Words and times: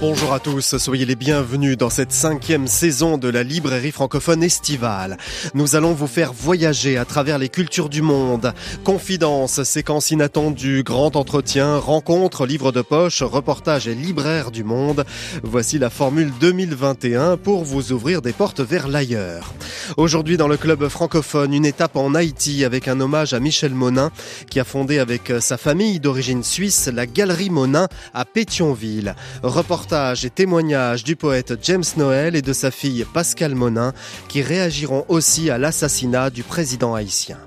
Bonjour 0.00 0.32
à 0.32 0.40
tous, 0.40 0.78
soyez 0.78 1.04
les 1.04 1.14
bienvenus 1.14 1.76
dans 1.76 1.90
cette 1.90 2.10
cinquième 2.10 2.66
saison 2.66 3.18
de 3.18 3.28
la 3.28 3.42
librairie 3.42 3.92
francophone 3.92 4.42
estivale. 4.42 5.18
Nous 5.52 5.76
allons 5.76 5.92
vous 5.92 6.06
faire 6.06 6.32
voyager 6.32 6.96
à 6.96 7.04
travers 7.04 7.36
les 7.36 7.50
cultures 7.50 7.90
du 7.90 8.00
monde. 8.00 8.54
Confidences, 8.82 9.62
séquences 9.62 10.10
inattendues, 10.10 10.84
grand 10.84 11.16
entretien, 11.16 11.76
rencontres, 11.76 12.46
livres 12.46 12.72
de 12.72 12.80
poche, 12.80 13.22
reportages 13.22 13.88
et 13.88 13.94
libraires 13.94 14.50
du 14.50 14.64
monde. 14.64 15.04
Voici 15.42 15.78
la 15.78 15.90
formule 15.90 16.32
2021 16.40 17.36
pour 17.36 17.64
vous 17.64 17.92
ouvrir 17.92 18.22
des 18.22 18.32
portes 18.32 18.60
vers 18.60 18.88
l'ailleurs. 18.88 19.52
Aujourd'hui 19.98 20.38
dans 20.38 20.48
le 20.48 20.56
club 20.56 20.88
francophone, 20.88 21.52
une 21.52 21.66
étape 21.66 21.96
en 21.96 22.14
Haïti 22.14 22.64
avec 22.64 22.88
un 22.88 23.00
hommage 23.00 23.34
à 23.34 23.40
Michel 23.40 23.74
Monin 23.74 24.10
qui 24.48 24.60
a 24.60 24.64
fondé 24.64 24.98
avec 24.98 25.30
sa 25.40 25.58
famille 25.58 26.00
d'origine 26.00 26.42
suisse 26.42 26.88
la 26.90 27.04
Galerie 27.04 27.50
Monin 27.50 27.86
à 28.14 28.24
Pétionville. 28.24 29.14
Reportage 29.42 29.89
et 29.92 30.30
témoignages 30.30 31.02
du 31.02 31.16
poète 31.16 31.54
James 31.62 31.84
Noël 31.96 32.36
et 32.36 32.42
de 32.42 32.52
sa 32.52 32.70
fille 32.70 33.04
Pascal 33.12 33.56
Monin 33.56 33.92
qui 34.28 34.40
réagiront 34.40 35.04
aussi 35.08 35.50
à 35.50 35.58
l'assassinat 35.58 36.30
du 36.30 36.44
président 36.44 36.94
haïtien. 36.94 37.38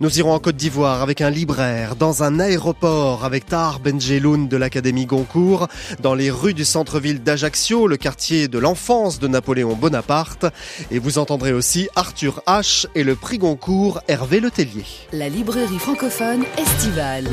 Nous 0.00 0.18
irons 0.18 0.34
en 0.34 0.38
Côte 0.38 0.56
d'Ivoire 0.56 1.00
avec 1.00 1.22
un 1.22 1.30
libraire, 1.30 1.96
dans 1.96 2.22
un 2.22 2.40
aéroport 2.40 3.24
avec 3.24 3.46
Tar 3.46 3.80
Benjeloun 3.80 4.48
de 4.48 4.56
l'Académie 4.58 5.06
Goncourt, 5.06 5.68
dans 6.02 6.14
les 6.14 6.30
rues 6.30 6.52
du 6.52 6.66
centre-ville 6.66 7.22
d'Ajaccio, 7.22 7.86
le 7.86 7.96
quartier 7.96 8.48
de 8.48 8.58
l'enfance 8.58 9.18
de 9.18 9.26
Napoléon 9.26 9.74
Bonaparte, 9.74 10.44
et 10.90 10.98
vous 10.98 11.16
entendrez 11.16 11.54
aussi 11.54 11.88
Arthur 11.96 12.42
H 12.46 12.84
et 12.94 13.02
le 13.02 13.16
prix 13.16 13.38
Goncourt 13.38 14.02
Hervé 14.08 14.40
Letellier. 14.40 14.84
La 15.12 15.30
librairie 15.30 15.78
francophone 15.78 16.44
estivale. 16.58 17.28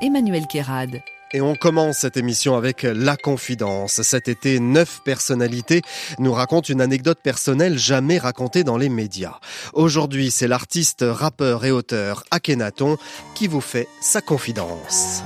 Emmanuel 0.00 0.46
Kérad. 0.46 1.02
Et 1.32 1.40
on 1.40 1.54
commence 1.54 1.98
cette 1.98 2.16
émission 2.16 2.56
avec 2.56 2.82
La 2.82 3.16
Confidence. 3.16 4.02
Cet 4.02 4.26
été, 4.26 4.58
neuf 4.58 5.00
personnalités 5.04 5.80
nous 6.18 6.32
racontent 6.32 6.66
une 6.72 6.80
anecdote 6.80 7.20
personnelle 7.22 7.78
jamais 7.78 8.18
racontée 8.18 8.64
dans 8.64 8.76
les 8.76 8.88
médias. 8.88 9.38
Aujourd'hui, 9.72 10.32
c'est 10.32 10.48
l'artiste, 10.48 11.04
rappeur 11.08 11.64
et 11.64 11.70
auteur 11.70 12.24
Akhenaton 12.32 12.98
qui 13.36 13.46
vous 13.46 13.60
fait 13.60 13.86
sa 14.00 14.20
confidence. 14.20 15.22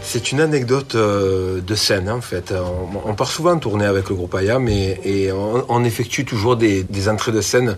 C'est 0.00 0.32
une 0.32 0.40
anecdote 0.40 0.94
euh, 0.94 1.60
de 1.60 1.74
scène 1.74 2.08
en 2.08 2.22
fait. 2.22 2.54
On, 3.04 3.14
part 3.14 3.30
souvent 3.30 3.58
tourner 3.58 3.84
avec 3.84 4.08
le 4.08 4.14
groupe 4.14 4.34
Ayam 4.36 4.68
et, 4.68 5.00
et 5.04 5.32
on, 5.32 5.66
on, 5.68 5.84
effectue 5.84 6.24
toujours 6.24 6.56
des, 6.56 6.82
des 6.82 7.10
entrées 7.10 7.32
de 7.32 7.42
scène 7.42 7.76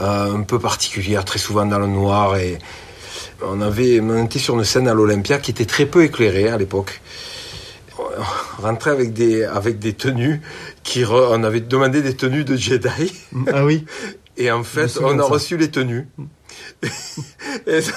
euh, 0.00 0.36
un 0.36 0.42
peu 0.42 0.58
particulières, 0.58 1.26
très 1.26 1.38
souvent 1.38 1.66
dans 1.66 1.80
le 1.80 1.86
noir 1.86 2.36
et, 2.36 2.58
on 3.44 3.60
avait 3.60 4.00
on 4.00 4.24
était 4.24 4.38
sur 4.38 4.54
une 4.58 4.64
scène 4.64 4.88
à 4.88 4.94
l'Olympia 4.94 5.38
qui 5.38 5.50
était 5.50 5.64
très 5.64 5.86
peu 5.86 6.04
éclairée 6.04 6.48
à 6.48 6.56
l'époque. 6.56 7.00
On 7.98 8.62
rentrait 8.62 8.90
avec 8.90 9.12
des 9.12 9.44
avec 9.44 9.78
des 9.78 9.92
tenues 9.92 10.40
qui 10.82 11.04
re, 11.04 11.30
on 11.30 11.44
avait 11.44 11.60
demandé 11.60 12.02
des 12.02 12.14
tenues 12.14 12.44
de 12.44 12.56
Jedi. 12.56 13.12
Ah 13.52 13.64
oui. 13.64 13.84
Et 14.36 14.50
en 14.50 14.64
fait, 14.64 14.98
on 15.00 15.18
a 15.18 15.22
reçu 15.22 15.56
les 15.56 15.70
tenues. 15.70 16.08
elles, 17.66 17.84
avaient, 17.84 17.92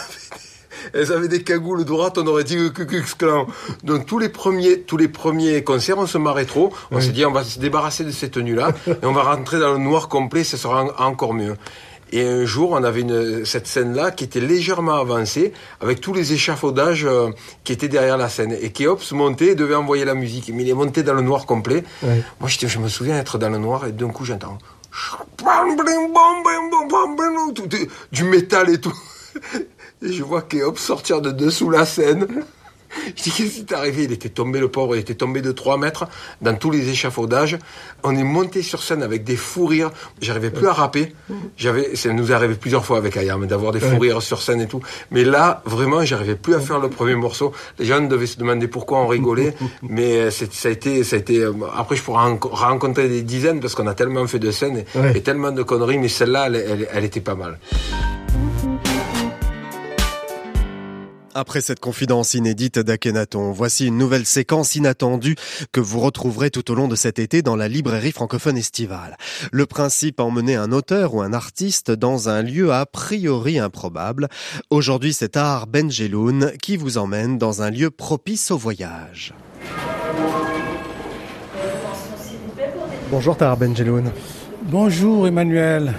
elles, 0.94 1.12
avaient, 1.12 1.28
des 1.28 1.44
cagoules 1.44 1.86
droites, 1.86 2.18
on 2.18 2.28
aurait 2.28 2.44
dit 2.44 2.58
Ku 2.74 2.86
Klux 2.86 3.04
Klan. 3.18 3.48
Donc 3.84 4.06
tous 4.06 4.20
les 4.20 4.30
premiers 4.30 4.82
tous 4.82 4.98
les 4.98 5.08
premiers 5.08 5.64
concerts, 5.64 5.98
on 5.98 6.08
se 6.08 6.18
marrait 6.18 6.46
trop. 6.46 6.74
On 6.92 6.98
oui. 6.98 7.04
s'est 7.04 7.12
dit 7.12 7.26
on 7.26 7.32
va 7.32 7.44
se 7.44 7.60
débarrasser 7.60 8.04
de 8.04 8.12
ces 8.12 8.30
tenues-là 8.30 8.74
et 8.88 9.06
on 9.06 9.14
va 9.14 9.24
rentrer 9.24 9.60
dans 9.60 9.74
le 9.74 9.80
noir 9.80 10.10
complet, 10.10 10.44
ça 10.44 10.58
sera 10.58 10.86
encore 11.02 11.34
mieux. 11.34 11.56
Et 12.16 12.26
un 12.26 12.46
jour, 12.46 12.72
on 12.72 12.82
avait 12.86 13.02
une, 13.02 13.44
cette 13.44 13.68
scène-là 13.68 14.10
qui 14.10 14.24
était 14.24 14.40
légèrement 14.40 14.96
avancée, 14.96 15.52
avec 15.82 16.00
tous 16.00 16.14
les 16.14 16.32
échafaudages 16.32 17.04
euh, 17.06 17.32
qui 17.66 17.74
étaient 17.74 17.90
derrière 17.90 18.18
la 18.18 18.30
scène. 18.30 18.56
Et 18.62 18.72
Kéops 18.72 19.12
montait 19.12 19.48
et 19.48 19.56
devait 19.56 19.76
envoyer 19.76 20.06
la 20.06 20.14
musique. 20.14 20.50
Mais 20.54 20.64
il 20.64 20.70
est 20.70 20.74
monté 20.74 21.04
dans 21.04 21.14
le 21.14 21.22
noir 21.22 21.46
complet. 21.46 21.84
Ouais. 22.04 22.24
Moi, 22.40 22.50
je 22.50 22.80
me 22.80 22.88
souviens 22.88 23.18
être 23.18 23.38
dans 23.38 23.50
le 23.50 23.58
noir 23.58 23.86
et 23.86 23.92
d'un 23.92 24.08
coup, 24.08 24.24
j'entends 24.24 24.58
du 28.14 28.24
métal 28.24 28.70
et 28.70 28.80
tout. 28.80 28.98
Et 30.02 30.14
je 30.14 30.24
vois 30.24 30.42
Kéops 30.42 30.82
sortir 30.82 31.22
de 31.22 31.32
dessous 31.32 31.70
la 31.70 31.86
scène. 31.86 32.28
Je 33.16 33.24
dis, 33.24 33.32
qu'est-ce 33.36 33.54
qui 33.56 33.60
est 33.62 33.74
arrivé? 33.74 34.04
Il 34.04 34.12
était 34.12 34.30
tombé, 34.30 34.60
le 34.60 34.70
pauvre, 34.70 34.96
il 34.96 35.00
était 35.00 35.16
tombé 35.16 35.42
de 35.42 35.52
3 35.52 35.78
mètres 35.78 36.08
dans 36.42 36.56
tous 36.56 36.72
les 36.72 36.90
échafaudages. 36.90 37.58
On 38.04 38.16
est 38.16 38.24
monté 38.24 38.62
sur 38.62 38.84
scène 38.84 39.04
avec 39.04 39.24
des 39.24 39.36
fous 39.36 39.66
rires. 39.66 39.92
J'arrivais 40.22 40.52
plus 40.52 40.68
à 40.68 40.74
rapper. 40.74 41.14
J'avais, 41.58 41.96
ça 41.96 42.12
nous 42.14 42.32
est 42.32 42.34
arrivé 42.34 42.56
plusieurs 42.56 42.86
fois 42.86 42.98
avec 42.98 43.18
Ayam 43.18 43.46
d'avoir 43.48 43.72
des 43.72 43.80
fous 43.80 44.00
rires 44.00 44.22
sur 44.22 44.42
scène 44.42 44.62
et 44.62 44.68
tout. 44.68 44.82
Mais 45.12 45.24
là, 45.24 45.62
vraiment, 45.66 46.04
j'arrivais 46.04 46.36
plus 46.36 46.56
à 46.56 46.60
faire 46.60 46.80
le 46.80 46.90
premier 46.90 47.16
morceau. 47.16 47.54
Les 47.80 47.86
gens 47.86 48.02
devaient 48.02 48.28
se 48.28 48.38
demander 48.38 48.68
pourquoi 48.68 49.00
on 49.00 49.08
rigolait. 49.08 49.56
mais 49.82 50.32
ça 50.32 50.46
a 50.68 50.72
été, 50.72 51.04
ça 51.04 51.16
a 51.16 51.20
été, 51.20 51.48
après, 51.76 51.96
je 51.96 52.04
pourrais 52.04 52.38
rencontrer 52.42 53.08
des 53.08 53.22
dizaines 53.22 53.60
parce 53.60 53.76
qu'on 53.76 53.88
a 53.88 53.94
tellement 53.94 54.26
fait 54.28 54.40
de 54.40 54.52
scènes 54.52 54.78
et, 54.78 54.98
ouais. 54.98 55.18
et 55.18 55.22
tellement 55.22 55.52
de 55.52 55.64
conneries. 55.64 55.98
Mais 55.98 56.08
celle-là, 56.08 56.48
elle, 56.48 56.56
elle, 56.56 56.88
elle 56.92 57.04
était 57.04 57.22
pas 57.22 57.36
mal. 57.36 57.60
Après 61.38 61.60
cette 61.60 61.82
confidence 61.82 62.34
inédite 62.34 62.80
d'Akhenaton, 62.80 63.52
voici 63.52 63.88
une 63.88 63.98
nouvelle 63.98 64.26
séquence 64.26 64.78
inattendue 64.78 65.36
que 65.74 65.82
vous 65.82 66.00
retrouverez 66.00 66.50
tout 66.50 66.72
au 66.72 66.76
long 66.76 66.88
de 66.88 66.96
cet 66.96 67.20
été 67.20 67.42
dans 67.42 67.58
la 67.58 67.68
librairie 67.68 68.14
francophone 68.14 68.56
estivale. 68.56 69.18
Le 69.52 69.66
principe 69.66 70.22
emmener 70.22 70.56
un 70.56 70.72
auteur 70.72 71.14
ou 71.14 71.22
un 71.22 71.34
artiste 71.34 71.92
dans 71.92 72.30
un 72.30 72.42
lieu 72.42 72.72
a 72.72 72.86
priori 72.86 73.60
improbable. 73.60 74.30
Aujourd'hui, 74.70 75.12
c'est 75.12 75.28
Tar 75.28 75.68
Benjeloun 75.68 76.54
qui 76.62 76.78
vous 76.78 76.98
emmène 76.98 77.38
dans 77.38 77.62
un 77.62 77.70
lieu 77.70 77.92
propice 77.92 78.50
au 78.52 78.58
voyage. 78.58 79.34
Bonjour 83.12 83.36
Tar 83.36 83.58
Benjeloun. 83.58 84.10
Bonjour 84.64 85.28
Emmanuel. 85.28 85.96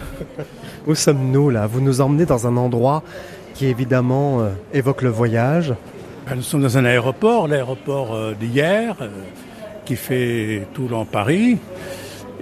Où 0.87 0.95
sommes-nous 0.95 1.51
là? 1.51 1.67
Vous 1.67 1.83
nous 1.83 2.01
emmenez 2.01 2.25
dans 2.25 2.47
un 2.47 2.57
endroit 2.57 3.03
qui 3.57 3.67
évidemment 3.67 4.41
euh, 4.41 4.51
évoque 4.75 5.03
le 5.03 5.09
voyage. 5.09 5.73
Nous 6.35 6.43
sommes 6.43 6.63
dans 6.63 6.77
un 6.77 6.85
aéroport, 6.85 7.49
l'aéroport 7.49 8.15
euh, 8.15 8.35
d'hier, 8.35 8.97
euh, 9.01 9.09
qui 9.85 9.97
fait 9.97 10.67
Toulon-Paris. 10.75 11.59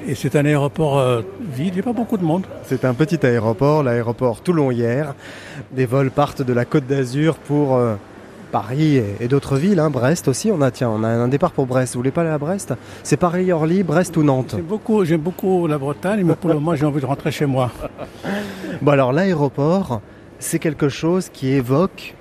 Et 0.06 0.14
c'est 0.14 0.34
un 0.36 0.44
aéroport 0.44 0.98
euh, 0.98 1.22
vide, 1.40 1.68
il 1.68 1.74
n'y 1.74 1.80
a 1.80 1.82
pas 1.82 1.92
beaucoup 1.92 2.16
de 2.18 2.24
monde. 2.24 2.44
C'est 2.64 2.84
un 2.84 2.94
petit 2.94 3.24
aéroport, 3.24 3.82
l'aéroport 3.82 4.40
Toulon-Hier. 4.40 5.14
Des 5.72 5.86
vols 5.86 6.10
partent 6.10 6.42
de 6.42 6.52
la 6.52 6.64
Côte 6.64 6.86
d'Azur 6.86 7.36
pour 7.36 7.76
euh, 7.76 7.94
Paris 8.50 8.96
et, 8.96 9.16
et 9.20 9.28
d'autres 9.28 9.56
villes, 9.56 9.78
hein. 9.80 9.90
Brest 9.90 10.26
aussi. 10.28 10.50
On 10.50 10.60
a, 10.62 10.70
tiens, 10.70 10.90
on 10.90 11.04
a 11.04 11.08
un 11.08 11.28
départ 11.28 11.52
pour 11.52 11.66
Brest. 11.66 11.94
Vous 11.94 12.00
voulez 12.00 12.10
pas 12.10 12.22
aller 12.22 12.30
à 12.30 12.38
Brest? 12.38 12.74
C'est 13.02 13.16
Paris-Orly, 13.16 13.82
Brest 13.82 14.16
ou 14.16 14.22
Nantes? 14.24 14.54
J'aime 14.56 14.64
beaucoup, 14.64 15.04
j'aime 15.04 15.20
beaucoup 15.20 15.66
la 15.66 15.78
Bretagne, 15.78 16.24
mais 16.24 16.34
pour 16.34 16.48
le 16.48 16.56
moment 16.56 16.74
j'ai 16.74 16.86
envie 16.86 17.00
de 17.00 17.06
rentrer 17.06 17.30
chez 17.30 17.46
moi. 17.46 17.70
Bon 18.82 18.90
alors 18.90 19.12
l'aéroport, 19.12 20.00
c'est 20.38 20.58
quelque 20.58 20.88
chose 20.88 21.28
qui 21.32 21.52
évoque 21.52 22.14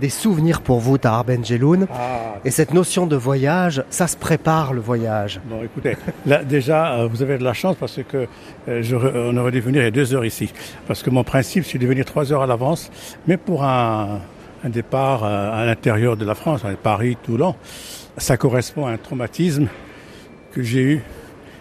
des 0.00 0.08
souvenirs 0.08 0.60
pour 0.60 0.78
vous, 0.78 0.96
Tahar 0.98 1.24
Benjeloun. 1.24 1.86
Ah. 1.92 2.36
Et 2.44 2.50
cette 2.50 2.72
notion 2.72 3.06
de 3.06 3.16
voyage, 3.16 3.82
ça 3.90 4.06
se 4.06 4.16
prépare 4.16 4.72
le 4.72 4.80
voyage. 4.80 5.40
Bon, 5.46 5.62
écoutez, 5.62 5.96
là, 6.26 6.44
déjà, 6.44 6.94
euh, 6.94 7.08
vous 7.08 7.22
avez 7.22 7.38
de 7.38 7.44
la 7.44 7.52
chance 7.52 7.76
parce 7.78 8.00
que 8.08 8.28
euh, 8.68 8.82
je, 8.82 8.96
on 8.96 9.36
aurait 9.36 9.50
dû 9.50 9.60
venir 9.60 9.82
il 9.82 9.84
y 9.84 9.88
a 9.88 9.90
deux 9.90 10.14
heures 10.14 10.24
ici. 10.24 10.52
Parce 10.86 11.02
que 11.02 11.10
mon 11.10 11.24
principe, 11.24 11.64
c'est 11.64 11.78
de 11.78 11.86
venir 11.86 12.04
trois 12.04 12.32
heures 12.32 12.42
à 12.42 12.46
l'avance. 12.46 12.90
Mais 13.26 13.36
pour 13.36 13.64
un, 13.64 14.20
un 14.64 14.68
départ 14.68 15.24
euh, 15.24 15.52
à 15.52 15.64
l'intérieur 15.64 16.16
de 16.16 16.24
la 16.24 16.34
France, 16.34 16.64
à 16.64 16.70
Paris, 16.76 17.16
Toulon, 17.22 17.54
ça 18.16 18.36
correspond 18.36 18.86
à 18.86 18.90
un 18.90 18.98
traumatisme 18.98 19.68
que 20.52 20.62
j'ai 20.62 20.82
eu 20.82 21.02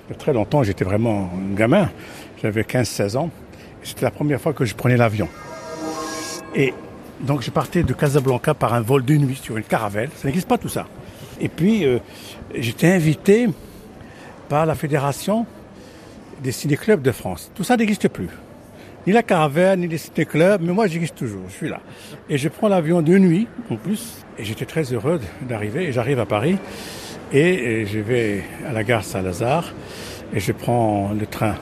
il 0.07 0.13
y 0.13 0.15
a 0.15 0.17
très 0.17 0.33
longtemps. 0.33 0.63
J'étais 0.63 0.85
vraiment 0.85 1.29
un 1.33 1.55
gamin. 1.55 1.89
J'avais 2.41 2.61
15-16 2.61 3.17
ans. 3.17 3.29
C'était 3.83 4.05
la 4.05 4.11
première 4.11 4.39
fois 4.39 4.53
que 4.53 4.63
je 4.63 4.75
prenais 4.75 4.97
l'avion. 4.97 5.27
Et 6.55 6.73
donc 7.21 7.41
je 7.41 7.51
partais 7.51 7.83
de 7.83 7.93
Casablanca 7.93 8.53
par 8.53 8.73
un 8.73 8.81
vol 8.81 9.03
de 9.03 9.15
nuit 9.15 9.39
sur 9.41 9.57
une 9.57 9.63
caravelle. 9.63 10.09
Ça 10.15 10.27
n'existe 10.27 10.47
pas 10.47 10.57
tout 10.57 10.69
ça. 10.69 10.87
Et 11.39 11.49
puis 11.49 11.85
euh, 11.85 11.99
j'étais 12.55 12.87
invité 12.87 13.47
par 14.49 14.65
la 14.65 14.75
fédération 14.75 15.45
des 16.43 16.51
ciné-clubs 16.51 17.01
de 17.01 17.11
France. 17.11 17.51
Tout 17.55 17.63
ça 17.63 17.77
n'existe 17.77 18.07
plus. 18.07 18.29
Ni 19.05 19.13
la 19.13 19.23
caravelle, 19.23 19.79
ni 19.79 19.87
les 19.87 19.97
ciné-clubs, 19.97 20.61
mais 20.61 20.73
moi 20.73 20.87
j'existe 20.87 21.15
toujours, 21.15 21.43
je 21.47 21.53
suis 21.53 21.69
là. 21.69 21.79
Et 22.29 22.37
je 22.37 22.49
prends 22.49 22.67
l'avion 22.67 23.01
de 23.01 23.17
nuit 23.17 23.47
en 23.69 23.77
plus, 23.77 24.17
et 24.37 24.43
j'étais 24.43 24.65
très 24.65 24.83
heureux 24.93 25.19
d'arriver, 25.47 25.85
et 25.85 25.91
j'arrive 25.93 26.19
à 26.19 26.25
Paris, 26.25 26.57
et 27.31 27.85
je 27.85 27.99
vais 27.99 28.43
à 28.67 28.73
la 28.73 28.83
gare 28.83 29.05
Saint-Lazare, 29.05 29.73
et 30.33 30.41
je 30.41 30.51
prends 30.51 31.13
le 31.17 31.25
train 31.25 31.55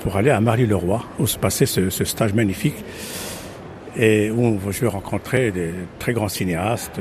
pour 0.00 0.16
aller 0.16 0.30
à 0.30 0.40
Marly-le-Roi, 0.40 1.04
où 1.18 1.26
se 1.26 1.38
passait 1.38 1.66
ce, 1.66 1.90
ce 1.90 2.04
stage 2.04 2.34
magnifique 2.34 2.76
et 3.98 4.30
où 4.30 4.58
je 4.70 4.80
vais 4.80 4.88
rencontrer 4.88 5.50
des 5.50 5.72
très 5.98 6.12
grands 6.12 6.28
cinéastes, 6.28 7.00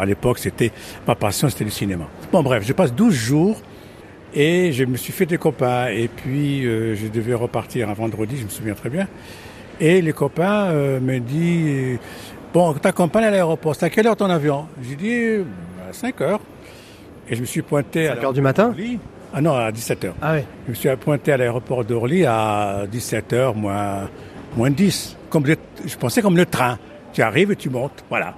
À 0.00 0.04
l'époque, 0.04 0.38
c'était 0.38 0.72
ma 1.06 1.14
passion, 1.14 1.48
c'était 1.48 1.64
le 1.64 1.70
cinéma. 1.70 2.06
Bon, 2.32 2.42
bref, 2.42 2.64
je 2.66 2.72
passe 2.72 2.92
12 2.92 3.14
jours 3.14 3.60
et 4.34 4.72
je 4.72 4.84
me 4.84 4.96
suis 4.96 5.12
fait 5.12 5.26
des 5.26 5.38
copains. 5.38 5.88
Et 5.88 6.08
puis, 6.08 6.66
euh, 6.66 6.96
je 6.96 7.06
devais 7.06 7.34
repartir 7.34 7.88
un 7.88 7.92
vendredi, 7.92 8.36
je 8.38 8.44
me 8.44 8.48
souviens 8.48 8.74
très 8.74 8.90
bien. 8.90 9.06
Et 9.80 10.02
les 10.02 10.12
copains 10.12 10.70
euh, 10.70 10.98
me 10.98 11.18
disent, 11.18 11.98
bon, 12.52 12.72
t'accompagnes 12.74 13.24
à 13.24 13.30
l'aéroport, 13.30 13.76
c'est 13.76 13.86
à 13.86 13.90
quelle 13.90 14.06
heure 14.06 14.16
ton 14.16 14.30
avion? 14.30 14.66
J'ai 14.82 14.96
dit, 14.96 15.44
à 15.88 15.92
5 15.92 16.20
heures. 16.20 16.40
Et 17.28 17.36
je 17.36 17.40
me 17.40 17.46
suis 17.46 17.62
pointé 17.62 18.08
à 18.08 18.16
5 18.16 18.24
heures 18.24 18.32
du 18.32 18.40
matin? 18.40 18.74
Ah 19.34 19.40
non, 19.40 19.54
à 19.54 19.70
17 19.70 20.04
heures. 20.04 20.14
Ah 20.20 20.34
oui. 20.34 20.40
Je 20.66 20.70
me 20.70 20.74
suis 20.74 20.96
pointé 20.96 21.32
à 21.32 21.36
l'aéroport 21.36 21.84
d'Orly 21.84 22.26
à 22.26 22.86
17 22.90 23.32
heures, 23.32 23.54
moins, 23.54 24.08
moins 24.56 24.70
10. 24.70 25.16
Comme 25.30 25.44
je 25.46 25.96
pensais 25.96 26.22
comme 26.22 26.36
le 26.36 26.46
train. 26.46 26.78
Tu 27.12 27.22
arrives 27.22 27.52
et 27.52 27.56
tu 27.56 27.68
montes, 27.70 28.04
voilà. 28.08 28.34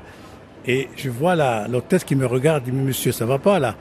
Et 0.66 0.88
je 0.96 1.10
vois 1.10 1.36
l'hôtesse 1.68 2.02
qui 2.04 2.16
me 2.16 2.26
regarde, 2.26 2.64
dit, 2.64 2.72
monsieur, 2.72 3.12
ça 3.12 3.24
va 3.26 3.38
pas 3.38 3.58
là. 3.58 3.74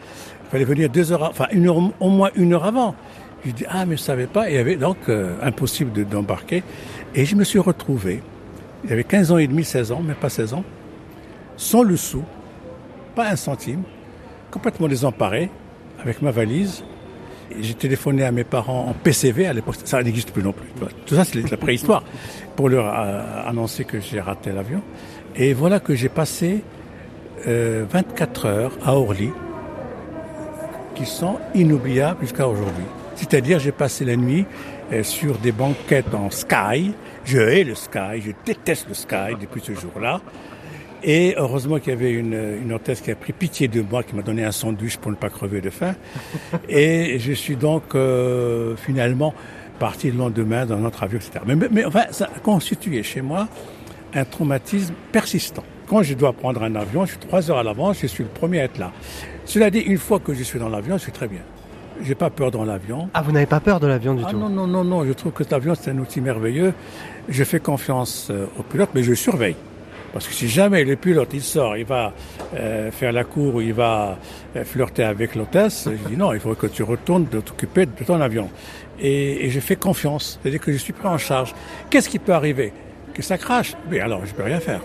Il 0.46 0.50
fallait 0.52 0.66
venir 0.66 0.90
deux 0.90 1.12
heures, 1.12 1.24
enfin 1.24 1.48
au 2.00 2.10
moins 2.10 2.30
une 2.36 2.54
heure 2.54 2.66
avant. 2.66 2.94
Je 3.46 3.52
dis, 3.52 3.66
ah, 3.68 3.86
mais 3.86 3.98
je 3.98 4.02
savais 4.02 4.28
pas. 4.28 4.50
Il 4.50 4.56
y 4.56 4.60
avait 4.60 4.76
donc 4.76 4.98
euh, 5.10 5.36
impossible 5.42 5.92
de- 5.94 6.04
d'embarquer. 6.04 6.64
Et 7.16 7.26
je 7.26 7.36
me 7.36 7.44
suis 7.44 7.60
retrouvé, 7.60 8.22
j'avais 8.88 9.04
15 9.04 9.32
ans 9.32 9.38
et 9.38 9.48
demi, 9.48 9.64
16 9.64 9.92
ans, 9.92 10.02
mais 10.06 10.14
pas 10.14 10.30
16 10.30 10.54
ans, 10.54 10.64
sans 11.58 11.82
le 11.84 11.98
sou, 11.98 12.24
pas 13.16 13.30
un 13.30 13.36
centime, 13.36 13.82
complètement 14.52 14.88
désemparé, 14.88 15.50
avec 16.02 16.22
ma 16.22 16.32
valise. 16.32 16.84
J'ai 17.62 17.74
téléphoné 17.74 18.24
à 18.24 18.32
mes 18.32 18.44
parents 18.44 18.88
en 18.90 18.94
PCV 18.94 19.48
à 19.48 19.54
l'époque, 19.54 19.76
ça 19.84 20.02
n'existe 20.02 20.32
plus 20.32 20.44
non 20.44 20.54
plus. 20.54 20.68
Tout 21.06 21.16
ça, 21.16 21.24
c'est 21.24 21.50
la 21.50 21.58
préhistoire, 21.58 22.04
pour 22.56 22.70
leur 22.70 22.88
euh, 22.88 23.50
annoncer 23.50 23.86
que 23.86 24.00
j'ai 24.00 24.20
raté 24.20 24.52
l'avion. 24.52 24.82
Et 25.36 25.54
voilà 25.54 25.80
que 25.80 25.96
j'ai 25.96 26.10
passé 26.10 26.64
euh, 27.48 27.86
24 27.90 28.46
heures 28.46 28.78
à 28.86 28.96
Orly, 28.96 29.32
qui 30.96 31.06
sont 31.06 31.38
inoubliables 31.56 32.22
jusqu'à 32.22 32.48
aujourd'hui. 32.48 32.86
C'est-à-dire, 33.16 33.60
j'ai 33.60 33.72
passé 33.72 34.06
la 34.06 34.16
nuit 34.16 34.46
euh, 34.92 35.04
sur 35.04 35.38
des 35.38 35.52
banquettes 35.52 36.14
en 36.14 36.30
sky. 36.30 36.94
Je 37.26 37.40
hais 37.40 37.64
le 37.64 37.76
sky, 37.76 38.22
je 38.22 38.32
déteste 38.46 38.88
le 38.88 38.94
sky 38.94 39.36
depuis 39.40 39.62
ce 39.62 39.74
jour-là. 39.74 40.22
Et 41.04 41.36
heureusement 41.38 41.80
qu'il 41.80 41.90
y 41.92 41.96
avait 41.96 42.12
une, 42.12 42.34
une 42.64 42.72
hôtesse 42.74 43.02
qui 43.02 43.12
a 43.12 43.16
pris 43.16 43.34
pitié 43.34 43.68
de 43.68 43.82
moi, 43.82 44.04
qui 44.04 44.16
m'a 44.16 44.22
donné 44.22 44.44
un 44.46 44.52
sandwich 44.52 44.98
pour 44.98 45.12
ne 45.12 45.18
pas 45.18 45.30
crever 45.30 45.60
de 45.62 45.70
faim. 45.70 45.96
Et 46.70 47.20
je 47.20 47.34
suis 47.34 47.56
donc 47.56 47.96
euh, 47.96 48.76
finalement 48.78 49.34
parti 49.80 50.12
le 50.12 50.18
lendemain 50.18 50.66
dans 50.66 50.78
notre 50.78 51.04
avion, 51.04 51.18
etc. 51.20 51.44
Mais, 51.46 51.56
mais- 51.56 51.68
mais 51.72 51.86
enfin, 51.86 52.04
ça 52.12 52.30
a 52.36 52.40
constitué 52.40 53.04
chez 53.04 53.22
moi 53.22 53.48
un 54.14 54.24
traumatisme 54.26 54.94
persistant. 55.12 55.64
Quand 55.88 56.04
je 56.04 56.14
dois 56.14 56.32
prendre 56.32 56.64
un 56.64 56.76
avion, 56.76 57.06
je 57.06 57.12
suis 57.12 57.20
trois 57.20 57.52
heures 57.52 57.58
à 57.58 57.64
l'avance, 57.64 57.98
je 58.02 58.08
suis 58.08 58.24
le 58.24 58.30
premier 58.30 58.62
à 58.62 58.64
être 58.66 58.78
là. 58.78 58.92
Cela 59.46 59.70
dit, 59.70 59.80
une 59.80 59.98
fois 59.98 60.20
que 60.20 60.34
je 60.34 60.44
suis 60.44 60.58
dans 60.60 60.70
l'avion, 60.70 60.98
je 60.98 61.04
suis 61.04 61.12
très 61.12 61.28
bien. 61.28 61.42
J'ai 62.02 62.16
pas 62.16 62.30
peur 62.30 62.50
dans 62.50 62.64
l'avion. 62.64 63.10
Ah, 63.14 63.22
vous 63.22 63.32
n'avez 63.34 63.46
pas 63.46 63.60
peur 63.60 63.80
de 63.80 63.88
l'avion 63.88 64.14
du 64.16 64.24
Ah 64.26 64.30
tout 64.32 64.38
non, 64.38 64.50
non, 64.50 64.66
non, 64.68 64.84
non, 64.84 65.06
je 65.06 65.12
trouve 65.14 65.32
que 65.34 65.44
l'avion 65.52 65.76
c'est 65.76 65.92
un 65.92 65.98
outil 66.00 66.22
merveilleux. 66.22 66.74
Je 67.28 67.44
fais 67.44 67.60
confiance 67.60 68.30
euh, 68.32 68.46
au 68.58 68.64
pilote, 68.64 68.90
mais 68.96 69.04
je 69.04 69.14
surveille. 69.14 69.56
Parce 70.14 70.28
que 70.28 70.34
si 70.34 70.48
jamais 70.48 70.84
le 70.84 70.96
pilote 70.96 71.30
il 71.34 71.42
sort, 71.42 71.76
il 71.76 71.86
va 71.86 72.14
euh, 72.56 72.92
faire 72.92 73.12
la 73.12 73.24
cour 73.24 73.56
ou 73.56 73.62
il 73.62 73.74
va 73.74 74.20
euh, 74.56 74.64
flirter 74.64 75.04
avec 75.04 75.34
l'hôtesse, 75.34 75.90
je 75.92 76.10
dis 76.10 76.16
non, 76.16 76.34
il 76.34 76.40
faut 76.40 76.54
que 76.54 76.68
tu 76.68 76.84
retournes 76.84 77.26
de 77.32 77.42
t'occuper 77.42 77.88
de 77.88 78.04
ton 78.06 78.22
avion. 78.22 78.50
Et, 79.00 79.46
et 79.46 79.50
je 79.50 79.60
fais 79.60 79.76
confiance, 79.76 80.40
c'est-à-dire 80.42 80.62
que 80.62 80.72
je 80.72 80.78
suis 80.78 80.94
pris 80.94 81.08
en 81.08 81.18
charge. 81.18 81.56
Qu'est-ce 81.90 82.08
qui 82.08 82.20
peut 82.20 82.34
arriver? 82.34 82.72
Que 83.16 83.24
ça 83.24 83.40
crache? 83.40 83.74
Mais 83.90 84.00
alors, 84.00 84.24
je 84.26 84.34
peux 84.34 84.44
rien 84.44 84.60
faire. 84.60 84.82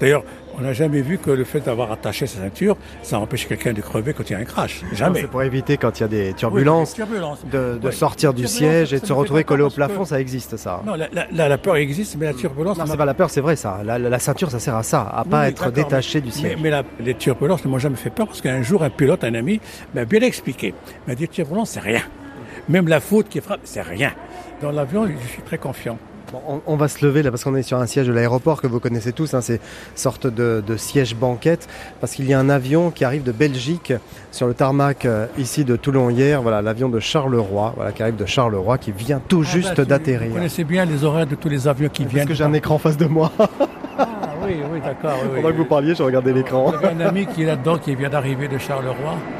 D'ailleurs, 0.00 0.24
on 0.58 0.62
n'a 0.62 0.72
jamais 0.72 1.00
vu 1.00 1.18
que 1.18 1.30
le 1.30 1.44
fait 1.44 1.60
d'avoir 1.60 1.90
attaché 1.92 2.26
sa 2.26 2.38
ceinture, 2.38 2.76
ça 3.02 3.18
empêche 3.18 3.46
quelqu'un 3.48 3.72
de 3.72 3.80
crever 3.80 4.12
quand 4.14 4.28
il 4.28 4.32
y 4.32 4.36
a 4.36 4.38
un 4.38 4.44
crash. 4.44 4.82
Jamais. 4.92 5.22
C'est 5.22 5.26
pour 5.28 5.42
éviter 5.42 5.76
quand 5.76 5.98
il 5.98 6.02
y 6.02 6.04
a 6.04 6.08
des 6.08 6.32
turbulences, 6.34 6.90
Oui, 6.90 6.96
turbulences. 6.96 7.44
de, 7.50 7.78
de 7.80 7.88
Oui. 7.88 7.94
sortir 7.94 8.32
du 8.34 8.46
siège 8.46 8.92
et 8.92 9.00
de 9.00 9.06
se 9.06 9.12
retrouver 9.12 9.44
collé 9.44 9.62
au 9.62 9.70
plafond, 9.70 10.02
que- 10.02 10.08
ça 10.08 10.20
existe 10.20 10.56
ça. 10.56 10.82
Non, 10.86 10.94
la, 10.94 11.08
la- 11.12 11.26
la- 11.32 11.48
la 11.48 11.58
peur 11.58 11.76
existe, 11.76 12.16
mais 12.18 12.26
la 12.26 12.34
turbulence... 12.34 12.78
Non, 12.78 12.84
c'est 12.86 12.96
pas 12.96 13.04
la 13.04 13.14
peur, 13.14 13.30
c'est 13.30 13.40
vrai 13.40 13.56
ça. 13.56 13.80
La, 13.84 14.18
ceinture, 14.18 14.50
ça 14.50 14.58
sert 14.60 14.76
à 14.76 14.82
ça, 14.82 15.00
à 15.02 15.22
Oui, 15.24 15.30
pas 15.30 15.48
être 15.48 15.70
détaché 15.70 16.20
du 16.20 16.30
siège. 16.30 16.56
Mais, 16.62 16.70
les 17.00 17.14
turbulences 17.14 17.64
ne 17.64 17.70
m'ont 17.70 17.78
jamais 17.78 17.96
fait 17.96 18.10
peur 18.10 18.26
parce 18.26 18.40
qu'un 18.40 18.62
jour, 18.62 18.82
un 18.82 18.90
pilote, 18.90 19.24
un 19.24 19.34
ami, 19.34 19.60
m'a 19.94 20.04
bien 20.04 20.20
expliqué. 20.20 20.74
Il 21.06 21.10
m'a 21.10 21.14
dit, 21.14 21.28
turbulence, 21.28 21.70
c'est 21.70 21.80
rien. 21.80 22.02
Même 22.68 22.88
la 22.88 23.00
faute 23.00 23.28
qui 23.28 23.40
frappe, 23.40 23.60
c'est 23.64 23.82
rien. 23.82 24.12
Dans 24.62 24.70
l'avion, 24.70 25.06
je 25.06 25.28
suis 25.28 25.42
très 25.42 25.58
confiant. 25.58 25.98
Bon, 26.34 26.40
on, 26.48 26.60
on 26.66 26.76
va 26.76 26.88
se 26.88 27.06
lever 27.06 27.22
là 27.22 27.30
parce 27.30 27.44
qu'on 27.44 27.54
est 27.54 27.62
sur 27.62 27.78
un 27.78 27.86
siège 27.86 28.08
de 28.08 28.12
l'aéroport 28.12 28.60
que 28.60 28.66
vous 28.66 28.80
connaissez 28.80 29.12
tous, 29.12 29.34
hein, 29.34 29.40
c'est 29.40 29.60
sorte 29.94 30.26
de, 30.26 30.64
de 30.66 30.76
siège 30.76 31.14
banquette 31.14 31.68
parce 32.00 32.12
qu'il 32.14 32.26
y 32.26 32.34
a 32.34 32.40
un 32.40 32.48
avion 32.48 32.90
qui 32.90 33.04
arrive 33.04 33.22
de 33.22 33.30
Belgique 33.30 33.92
sur 34.32 34.48
le 34.48 34.54
tarmac 34.54 35.04
euh, 35.04 35.26
ici 35.38 35.64
de 35.64 35.76
Toulon 35.76 36.10
hier. 36.10 36.42
Voilà 36.42 36.60
l'avion 36.60 36.88
de 36.88 36.98
Charleroi, 36.98 37.72
voilà 37.76 37.92
qui 37.92 38.02
arrive 38.02 38.16
de 38.16 38.26
Charleroi, 38.26 38.78
qui 38.78 38.90
vient 38.90 39.20
tout 39.28 39.44
juste 39.44 39.68
Ah, 39.70 39.74
bah, 39.76 39.82
tu- 39.84 39.88
d'atterrir. 39.90 40.28
Vous 40.30 40.34
connaissez 40.34 40.64
bien 40.64 40.84
les 40.84 41.04
horaires 41.04 41.28
de 41.28 41.36
tous 41.36 41.48
les 41.48 41.68
avions 41.68 41.88
qui 41.88 42.02
Parce 42.02 42.14
viennent. 42.14 42.26
que 42.26 42.34
j'ai 42.34 42.42
un 42.42 42.52
écran 42.52 42.74
en 42.74 42.78
face 42.78 42.96
de 42.96 43.06
moi. 43.06 43.30
Oui, 44.46 44.56
oui, 44.72 44.80
d'accord. 44.80 45.18
oui, 45.22 45.28
oui. 45.34 45.40
Pendant 45.42 45.52
que 45.52 45.58
vous 45.58 45.64
parliez, 45.64 45.94
je 45.94 46.02
regardais 46.02 46.32
l'écran. 46.32 46.72
Un 46.82 47.00
ami 47.00 47.26
qui 47.26 47.42
est 47.42 47.46
là-dedans, 47.46 47.78
qui 47.78 47.94
vient 47.94 48.08
d'arriver 48.10 48.48
de 48.48 48.58
Charleroi. 48.58 48.94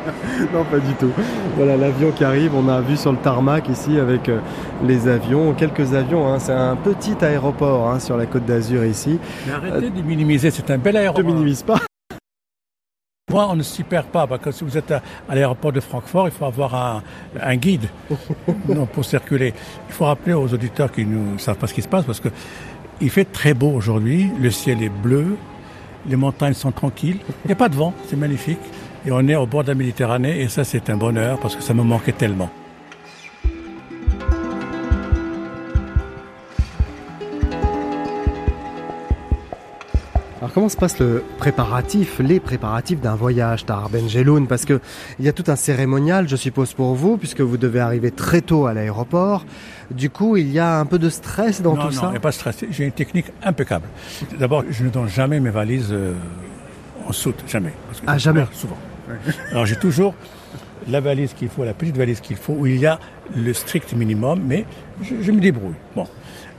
Non, 0.53 0.65
pas 0.65 0.79
du 0.79 0.93
tout. 0.95 1.11
Voilà 1.57 1.77
l'avion 1.77 2.11
qui 2.13 2.25
arrive. 2.25 2.55
On 2.55 2.69
a 2.69 2.81
vu 2.81 2.97
sur 2.97 3.13
le 3.13 3.19
tarmac 3.19 3.69
ici 3.69 3.99
avec 3.99 4.29
euh, 4.29 4.39
les 4.85 5.09
avions, 5.09 5.53
quelques 5.55 5.95
avions. 5.95 6.33
hein. 6.33 6.39
C'est 6.39 6.53
un 6.53 6.77
petit 6.77 7.15
aéroport 7.25 7.91
hein, 7.91 7.99
sur 8.01 8.17
la 8.17 8.27
côte 8.27 8.45
d'Azur 8.45 8.85
ici. 8.85 9.19
Mais 9.47 9.53
arrêtez 9.53 9.91
de 9.91 10.03
minimiser, 10.03 10.51
c'est 10.51 10.71
un 10.71 10.79
bel 10.79 10.95
Ne 10.95 11.01
aéroport. 11.01 11.25
minimise 11.25 11.63
pas. 11.63 11.77
Moi, 13.31 13.49
on 13.51 13.57
ne 13.57 13.63
s'y 13.63 13.83
perd 13.83 14.07
pas, 14.07 14.27
parce 14.27 14.41
que 14.43 14.51
si 14.53 14.63
vous 14.65 14.77
êtes 14.77 14.91
à, 14.93 15.01
à 15.29 15.35
l'aéroport 15.35 15.73
de 15.73 15.81
Francfort, 15.81 16.29
il 16.29 16.31
faut 16.31 16.45
avoir 16.45 16.75
un, 16.75 17.03
un 17.41 17.57
guide 17.57 17.89
non, 18.69 18.87
pour 18.87 19.05
circuler. 19.05 19.55
Il 19.89 19.95
faut 19.95 20.05
rappeler 20.05 20.35
aux 20.35 20.53
auditeurs 20.53 20.93
qui 20.93 21.05
ne 21.07 21.37
savent 21.39 21.57
pas 21.57 21.67
ce 21.67 21.75
qui 21.75 21.83
se 21.83 21.89
passe, 21.89 22.05
parce 22.05 22.21
que 22.21 22.29
il 23.01 23.11
fait 23.11 23.25
très 23.25 23.55
beau 23.55 23.71
aujourd'hui, 23.71 24.31
le 24.41 24.51
ciel 24.51 24.83
est 24.83 24.89
bleu, 24.89 25.37
les 26.07 26.17
montagnes 26.17 26.55
sont 26.55 26.73
tranquilles, 26.73 27.19
il 27.45 27.49
n'y 27.49 27.53
a 27.53 27.57
pas 27.57 27.69
de 27.69 27.75
vent, 27.75 27.93
c'est 28.09 28.17
magnifique. 28.17 28.59
Et 29.07 29.13
on 29.13 29.27
est 29.29 29.37
au 29.37 29.47
bord 29.47 29.65
de 29.65 29.69
la 29.69 29.75
Méditerranée, 29.75 30.41
et 30.41 30.49
ça 30.49 30.65
c'est 30.65 30.89
un 30.89 30.97
bonheur, 30.97 31.39
parce 31.39 31.57
que 31.57 31.63
ça 31.63 31.75
me 31.75 31.83
manquait 31.83 32.13
tellement. 32.13 32.51
Alors 40.45 40.53
comment 40.53 40.69
se 40.69 40.77
passe 40.77 40.99
le 40.99 41.25
préparatif, 41.39 42.19
les 42.19 42.39
préparatifs 42.39 43.01
d'un 43.01 43.15
voyage, 43.15 43.65
Tahar 43.65 43.89
Benjeloun 43.89 44.47
Parce 44.47 44.67
que 44.67 44.79
il 45.19 45.25
y 45.25 45.29
a 45.31 45.33
tout 45.33 45.45
un 45.47 45.57
cérémonial, 45.57 46.29
je 46.29 46.37
suppose, 46.37 46.75
pour 46.75 46.95
vous, 46.95 47.17
puisque 47.17 47.41
vous 47.41 47.57
devez 47.57 47.81
arriver 47.81 48.11
très 48.11 48.43
tôt 48.43 48.67
à 48.67 48.75
l'aéroport. 48.75 49.47
Du 49.91 50.11
coup, 50.11 50.37
il 50.37 50.53
y 50.53 50.59
a 50.59 50.79
un 50.79 50.85
peu 50.85 50.99
de 50.99 51.09
stress 51.09 51.63
dans 51.63 51.75
non, 51.75 51.87
tout 51.89 51.95
non, 51.95 52.01
ça? 52.01 52.13
a 52.15 52.21
pas 52.21 52.29
de 52.29 52.35
stress. 52.35 52.63
J'ai 52.71 52.85
une 52.85 52.93
technique 52.93 53.25
impeccable. 53.43 53.87
D'abord, 54.39 54.65
je 54.69 54.85
ne 54.85 54.91
donne 54.91 55.09
jamais 55.09 55.41
mes 55.41 55.49
valises 55.49 55.89
euh, 55.93 56.13
en 57.09 57.13
soute, 57.13 57.43
jamais. 57.49 57.73
Parce 57.87 58.01
que 58.03 58.05
Ah, 58.07 58.19
jamais 58.19 58.45
Souvent. 58.53 58.77
Alors 59.51 59.65
j'ai 59.65 59.77
toujours 59.77 60.15
la 60.91 61.01
valise 61.01 61.33
qu'il 61.33 61.49
faut, 61.49 61.65
la 61.65 61.73
petite 61.73 61.97
valise 61.97 62.21
qu'il 62.21 62.37
faut, 62.37 62.53
où 62.53 62.67
il 62.67 62.77
y 62.77 62.85
a 62.85 62.99
le 63.35 63.55
strict 63.55 63.95
minimum, 63.95 64.43
mais 64.47 64.67
je, 65.01 65.15
je 65.23 65.33
me 65.33 65.41
débrouille. 65.41 65.73
Bon, 65.97 66.07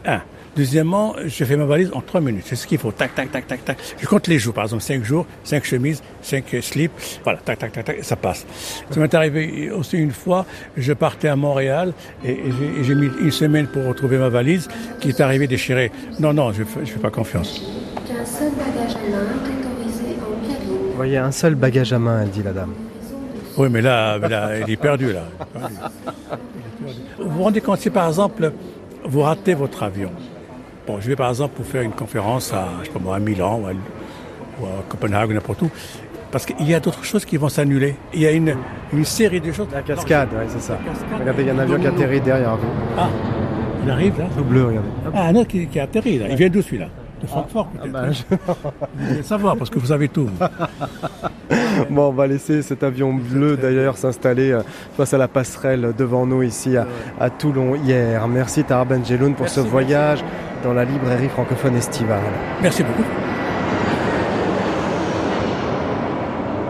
un. 0.07 0.21
Deuxièmement, 0.55 1.15
je 1.25 1.43
fais 1.43 1.57
ma 1.57 1.65
valise 1.65 1.91
en 1.93 2.01
trois 2.01 2.21
minutes. 2.21 2.45
C'est 2.47 2.55
ce 2.55 2.65
qu'il 2.65 2.77
faut. 2.77 2.91
Tac, 2.91 3.13
tac, 3.13 3.31
tac, 3.31 3.45
tac, 3.47 3.65
tac. 3.65 3.77
Je 3.99 4.07
compte 4.07 4.27
les 4.27 4.39
jours. 4.39 4.53
Par 4.53 4.63
exemple, 4.63 4.83
cinq 4.83 5.03
jours, 5.03 5.25
cinq 5.43 5.65
chemises, 5.65 6.01
cinq 6.21 6.53
euh, 6.53 6.61
slips. 6.61 6.91
Voilà, 7.23 7.39
tac, 7.43 7.59
tac, 7.59 7.73
tac, 7.73 7.83
tac, 7.85 8.03
ça 8.03 8.15
passe. 8.15 8.45
Ça 8.89 8.99
m'est 8.99 9.13
arrivé 9.13 9.69
aussi 9.71 9.97
une 9.97 10.11
fois, 10.11 10.45
je 10.77 10.93
partais 10.93 11.27
à 11.27 11.35
Montréal 11.35 11.93
et, 12.23 12.31
et 12.31 12.83
j'ai- 12.83 12.95
mis 12.95 13.09
une 13.19 13.31
semaine 13.31 13.67
pour 13.67 13.83
retrouver 13.85 14.17
ma 14.17 14.29
valise 14.29 14.69
qui 15.01 15.09
est 15.09 15.19
arrivée 15.19 15.47
déchirée. 15.47 15.91
Non, 16.19 16.33
non, 16.33 16.53
je 16.53 16.61
ne 16.61 16.65
fais, 16.85 16.99
pas 16.99 17.09
confiance. 17.09 17.61
qu'un 18.07 18.23
seul 18.25 18.51
bagage 18.51 18.95
à 18.95 19.09
main 19.09 19.25
est 19.25 19.65
autorisé 19.67 20.05
en 20.21 20.47
cabine. 20.47 20.77
Vous 20.91 20.95
voyez, 20.95 21.17
un 21.17 21.31
seul 21.31 21.55
bagage 21.55 21.91
à 21.91 21.99
main, 21.99 22.21
elle 22.21 22.29
dit 22.29 22.43
la 22.43 22.53
dame. 22.53 22.73
Oui, 23.57 23.67
mais 23.69 23.81
là, 23.81 24.17
là 24.17 24.59
il 24.59 24.71
est 24.71 24.77
perdu, 24.77 25.11
là. 25.11 25.23
Vous 27.19 27.29
vous 27.29 27.43
rendez 27.43 27.61
compte, 27.61 27.79
si 27.79 27.89
par 27.89 28.07
exemple, 28.07 28.51
vous 29.03 29.21
ratez 29.21 29.53
votre 29.53 29.83
avion, 29.83 30.11
bon, 30.87 30.99
je 30.99 31.07
vais 31.07 31.15
par 31.15 31.29
exemple 31.29 31.55
pour 31.55 31.65
faire 31.65 31.81
une 31.81 31.91
conférence 31.91 32.53
à, 32.53 32.67
je 32.81 32.85
sais 32.87 32.91
pas 32.91 32.99
moi, 32.99 33.15
à 33.15 33.19
Milan 33.19 33.59
ou 33.63 33.67
à, 33.67 33.71
ou 34.61 34.65
à 34.65 34.83
Copenhague, 34.87 35.31
n'importe 35.33 35.61
où, 35.63 35.69
parce 36.31 36.45
qu'il 36.45 36.67
y 36.69 36.73
a 36.73 36.79
d'autres 36.79 37.03
choses 37.03 37.25
qui 37.25 37.37
vont 37.37 37.49
s'annuler. 37.49 37.95
Il 38.13 38.21
y 38.21 38.27
a 38.27 38.31
une, 38.31 38.55
une 38.93 39.05
série 39.05 39.41
de 39.41 39.51
choses. 39.51 39.67
La 39.73 39.81
cascade, 39.81 40.29
ouais, 40.33 40.45
c'est 40.49 40.61
ça. 40.61 40.77
Cascade. 40.85 41.19
Regardez, 41.19 41.43
il 41.43 41.47
y 41.47 41.49
a 41.49 41.53
un 41.53 41.59
avion 41.59 41.79
qui 41.79 41.87
atterrit 41.87 42.21
derrière 42.21 42.55
vous. 42.57 42.67
Ah, 42.97 43.07
il 43.83 43.89
arrive 43.91 44.17
là 44.19 44.25
Tout 44.35 44.43
bleu, 44.43 44.65
regardez. 44.67 44.89
Ah, 45.13 45.27
un 45.27 45.35
autre 45.35 45.47
qui, 45.49 45.67
qui 45.67 45.79
atterrit 45.79 46.19
là. 46.19 46.25
Il 46.29 46.35
vient 46.35 46.49
d'où 46.49 46.61
celui-là 46.61 46.87
De 47.21 47.27
Francfort 47.27 47.67
peut-être. 47.67 47.91
bah, 47.91 48.11
je- 48.11 48.23
Vous 48.95 49.09
devez 49.09 49.23
savoir 49.23 49.55
parce 49.57 49.69
que 49.69 49.79
vous 49.79 49.91
avez 49.91 50.07
tout. 50.09 50.29
Bon, 51.89 52.09
on 52.09 52.11
va 52.11 52.27
laisser 52.27 52.61
cet 52.61 52.83
avion 52.83 53.13
bleu 53.13 53.57
d'ailleurs 53.57 53.97
s'installer 53.97 54.51
euh, 54.51 54.61
face 54.97 55.13
à 55.13 55.17
la 55.17 55.27
passerelle 55.27 55.93
devant 55.97 56.25
nous 56.25 56.43
ici 56.43 56.77
à, 56.77 56.87
à 57.19 57.29
Toulon 57.29 57.75
hier. 57.75 58.27
Merci 58.27 58.63
Tahar 58.63 58.85
Benjeloun 58.85 59.33
pour 59.33 59.41
Merci, 59.43 59.55
ce 59.55 59.59
merci. 59.61 59.71
voyage 59.71 60.23
dans 60.63 60.73
la 60.73 60.83
librairie 60.85 61.29
francophone 61.29 61.75
estivale. 61.75 62.21
Merci 62.61 62.83
beaucoup. 62.83 63.03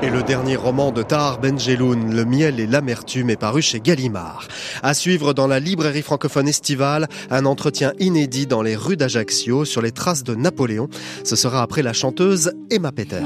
Et 0.02 0.10
le 0.12 0.22
dernier 0.22 0.56
roman 0.56 0.92
de 0.92 1.02
Tahar 1.02 1.40
Benjeloun, 1.40 2.14
Le 2.16 2.26
miel 2.26 2.60
et 2.60 2.68
l'amertume, 2.68 3.32
est 3.32 3.38
paru 3.40 3.64
chez 3.64 3.80
Gallimard. 3.80 4.48
À 4.84 4.94
suivre 4.94 5.34
dans 5.34 5.48
la 5.48 5.60
librairie 5.60 6.04
francophone 6.04 6.48
estivale, 6.48 7.08
un 7.32 7.46
entretien 7.46 7.92
inédit 8.00 8.46
dans 8.46 8.62
les 8.62 8.76
rues 8.76 8.98
d'Ajaccio 8.98 9.66
sur 9.66 9.82
les 9.82 9.92
traces 9.92 10.24
de 10.24 10.36
Napoléon. 10.36 10.90
Ce 11.24 11.36
sera 11.36 11.64
après 11.64 11.82
la 11.82 11.94
chanteuse 11.94 12.52
Emma 12.70 12.92
Peters. 12.92 13.26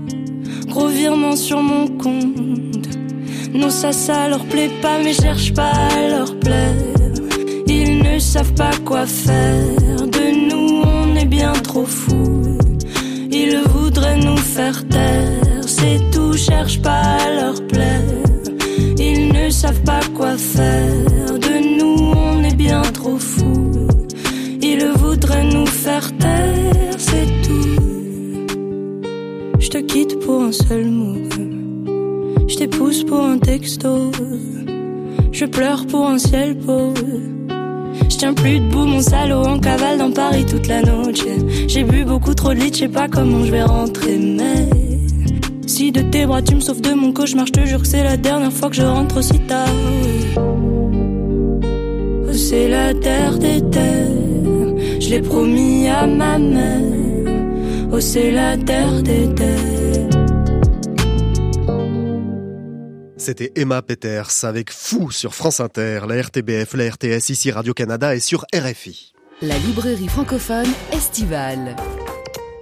Gros 0.71 0.87
virement 0.87 1.35
sur 1.35 1.61
mon 1.61 1.85
compte. 1.87 2.87
Non, 3.53 3.69
ça, 3.69 3.91
ça 3.91 4.29
leur 4.29 4.45
plaît 4.45 4.71
pas, 4.81 4.97
mais 5.03 5.13
cherche 5.13 5.53
pas 5.53 5.73
à 5.73 6.07
leur 6.07 6.39
plaire. 6.39 6.75
Ils 7.67 7.99
ne 7.99 8.17
savent 8.19 8.53
pas 8.53 8.71
quoi 8.85 9.05
faire. 9.05 10.07
De 10.17 10.49
nous, 10.49 10.81
on 10.85 11.15
est 11.17 11.25
bien 11.25 11.51
trop 11.51 11.85
fous. 11.85 12.57
Ils 13.29 13.61
voudraient 13.73 14.17
nous 14.17 14.37
faire 14.37 14.87
taire. 14.87 15.63
C'est 15.67 15.99
tout, 16.13 16.33
cherche 16.37 16.81
pas 16.81 17.17
à 17.25 17.33
leur 17.33 17.67
plaire. 17.67 18.01
Ils 18.97 19.27
ne 19.33 19.49
savent 19.49 19.83
pas 19.83 19.99
quoi 20.15 20.37
faire. 20.37 21.33
De 21.47 21.55
nous, 21.79 22.13
on 22.15 22.43
est 22.45 22.55
bien 22.55 22.81
trop 22.81 23.17
fous. 23.17 23.87
Ils 24.61 24.87
voudraient 24.95 25.49
nous 25.51 25.65
faire 25.65 26.15
taire, 26.17 26.90
quitte 29.91 30.19
pour 30.19 30.41
un 30.41 30.53
seul 30.53 30.85
mot. 30.85 31.17
Je 32.47 32.55
t'épouse 32.55 33.03
pour 33.03 33.21
un 33.21 33.37
texto. 33.37 34.11
Je 35.33 35.45
pleure 35.45 35.85
pour 35.85 36.07
un 36.07 36.17
ciel 36.17 36.53
beau. 36.53 36.93
Je 38.09 38.15
tiens 38.17 38.33
plus 38.33 38.59
debout, 38.59 38.85
mon 38.85 39.01
salaud 39.01 39.45
en 39.45 39.59
cavale 39.59 39.97
dans 39.97 40.11
Paris 40.11 40.45
toute 40.45 40.67
la 40.67 40.81
noche. 40.81 41.25
J'ai 41.67 41.83
bu 41.83 42.05
beaucoup 42.05 42.33
trop 42.33 42.53
de 42.53 42.59
lit, 42.59 42.71
je 42.73 42.79
sais 42.79 42.87
pas 42.87 43.09
comment 43.09 43.43
je 43.43 43.51
vais 43.51 43.63
rentrer, 43.63 44.17
mais. 44.17 44.69
Si 45.67 45.91
de 45.91 46.01
tes 46.01 46.25
bras 46.25 46.41
tu 46.41 46.55
me 46.55 46.61
sauves 46.61 46.81
de 46.81 46.93
mon 46.93 47.11
cauchemar, 47.11 47.47
je 47.47 47.51
te 47.51 47.65
jure 47.65 47.81
que 47.81 47.87
c'est 47.87 48.03
la 48.03 48.15
dernière 48.15 48.53
fois 48.53 48.69
que 48.69 48.77
je 48.77 48.83
rentre 48.83 49.17
aussi 49.17 49.39
tard. 49.39 49.67
Oh, 50.37 52.33
c'est 52.33 52.69
la 52.69 52.93
terre 52.93 53.37
des 53.37 53.61
terres, 53.69 54.07
je 55.01 55.09
l'ai 55.09 55.21
promis 55.21 55.89
à 55.89 56.07
ma 56.07 56.37
mère. 56.39 56.79
Oh, 57.91 57.99
c'est 57.99 58.31
la 58.31 58.55
terre 58.57 59.03
des 59.03 59.27
terres. 59.35 59.80
C'était 63.21 63.51
Emma 63.55 63.83
Peters 63.83 64.45
avec 64.45 64.71
Fou 64.71 65.11
sur 65.11 65.35
France 65.35 65.59
Inter, 65.59 66.05
la 66.09 66.19
RTBF, 66.23 66.73
la 66.73 66.89
RTS, 66.89 67.29
ici 67.29 67.51
Radio-Canada 67.51 68.15
et 68.15 68.19
sur 68.19 68.45
RFI. 68.51 69.13
La 69.43 69.59
librairie 69.59 70.07
francophone 70.07 70.65
estivale. 70.91 71.75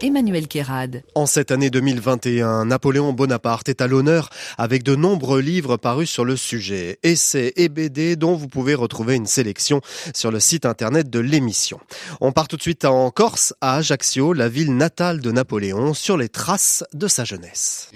Emmanuel 0.02 0.48
Kérad. 0.48 1.04
En 1.16 1.26
cette 1.26 1.52
année 1.52 1.70
2021, 1.70 2.66
Napoléon 2.66 3.14
Bonaparte 3.14 3.70
est 3.70 3.82
à 3.82 3.88
l'honneur 3.88 4.30
avec 4.58 4.84
de 4.84 4.96
nombreux 4.96 5.42
livres 5.42 5.78
parus 5.78 6.10
sur 6.10 6.26
le 6.26 6.36
sujet, 6.36 7.00
essais 7.04 7.54
et 7.56 7.70
BD 7.70 8.16
dont 8.16 8.36
vous 8.36 8.48
pouvez 8.48 8.76
retrouver 8.76 9.16
une 9.16 9.26
sélection 9.26 9.82
sur 10.14 10.32
le 10.32 10.40
site 10.40 10.66
internet 10.66 11.10
de 11.10 11.20
l'émission. 11.20 11.80
On 12.22 12.32
part 12.32 12.48
tout 12.48 12.58
de 12.58 12.62
suite 12.62 12.86
en 12.86 13.12
Corse, 13.12 13.54
à 13.62 13.76
Ajaccio, 13.76 14.34
la 14.34 14.50
ville 14.50 14.76
natale 14.76 15.20
de 15.20 15.32
Napoléon, 15.32 15.94
sur 15.94 16.18
les 16.18 16.30
traces 16.30 16.84
de 16.94 17.08
sa 17.08 17.26
jeunesse. 17.26 17.90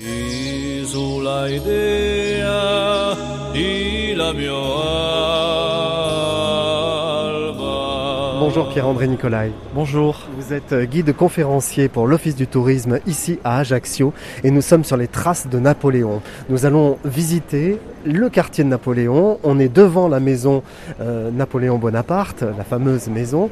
Bonjour 8.45 8.67
Pierre-André 8.67 9.07
Nicolai. 9.07 9.53
Bonjour. 9.73 10.27
Vous 10.37 10.51
êtes 10.51 10.73
guide 10.73 11.15
conférencier 11.15 11.87
pour 11.87 12.07
l'Office 12.07 12.35
du 12.35 12.45
tourisme 12.45 12.99
ici 13.07 13.39
à 13.45 13.59
Ajaccio 13.59 14.13
et 14.43 14.51
nous 14.51 14.59
sommes 14.59 14.83
sur 14.83 14.97
les 14.97 15.07
traces 15.07 15.47
de 15.47 15.59
Napoléon. 15.59 16.21
Nous 16.49 16.65
allons 16.65 16.97
visiter 17.05 17.79
le 18.03 18.27
quartier 18.27 18.65
de 18.65 18.69
Napoléon. 18.69 19.39
On 19.43 19.59
est 19.59 19.73
devant 19.73 20.09
la 20.09 20.19
maison 20.19 20.61
euh, 20.99 21.31
Napoléon 21.31 21.77
Bonaparte, 21.77 22.41
la 22.41 22.65
fameuse 22.65 23.07
maison, 23.07 23.49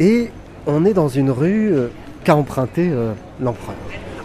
et 0.00 0.30
on 0.66 0.86
est 0.86 0.94
dans 0.94 1.08
une 1.08 1.30
rue 1.30 1.74
euh, 1.74 1.88
qu'a 2.24 2.34
emprunté 2.34 2.88
euh, 2.90 3.12
l'empereur. 3.42 3.76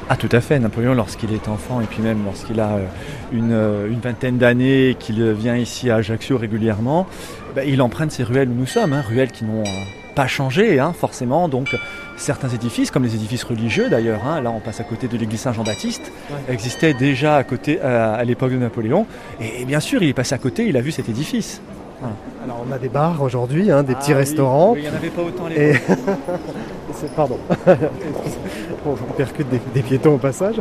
Ah 0.08 0.16
tout 0.16 0.30
à 0.32 0.40
fait, 0.40 0.60
Napoléon 0.60 0.94
lorsqu'il 0.94 1.34
est 1.34 1.48
enfant 1.48 1.82
et 1.82 1.86
puis 1.86 2.02
même 2.02 2.24
lorsqu'il 2.24 2.60
a 2.60 2.76
euh, 2.76 2.86
une, 3.34 3.52
euh, 3.52 3.90
une 3.90 4.00
vingtaine 4.00 4.38
d'années 4.38 4.92
et 4.92 4.96
qu'il 4.96 5.32
vient 5.32 5.58
ici 5.58 5.90
à 5.90 5.96
Ajaccio 5.96 6.38
régulièrement, 6.38 7.08
bah, 7.56 7.66
il 7.66 7.82
emprunte 7.82 8.12
ces 8.12 8.24
ruelles 8.24 8.50
où 8.50 8.54
nous 8.54 8.68
sommes, 8.68 8.94
hein, 8.94 9.02
ruelles 9.02 9.32
qui 9.32 9.46
n'ont 9.46 9.64
euh, 9.64 10.05
pas 10.16 10.28
changé 10.28 10.80
hein, 10.80 10.94
forcément, 10.98 11.48
donc 11.50 11.76
certains 12.18 12.50
édifices, 12.50 12.90
comme 12.92 13.04
les 13.04 13.14
édifices 13.16 13.44
religieux 13.44 13.90
d'ailleurs, 13.90 14.22
hein, 14.26 14.42
là 14.42 14.50
on 14.52 14.60
passe 14.62 14.80
à 14.80 14.84
côté 14.84 15.08
de 15.08 15.18
l'église 15.18 15.42
Saint-Jean-Baptiste, 15.42 16.12
existaient 16.50 16.94
déjà 16.94 17.36
à 17.36 17.44
côté 17.44 17.80
à, 17.82 18.14
à 18.14 18.24
l'époque 18.24 18.52
de 18.52 18.58
Napoléon, 18.58 19.06
et, 19.42 19.62
et 19.62 19.66
bien 19.66 19.80
sûr 19.80 20.02
il 20.02 20.10
est 20.10 20.14
passé 20.14 20.34
à 20.34 20.38
côté, 20.40 20.66
il 20.68 20.78
a 20.78 20.82
vu 20.82 20.92
cet 20.92 21.10
édifice. 21.10 21.62
Voilà. 22.00 22.16
Alors 22.44 22.66
on 22.68 22.72
a 22.74 22.78
des 22.78 22.90
bars 22.90 23.22
aujourd'hui, 23.22 23.72
hein, 23.72 23.84
des 23.84 23.96
petits 23.96 24.12
Ah 24.12 24.16
oui, 24.16 24.20
restaurants. 24.20 24.72
oui, 24.74 24.80
il 24.84 24.90
n'y 24.90 24.94
en 24.94 24.98
avait 24.98 25.10
pas 25.10 25.22
autant 25.22 25.46
à 25.46 25.50
l'époque. 25.50 25.98
Pardon, 27.16 27.38
on 28.86 29.14
percute 29.18 29.50
des, 29.50 29.60
des 29.74 29.82
piétons 29.82 30.16
au 30.16 30.18
passage, 30.18 30.56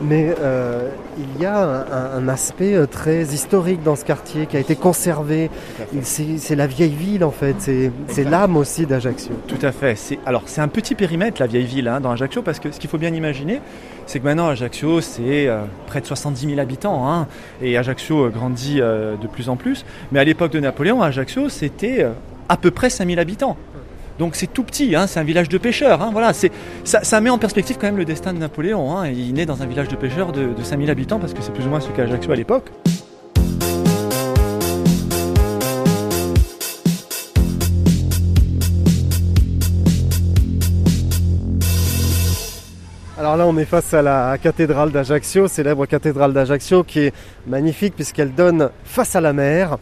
mais 0.00 0.34
euh, 0.40 0.88
il 1.18 1.42
y 1.42 1.46
a 1.46 1.58
un, 1.58 2.18
un 2.18 2.28
aspect 2.28 2.74
euh, 2.74 2.86
très 2.86 3.22
historique 3.22 3.82
dans 3.82 3.96
ce 3.96 4.04
quartier 4.04 4.46
qui 4.46 4.56
a 4.56 4.60
été 4.60 4.76
conservé. 4.76 5.50
C'est 6.02 6.56
la 6.56 6.66
vieille 6.66 6.94
ville 6.94 7.24
en 7.24 7.30
fait, 7.30 7.56
c'est 7.60 8.24
l'âme 8.24 8.56
aussi 8.56 8.86
d'Ajaccio. 8.86 9.32
Tout 9.46 9.58
à 9.62 9.72
fait. 9.72 9.96
Alors, 10.26 10.42
c'est 10.46 10.60
un 10.60 10.68
petit 10.68 10.94
périmètre, 10.94 11.40
la 11.40 11.46
vieille 11.46 11.66
ville, 11.66 11.88
hein, 11.88 12.00
dans 12.00 12.10
Ajaccio, 12.10 12.42
parce 12.42 12.58
que 12.58 12.70
ce 12.70 12.78
qu'il 12.78 12.90
faut 12.90 12.98
bien 12.98 13.14
imaginer, 13.14 13.60
c'est 14.06 14.20
que 14.20 14.24
maintenant, 14.24 14.48
Ajaccio, 14.48 15.00
c'est 15.00 15.48
euh, 15.48 15.64
près 15.86 16.00
de 16.00 16.06
70 16.06 16.48
000 16.48 16.60
habitants, 16.60 17.10
hein, 17.10 17.26
et 17.60 17.76
Ajaccio 17.76 18.26
euh, 18.26 18.28
grandit 18.30 18.80
euh, 18.80 19.16
de 19.16 19.26
plus 19.26 19.48
en 19.48 19.56
plus. 19.56 19.84
Mais 20.12 20.20
à 20.20 20.24
l'époque 20.24 20.52
de 20.52 20.60
Napoléon, 20.60 21.02
Ajaccio, 21.02 21.48
c'était 21.48 22.04
euh, 22.04 22.12
à 22.48 22.56
peu 22.56 22.70
près 22.70 22.90
5 22.90 23.06
000 23.08 23.20
habitants. 23.20 23.56
Donc 24.18 24.34
c'est 24.34 24.46
tout 24.46 24.62
petit, 24.62 24.96
hein, 24.96 25.06
c'est 25.06 25.20
un 25.20 25.24
village 25.24 25.48
de 25.48 25.58
pêcheurs. 25.58 26.00
hein, 26.02 26.10
voilà, 26.12 26.32
ça, 26.32 26.48
ça 26.84 27.20
met 27.20 27.30
en 27.30 27.38
perspective 27.38 27.76
quand 27.78 27.86
même 27.86 27.98
le 27.98 28.04
destin 28.04 28.32
de 28.32 28.38
Napoléon. 28.38 28.96
hein, 28.96 29.08
il 29.08 29.34
naît 29.34 29.46
dans 29.46 29.62
un 29.62 29.66
village 29.66 29.88
de 29.88 29.96
pêcheurs 29.96 30.32
de, 30.32 30.54
de 30.54 30.62
5000 30.62 30.90
habitants 30.90 31.18
parce 31.18 31.34
que 31.34 31.42
c'est 31.42 31.52
plus 31.52 31.66
ou 31.66 31.68
moins 31.68 31.80
ce 31.80 31.88
qu'est 31.90 32.02
Ajaccio 32.02 32.32
à 32.32 32.36
l'époque. 32.36 32.70
Alors 43.18 43.36
là, 43.38 43.46
on 43.46 43.56
est 43.56 43.64
face 43.64 43.94
à 43.94 44.02
la 44.02 44.36
cathédrale 44.38 44.92
d'Ajaccio, 44.92 45.48
célèbre 45.48 45.86
cathédrale 45.86 46.32
d'Ajaccio 46.34 46.84
qui 46.84 47.00
est 47.00 47.14
magnifique 47.46 47.94
puisqu'elle 47.96 48.34
donne 48.34 48.70
face 48.84 49.16
à 49.16 49.20
la 49.22 49.32
mer. 49.32 49.78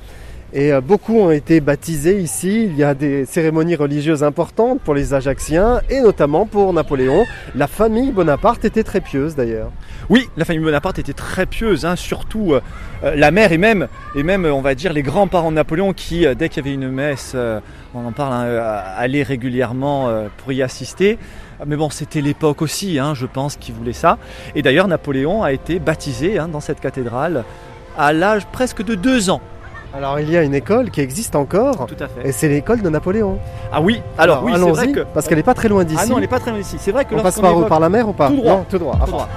Et 0.57 0.73
euh, 0.73 0.81
beaucoup 0.81 1.19
ont 1.19 1.33
été 1.33 1.61
baptisés 1.61 2.21
ici. 2.21 2.67
Il 2.67 2.77
y 2.77 2.85
a 2.85 2.95
des 2.95 3.25
cérémonies 3.25 3.75
religieuses 3.75 4.23
importantes 4.23 4.81
pour 4.81 4.95
les 4.95 5.13
Ajacciens 5.13 5.81
et 5.91 6.01
notamment 6.01 6.47
pour 6.47 6.73
Napoléon. 6.73 7.25
La 7.57 7.67
famille 7.67 8.13
Bonaparte 8.13 8.65
était 8.65 8.85
très 8.85 9.01
pieuse 9.01 9.35
d'ailleurs. 9.35 9.73
Oui, 10.11 10.29
la 10.37 10.45
famille 10.45 10.63
Bonaparte 10.63 11.01
était 11.01 11.13
très 11.13 11.47
pieuse, 11.47 11.85
hein, 11.85 11.97
surtout 11.97 12.53
euh, 12.53 12.61
euh, 13.03 13.17
la 13.17 13.33
mère 13.33 13.51
et 13.51 13.59
même, 13.59 13.89
et 14.15 14.23
même, 14.23 14.45
on 14.45 14.61
va 14.61 14.77
dire, 14.77 14.93
les 14.93 15.03
grands-parents 15.03 15.51
de 15.51 15.57
Napoléon 15.57 15.93
qui, 15.93 16.25
dès 16.37 16.49
qu'il 16.49 16.65
y 16.65 16.69
avait 16.69 16.75
une 16.75 16.89
messe, 16.89 17.35
on 17.93 18.07
en 18.07 18.13
parle, 18.13 18.35
hein, 18.35 18.83
allaient 18.97 19.25
régulièrement 19.25 20.09
pour 20.39 20.53
y 20.53 20.63
assister. 20.63 21.19
Mais 21.67 21.75
bon, 21.75 21.91
c'était 21.91 22.21
l'époque 22.21 22.63
aussi, 22.63 23.01
hein, 23.01 23.15
je 23.15 23.27
pense, 23.27 23.57
qui 23.57 23.73
voulait 23.73 23.93
ça. 23.93 24.19
Et 24.55 24.63
d'ailleurs, 24.63 24.87
Napoléon 24.87 25.43
a 25.43 25.53
été 25.53 25.81
baptisé 25.81 26.39
dans 26.53 26.61
cette 26.61 26.81
cathédrale 26.81 27.45
à 27.97 28.13
l'âge 28.13 28.47
presque 28.47 28.85
de 28.85 28.95
deux 28.95 29.31
ans. 29.31 29.41
Alors 29.97 30.19
il 30.19 30.29
y 30.31 30.37
a 30.37 30.43
une 30.43 30.55
école 30.55 30.91
qui 30.91 31.01
existe 31.01 31.37
encore 31.37 31.87
Tout 31.87 31.95
à 32.01 32.09
fait. 32.09 32.29
et 32.29 32.33
c'est 32.33 32.49
l'école 32.49 32.83
de 32.83 32.89
Napoléon. 32.89 33.39
Ah 33.73 33.81
oui, 33.81 34.03
alors, 34.19 34.43
oui, 34.43 34.53
c'est 34.53 34.59
vrai 34.59 34.71
allons-y 34.83 34.93
que... 34.93 35.01
parce 35.15 35.29
qu'elle 35.29 35.37
n'est 35.39 35.45
pas 35.45 35.55
très 35.55 35.69
loin 35.69 35.85
d'ici. 35.85 36.01
Ah 36.03 36.07
non, 36.07 36.17
elle 36.17 36.23
n'est 36.23 36.29
pas 36.29 36.41
très 36.41 36.51
loin 36.51 36.59
d'ici. 36.59 36.77
C'est 36.81 36.91
vrai 36.91 37.05
que 37.05 37.15
On 37.15 37.23
passe 37.23 37.41
par 37.41 37.53
évoque- 37.53 37.69
Par 37.69 37.81
la 37.81 37.89
mer 37.89 38.09
ou 38.09 38.13
pas 38.13 38.29
Tout 38.29 38.37
droit. 38.37 38.57
Non, 38.57 38.65
tout 38.69 38.79
droit. 38.79 38.99
Tout 39.05 39.11
droit. 39.13 39.29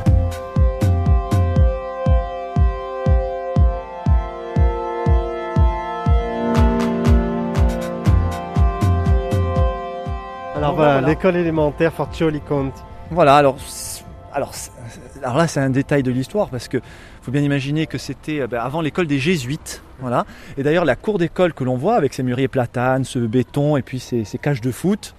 Alors 10.55 10.73
voilà, 10.73 10.93
voilà. 10.93 11.07
l'école 11.07 11.35
élémentaire 11.35 11.93
Forcioli 11.93 12.41
Conti. 12.41 12.81
Voilà, 13.11 13.35
alors 13.35 13.55
alors, 14.33 14.51
alors 15.23 15.37
là, 15.37 15.47
c'est 15.47 15.59
un 15.59 15.69
détail 15.69 16.03
de 16.03 16.11
l'histoire 16.11 16.49
parce 16.49 16.67
que 16.67 16.77
faut 17.27 17.31
bien 17.33 17.41
imaginer 17.41 17.87
que 17.87 17.97
c'était 17.97 18.39
euh, 18.39 18.47
ben, 18.47 18.61
avant 18.61 18.79
l'école 18.79 19.05
des 19.05 19.19
jésuites. 19.19 19.83
Voilà. 19.99 20.25
Et 20.57 20.63
d'ailleurs, 20.63 20.85
la 20.85 20.95
cour 20.95 21.17
d'école 21.17 21.51
que 21.51 21.65
l'on 21.65 21.75
voit 21.75 21.95
avec 21.95 22.13
ses 22.13 22.23
mûriers 22.23 22.47
platanes, 22.47 23.03
ce 23.03 23.19
béton 23.19 23.75
et 23.75 23.81
puis 23.81 23.99
ces, 23.99 24.23
cages 24.41 24.61
de 24.61 24.71
foot, 24.71 25.13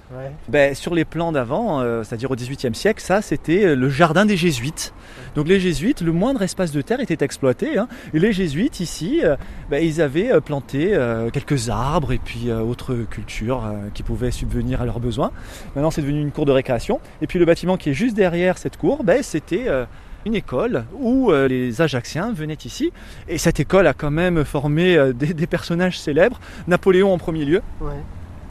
ben, 0.49 0.75
sur 0.75 0.95
les 0.95 1.05
plans 1.05 1.33
d'avant, 1.33 1.81
euh, 1.81 2.03
c'est-à-dire 2.05 2.31
au 2.31 2.35
XVIIIe 2.35 2.75
siècle, 2.75 3.03
ça 3.03 3.21
c'était 3.21 3.67
euh, 3.67 3.75
le 3.75 3.91
jardin 3.91 4.25
des 4.25 4.39
jésuites. 4.39 4.95
Donc 5.35 5.49
les 5.49 5.61
jésuites, 5.61 6.01
le 6.01 6.13
moindre 6.13 6.41
espace 6.41 6.73
de 6.73 6.81
terre 6.81 7.01
était 7.01 7.23
exploité. 7.23 7.77
Hein. 7.77 7.89
et 8.15 8.19
les 8.19 8.33
jésuites 8.33 8.81
ici, 8.81 9.21
ben, 9.69 9.85
ils 9.85 10.01
avaient 10.01 10.41
planté 10.41 10.97
quelques 11.33 11.69
arbres 11.69 12.13
et 12.13 12.19
puis 12.19 12.51
autres 12.51 12.95
cultures 13.11 13.71
qui 13.93 14.03
pouvaient 14.03 14.31
subvenir 14.31 14.81
à 14.81 14.87
leurs 14.87 15.01
besoins. 15.01 15.31
Maintenant, 15.75 15.91
c'est 15.91 16.01
devenu 16.01 16.23
une 16.23 16.33
cour 16.33 16.47
de 16.47 16.53
récréation. 16.53 17.01
Et 17.21 17.27
puis 17.27 17.39
le 17.39 17.45
bâtiment 17.45 17.77
qui 17.77 17.91
est 17.91 17.95
juste 17.95 18.17
derrière 18.17 18.57
cette 18.57 18.79
cour, 18.79 19.05
ben, 19.05 19.23
c'était 19.23 19.67
une 20.29 20.35
école 20.35 20.85
où 21.01 21.33
euh, 21.33 21.49
les 21.49 21.81
Ajacciens 21.81 22.33
venaient 22.33 22.59
ici. 22.65 22.93
Et 23.29 23.39
cette 23.39 23.61
école 23.61 23.87
a 23.87 23.95
quand 23.95 24.11
même 24.11 24.45
formé 24.45 24.97
euh, 24.97 25.13
des, 25.15 25.47
personnages 25.47 25.99
célèbres. 25.99 26.39
Napoléon 26.69 27.13
en 27.13 27.19
premier 27.19 27.45
lieu. 27.45 27.63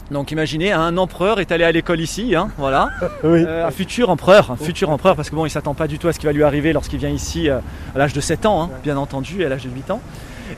Donc 0.10 0.32
imaginez, 0.32 0.72
un 0.72 0.98
empereur 0.98 1.40
est 1.40 1.52
allé 1.52 1.66
à 1.66 1.72
l'école 1.72 2.00
ici, 2.00 2.36
hein, 2.36 2.50
voilà. 2.58 2.90
Euh, 3.24 3.68
un 3.68 3.72
futur 3.72 4.10
empereur, 4.10 4.52
un 4.52 4.56
futur 4.56 4.90
empereur, 4.90 5.16
parce 5.16 5.30
que 5.30 5.36
bon, 5.36 5.46
il 5.46 5.50
s'attend 5.50 5.74
pas 5.74 5.88
du 5.88 6.00
tout 6.00 6.08
à 6.08 6.14
ce 6.14 6.20
qui 6.20 6.26
va 6.26 6.32
lui 6.32 6.44
arriver 6.44 6.72
lorsqu'il 6.72 7.00
vient 7.00 7.10
ici 7.10 7.50
à 7.50 7.62
l'âge 7.96 8.14
de 8.14 8.22
7 8.22 8.46
ans, 8.46 8.64
hein, 8.64 8.70
bien 8.84 8.96
entendu, 8.96 9.42
et 9.42 9.46
à 9.46 9.50
l'âge 9.50 9.66
de 9.66 9.70
8 9.70 9.92
ans. 9.92 10.02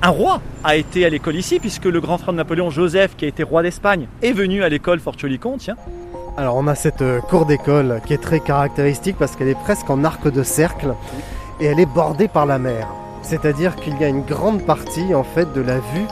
Un 0.02 0.10
roi 0.10 0.42
a 0.64 0.76
été 0.76 1.06
à 1.06 1.10
l'école 1.10 1.36
ici, 1.36 1.60
puisque 1.60 1.86
le 1.86 2.00
grand 2.00 2.18
frère 2.18 2.34
de 2.34 2.38
Napoléon, 2.38 2.70
Joseph, 2.70 3.16
qui 3.18 3.26
a 3.26 3.28
été 3.28 3.44
roi 3.44 3.64
d'Espagne, 3.64 4.08
est 4.22 4.34
venu 4.34 4.64
à 4.64 4.70
l'école 4.70 5.00
Fort 5.00 5.16
Cholicon, 5.20 5.58
tiens. 5.58 5.78
Alors 6.40 6.56
on 6.56 6.68
a 6.68 6.76
cette 6.76 7.02
euh, 7.02 7.20
cour 7.20 7.46
d'école 7.46 8.00
qui 8.06 8.14
est 8.14 8.22
très 8.22 8.40
caractéristique 8.40 9.18
parce 9.20 9.36
qu'elle 9.36 9.50
est 9.50 9.60
presque 9.60 9.90
en 9.90 10.06
arc 10.06 10.32
de 10.32 10.42
cercle 10.42 10.96
et 11.60 11.66
elle 11.66 11.82
est 11.82 11.86
bordée 11.86 12.30
par 12.30 12.46
la 12.46 12.58
mer. 12.58 12.88
C'est-à-dire 13.24 13.76
qu'il 13.76 14.00
y 14.00 14.06
a 14.06 14.08
une 14.08 14.22
grande 14.22 14.62
partie 14.62 15.14
en 15.14 15.26
fait 15.26 15.52
de 15.52 15.60
la 15.60 15.80
vue 15.80 16.06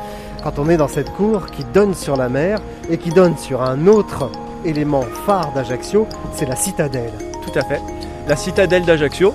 quand 0.44 0.60
on 0.60 0.68
est 0.68 0.76
dans 0.76 0.90
cette 0.90 1.14
cour 1.14 1.46
qui 1.46 1.64
donne 1.64 1.94
sur 1.94 2.18
la 2.18 2.28
mer 2.28 2.60
et 2.90 2.98
qui 2.98 3.12
donne 3.12 3.38
sur 3.38 3.62
un 3.62 3.88
autre 3.88 4.30
élément 4.66 5.06
phare 5.26 5.54
d'Ajaccio, 5.54 6.06
c'est 6.34 6.46
la 6.46 6.58
citadelle. 6.58 7.14
Tout 7.42 7.58
à 7.58 7.64
fait. 7.64 7.80
La 8.28 8.36
citadelle 8.36 8.84
d'Ajaccio. 8.84 9.34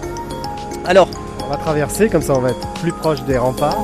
Alors, 0.85 1.09
on 1.43 1.49
va 1.49 1.57
traverser 1.57 2.11
comme 2.11 2.21
ça 2.21 2.35
on 2.35 2.41
va 2.41 2.51
être 2.51 2.69
plus 2.83 2.93
proche 2.93 3.23
des 3.23 3.39
remparts. 3.39 3.83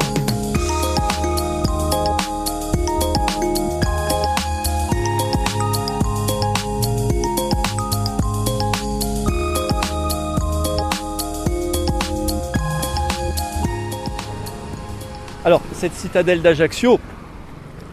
Alors, 15.49 15.63
cette 15.73 15.95
citadelle 15.95 16.43
d'Ajaccio, 16.43 17.01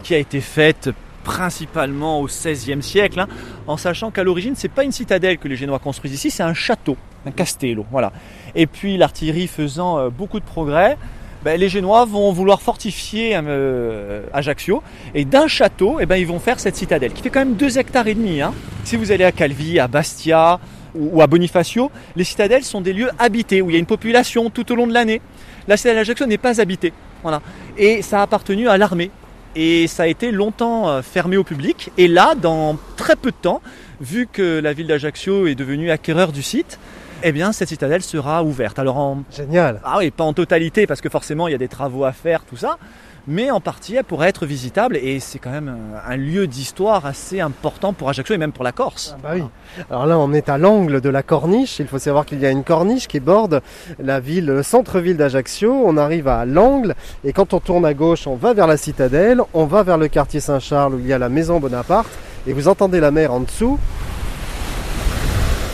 qui 0.02 0.14
a 0.14 0.18
été 0.18 0.42
faite 0.42 0.90
principalement 1.24 2.20
au 2.20 2.26
XVIe 2.26 2.82
siècle, 2.82 3.18
hein, 3.18 3.28
en 3.66 3.78
sachant 3.78 4.10
qu'à 4.10 4.24
l'origine, 4.24 4.52
c'est 4.54 4.68
pas 4.68 4.84
une 4.84 4.92
citadelle 4.92 5.38
que 5.38 5.48
les 5.48 5.56
Génois 5.56 5.78
construisent 5.78 6.12
ici, 6.12 6.30
c'est 6.30 6.42
un 6.42 6.52
château, 6.52 6.98
un 7.24 7.30
castello, 7.30 7.86
voilà. 7.90 8.12
Et 8.54 8.66
puis 8.66 8.98
l'artillerie 8.98 9.46
faisant 9.46 9.98
euh, 9.98 10.10
beaucoup 10.10 10.38
de 10.38 10.44
progrès, 10.44 10.98
ben, 11.44 11.58
les 11.58 11.70
Génois 11.70 12.04
vont 12.04 12.30
vouloir 12.30 12.60
fortifier 12.60 13.30
euh, 13.34 14.26
Ajaccio, 14.34 14.82
et 15.14 15.24
d'un 15.24 15.46
château, 15.46 15.96
eh 15.98 16.04
ben, 16.04 16.16
ils 16.16 16.26
vont 16.26 16.40
faire 16.40 16.60
cette 16.60 16.76
citadelle, 16.76 17.14
qui 17.14 17.22
fait 17.22 17.30
quand 17.30 17.40
même 17.40 17.54
2 17.54 17.78
hectares 17.78 18.06
et 18.06 18.14
demi. 18.14 18.42
Hein. 18.42 18.52
Si 18.84 18.96
vous 18.96 19.12
allez 19.12 19.24
à 19.24 19.32
Calvi, 19.32 19.80
à 19.80 19.88
Bastia 19.88 20.60
ou 20.94 21.22
à 21.22 21.26
Bonifacio, 21.26 21.90
les 22.16 22.24
citadelles 22.24 22.64
sont 22.64 22.82
des 22.82 22.92
lieux 22.92 23.10
habités, 23.18 23.62
où 23.62 23.70
il 23.70 23.72
y 23.72 23.76
a 23.76 23.78
une 23.78 23.86
population 23.86 24.50
tout 24.50 24.70
au 24.72 24.74
long 24.74 24.86
de 24.86 24.92
l'année. 24.92 25.22
La 25.68 25.76
citadelle 25.76 25.98
d'Ajaccio 25.98 26.26
n'est 26.26 26.38
pas 26.38 26.60
habitée. 26.60 26.92
Voilà. 27.22 27.42
Et 27.76 28.02
ça 28.02 28.20
a 28.20 28.22
appartenu 28.22 28.68
à 28.68 28.78
l'armée. 28.78 29.10
Et 29.54 29.86
ça 29.86 30.04
a 30.04 30.06
été 30.06 30.32
longtemps 30.32 30.88
euh, 30.88 31.02
fermé 31.02 31.36
au 31.36 31.44
public. 31.44 31.90
Et 31.96 32.08
là, 32.08 32.34
dans 32.34 32.76
très 32.96 33.16
peu 33.16 33.30
de 33.30 33.36
temps, 33.36 33.62
vu 34.00 34.28
que 34.30 34.60
la 34.60 34.72
ville 34.72 34.86
d'Ajaccio 34.86 35.46
est 35.46 35.54
devenue 35.54 35.90
acquéreur 35.90 36.30
du 36.30 36.42
site, 36.42 36.78
eh 37.22 37.32
bien, 37.32 37.52
cette 37.52 37.68
citadelle 37.68 38.02
sera 38.02 38.44
ouverte. 38.44 38.78
Alors 38.78 38.98
en... 38.98 39.22
Génial. 39.34 39.80
Ah 39.82 39.96
oui, 39.98 40.10
pas 40.10 40.24
en 40.24 40.34
totalité, 40.34 40.86
parce 40.86 41.00
que 41.00 41.08
forcément, 41.08 41.48
il 41.48 41.52
y 41.52 41.54
a 41.54 41.58
des 41.58 41.68
travaux 41.68 42.04
à 42.04 42.12
faire, 42.12 42.42
tout 42.44 42.56
ça 42.56 42.78
mais 43.26 43.50
en 43.50 43.60
partie 43.60 43.96
elle 43.96 44.04
pourrait 44.04 44.28
être 44.28 44.46
visitable 44.46 44.96
et 44.96 45.20
c'est 45.20 45.38
quand 45.38 45.50
même 45.50 45.74
un 46.06 46.16
lieu 46.16 46.46
d'histoire 46.46 47.06
assez 47.06 47.40
important 47.40 47.92
pour 47.92 48.08
Ajaccio 48.08 48.34
et 48.34 48.38
même 48.38 48.52
pour 48.52 48.64
la 48.64 48.72
Corse. 48.72 49.16
Ah 49.18 49.34
bah. 49.36 49.50
Alors 49.90 50.06
là 50.06 50.18
on 50.18 50.32
est 50.32 50.48
à 50.48 50.58
l'angle 50.58 51.00
de 51.00 51.08
la 51.08 51.22
corniche, 51.22 51.78
il 51.78 51.86
faut 51.86 51.98
savoir 51.98 52.24
qu'il 52.26 52.40
y 52.40 52.46
a 52.46 52.50
une 52.50 52.64
corniche 52.64 53.08
qui 53.08 53.20
borde 53.20 53.62
la 53.98 54.20
ville, 54.20 54.46
le 54.46 54.62
centre-ville 54.62 55.16
d'Ajaccio, 55.16 55.72
on 55.72 55.96
arrive 55.96 56.28
à 56.28 56.44
l'angle 56.44 56.94
et 57.24 57.32
quand 57.32 57.54
on 57.54 57.60
tourne 57.60 57.84
à 57.84 57.94
gauche 57.94 58.26
on 58.26 58.36
va 58.36 58.54
vers 58.54 58.66
la 58.66 58.76
citadelle, 58.76 59.42
on 59.54 59.66
va 59.66 59.82
vers 59.82 59.98
le 59.98 60.08
quartier 60.08 60.40
Saint-Charles 60.40 60.94
où 60.94 60.98
il 60.98 61.06
y 61.06 61.12
a 61.12 61.18
la 61.18 61.28
maison 61.28 61.60
Bonaparte 61.60 62.10
et 62.46 62.52
vous 62.52 62.68
entendez 62.68 63.00
la 63.00 63.10
mer 63.10 63.32
en 63.32 63.40
dessous. 63.40 63.78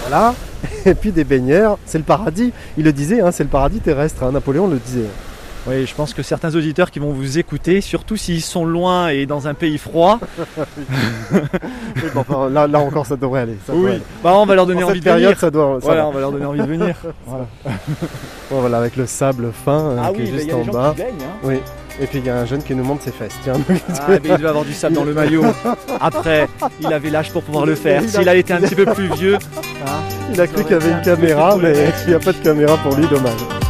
Voilà, 0.09 0.35
et 0.87 0.95
puis 0.95 1.13
des 1.13 1.25
baigneurs, 1.25 1.79
c'est 1.87 1.99
le 1.99 2.05
paradis, 2.05 2.53
il 2.77 2.85
le 2.85 2.93
disait, 2.93 3.21
hein, 3.21 3.31
c'est 3.31 3.45
le 3.45 3.49
paradis 3.51 3.81
terrestre, 3.81 4.25
hein, 4.25 4.33
Napoléon 4.33 4.67
le 4.67 4.79
disait. 4.79 5.09
Oui, 5.67 5.87
je 5.87 5.95
pense 5.95 6.13
que 6.13 6.23
certains 6.23 6.55
auditeurs 6.57 6.91
qui 6.91 6.99
vont 6.99 7.13
vous 7.13 7.39
écouter, 7.39 7.81
surtout 7.81 8.17
s'ils 8.17 8.43
sont 8.43 8.65
loin 8.65 9.09
et 9.09 9.27
dans 9.27 9.47
un 9.47 9.55
pays 9.55 9.79
froid. 9.79 10.19
là, 12.51 12.67
là, 12.67 12.79
encore, 12.81 13.07
ça 13.07 13.17
devrait 13.17 13.43
aller. 13.43 13.57
oui, 13.69 14.03
Bah, 14.25 14.33
on 14.35 14.45
va 14.45 14.55
leur 14.57 14.67
donner 14.67 14.83
envie 14.83 15.01
de 15.01 15.09
venir. 15.09 15.39
Ça 15.39 15.51
doit, 15.51 15.79
voilà, 15.81 16.09
on 16.09 16.11
va 16.11 16.21
leur 16.21 16.33
donner 16.33 16.47
envie 16.47 16.61
de 16.61 16.67
venir. 16.67 16.97
voilà. 17.27 17.47
bon, 18.51 18.61
voilà, 18.61 18.79
avec 18.79 18.97
le 18.97 19.07
sable 19.07 19.53
fin 19.53 19.79
euh, 19.79 20.03
ah 20.03 20.11
qui 20.13 20.23
est 20.23 20.27
juste 20.27 20.49
y 20.49 20.51
a 20.51 20.57
en 20.57 20.65
bas. 20.65 20.95
Hein. 20.99 21.05
Oui. 21.45 21.61
Et 22.01 22.07
puis 22.07 22.19
il 22.19 22.27
y 22.27 22.31
a 22.31 22.39
un 22.39 22.47
jeune 22.47 22.63
qui 22.63 22.75
nous 22.75 22.85
montre 22.85 23.03
ses 23.03 23.13
fesses. 23.13 23.39
Tiens, 23.45 23.53
ah, 23.69 24.07
mais 24.09 24.21
il 24.25 24.37
devait 24.37 24.49
avoir 24.49 24.65
du 24.65 24.73
sable 24.73 24.97
dans 24.97 25.05
le 25.05 25.15
maillot. 25.15 25.45
Après, 26.01 26.49
il 26.81 26.93
avait 26.93 27.11
l'âge 27.11 27.31
pour 27.31 27.43
pouvoir 27.43 27.67
le 27.67 27.77
faire. 27.77 28.03
S'il 28.03 28.29
avait 28.29 28.41
été 28.41 28.53
un 28.53 28.61
petit 28.61 28.75
peu 28.75 28.87
plus 28.87 29.13
vieux. 29.15 29.37
Hein, 29.87 30.01
il 30.33 30.41
a 30.41 30.47
cru 30.49 30.63
qu'il 30.65 30.73
y 30.73 30.75
avait 30.75 30.91
une 30.91 31.03
caméra, 31.03 31.57
mais 31.57 31.93
il 32.05 32.09
n'y 32.09 32.15
a 32.15 32.19
pas 32.19 32.33
de 32.33 32.39
caméra 32.39 32.77
pour 32.79 32.97
lui, 32.97 33.07
dommage. 33.07 33.62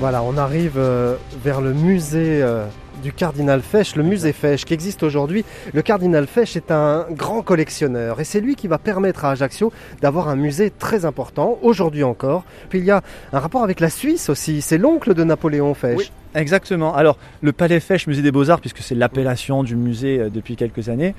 Voilà, 0.00 0.22
on 0.22 0.38
arrive 0.38 0.78
euh, 0.78 1.16
vers 1.44 1.60
le 1.60 1.74
musée 1.74 2.42
euh, 2.42 2.64
du 3.02 3.12
cardinal 3.12 3.60
Fesch, 3.60 3.96
le 3.96 4.02
musée 4.02 4.32
Fesch 4.32 4.64
qui 4.64 4.72
existe 4.72 5.02
aujourd'hui. 5.02 5.44
Le 5.74 5.82
cardinal 5.82 6.26
Fesch 6.26 6.56
est 6.56 6.70
un 6.70 7.04
grand 7.10 7.42
collectionneur 7.42 8.18
et 8.18 8.24
c'est 8.24 8.40
lui 8.40 8.54
qui 8.54 8.66
va 8.66 8.78
permettre 8.78 9.26
à 9.26 9.32
Ajaccio 9.32 9.70
d'avoir 10.00 10.30
un 10.30 10.36
musée 10.36 10.70
très 10.70 11.04
important, 11.04 11.58
aujourd'hui 11.60 12.02
encore. 12.02 12.44
Puis 12.70 12.78
il 12.78 12.86
y 12.86 12.90
a 12.90 13.02
un 13.34 13.38
rapport 13.38 13.62
avec 13.62 13.78
la 13.78 13.90
Suisse 13.90 14.30
aussi, 14.30 14.62
c'est 14.62 14.78
l'oncle 14.78 15.12
de 15.12 15.22
Napoléon 15.22 15.74
Fesch. 15.74 16.10
Exactement. 16.34 16.94
Alors, 16.94 17.18
le 17.42 17.52
Palais 17.52 17.80
Fesch, 17.80 18.06
musée 18.06 18.22
des 18.22 18.30
Beaux-Arts, 18.30 18.60
puisque 18.60 18.78
c'est 18.78 18.94
l'appellation 18.94 19.64
du 19.64 19.76
musée 19.76 20.18
euh, 20.18 20.30
depuis 20.30 20.56
quelques 20.56 20.88
années, 20.88 21.14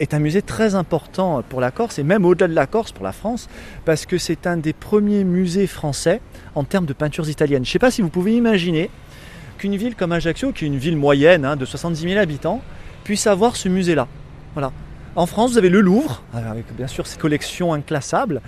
est 0.00 0.14
un 0.14 0.18
musée 0.18 0.42
très 0.42 0.74
important 0.74 1.44
pour 1.48 1.60
la 1.60 1.70
Corse 1.70 2.00
et 2.00 2.02
même 2.02 2.24
au-delà 2.24 2.48
de 2.48 2.54
la 2.54 2.66
Corse, 2.66 2.90
pour 2.90 3.04
la 3.04 3.12
France, 3.12 3.48
parce 3.84 4.04
que 4.04 4.18
c'est 4.18 4.48
un 4.48 4.56
des 4.56 4.72
premiers 4.72 5.22
musées 5.22 5.68
français 5.68 6.20
en 6.56 6.64
termes 6.64 6.86
de 6.86 6.92
peintures 6.92 7.28
italiennes. 7.28 7.64
Je 7.64 7.70
ne 7.70 7.72
sais 7.72 7.78
pas 7.78 7.92
si 7.92 8.02
vous 8.02 8.08
pouvez 8.08 8.34
imaginer 8.34 8.90
qu'une 9.58 9.76
ville 9.76 9.94
comme 9.94 10.12
Ajaccio, 10.12 10.52
qui 10.52 10.64
est 10.64 10.68
une 10.68 10.78
ville 10.78 10.96
moyenne 10.96 11.44
hein, 11.44 11.54
de 11.56 11.64
70 11.64 12.00
000 12.00 12.18
habitants, 12.18 12.60
puisse 13.04 13.26
avoir 13.26 13.56
ce 13.56 13.68
musée-là. 13.68 14.08
Voilà. 14.54 14.72
En 15.14 15.24
France, 15.24 15.52
vous 15.52 15.58
avez 15.58 15.70
le 15.70 15.80
Louvre, 15.80 16.22
avec 16.34 16.66
bien 16.76 16.86
sûr 16.86 17.06
ses 17.06 17.18
collections 17.18 17.72
inclassables 17.72 18.42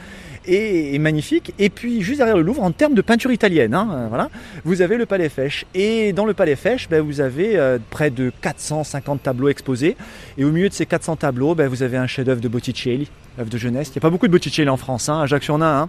et, 0.44 0.99
magnifiques. 0.99 1.55
Et 1.59 1.71
puis 1.71 2.03
juste 2.03 2.18
derrière 2.18 2.37
le 2.37 2.42
Louvre, 2.42 2.62
en 2.62 2.73
termes 2.73 2.94
de 2.94 3.01
peinture 3.01 3.33
italienne, 3.33 3.73
hein, 3.73 3.88
euh, 3.90 4.07
voilà, 4.09 4.29
vous 4.64 4.83
avez 4.83 4.99
le 4.99 5.07
Palais 5.07 5.31
Fesch. 5.31 5.64
Et 5.75 6.12
dans 6.12 6.27
le 6.27 6.35
Palais 6.35 6.57
Fesch, 6.57 6.88
ben, 6.88 7.01
vous 7.01 7.23
avez 7.23 7.57
euh, 7.57 7.79
près 7.88 8.11
de 8.11 8.31
450 8.42 9.23
tableaux 9.23 9.49
exposés. 9.49 9.97
Et 10.37 10.44
au 10.44 10.51
milieu 10.51 10.68
de 10.68 10.75
ces 10.75 10.85
400 10.85 11.16
tableaux, 11.16 11.55
ben, 11.55 11.68
vous 11.68 11.83
avez 11.83 11.97
un 11.97 12.07
chef-d'œuvre 12.07 12.40
de 12.40 12.49
Botticelli, 12.49 13.09
œuvre 13.38 13.51
de 13.51 13.59
jeunesse. 13.59 13.88
Il 13.88 13.92
n'y 13.92 13.99
a 13.99 14.03
pas 14.03 14.11
beaucoup 14.11 14.27
de 14.27 14.33
Botticelli 14.33 14.68
en 14.68 14.77
France, 14.77 15.09
hein, 15.09 15.23
Ajaccio 15.23 15.55
en 15.55 15.62
a 15.62 15.66
un. 15.66 15.88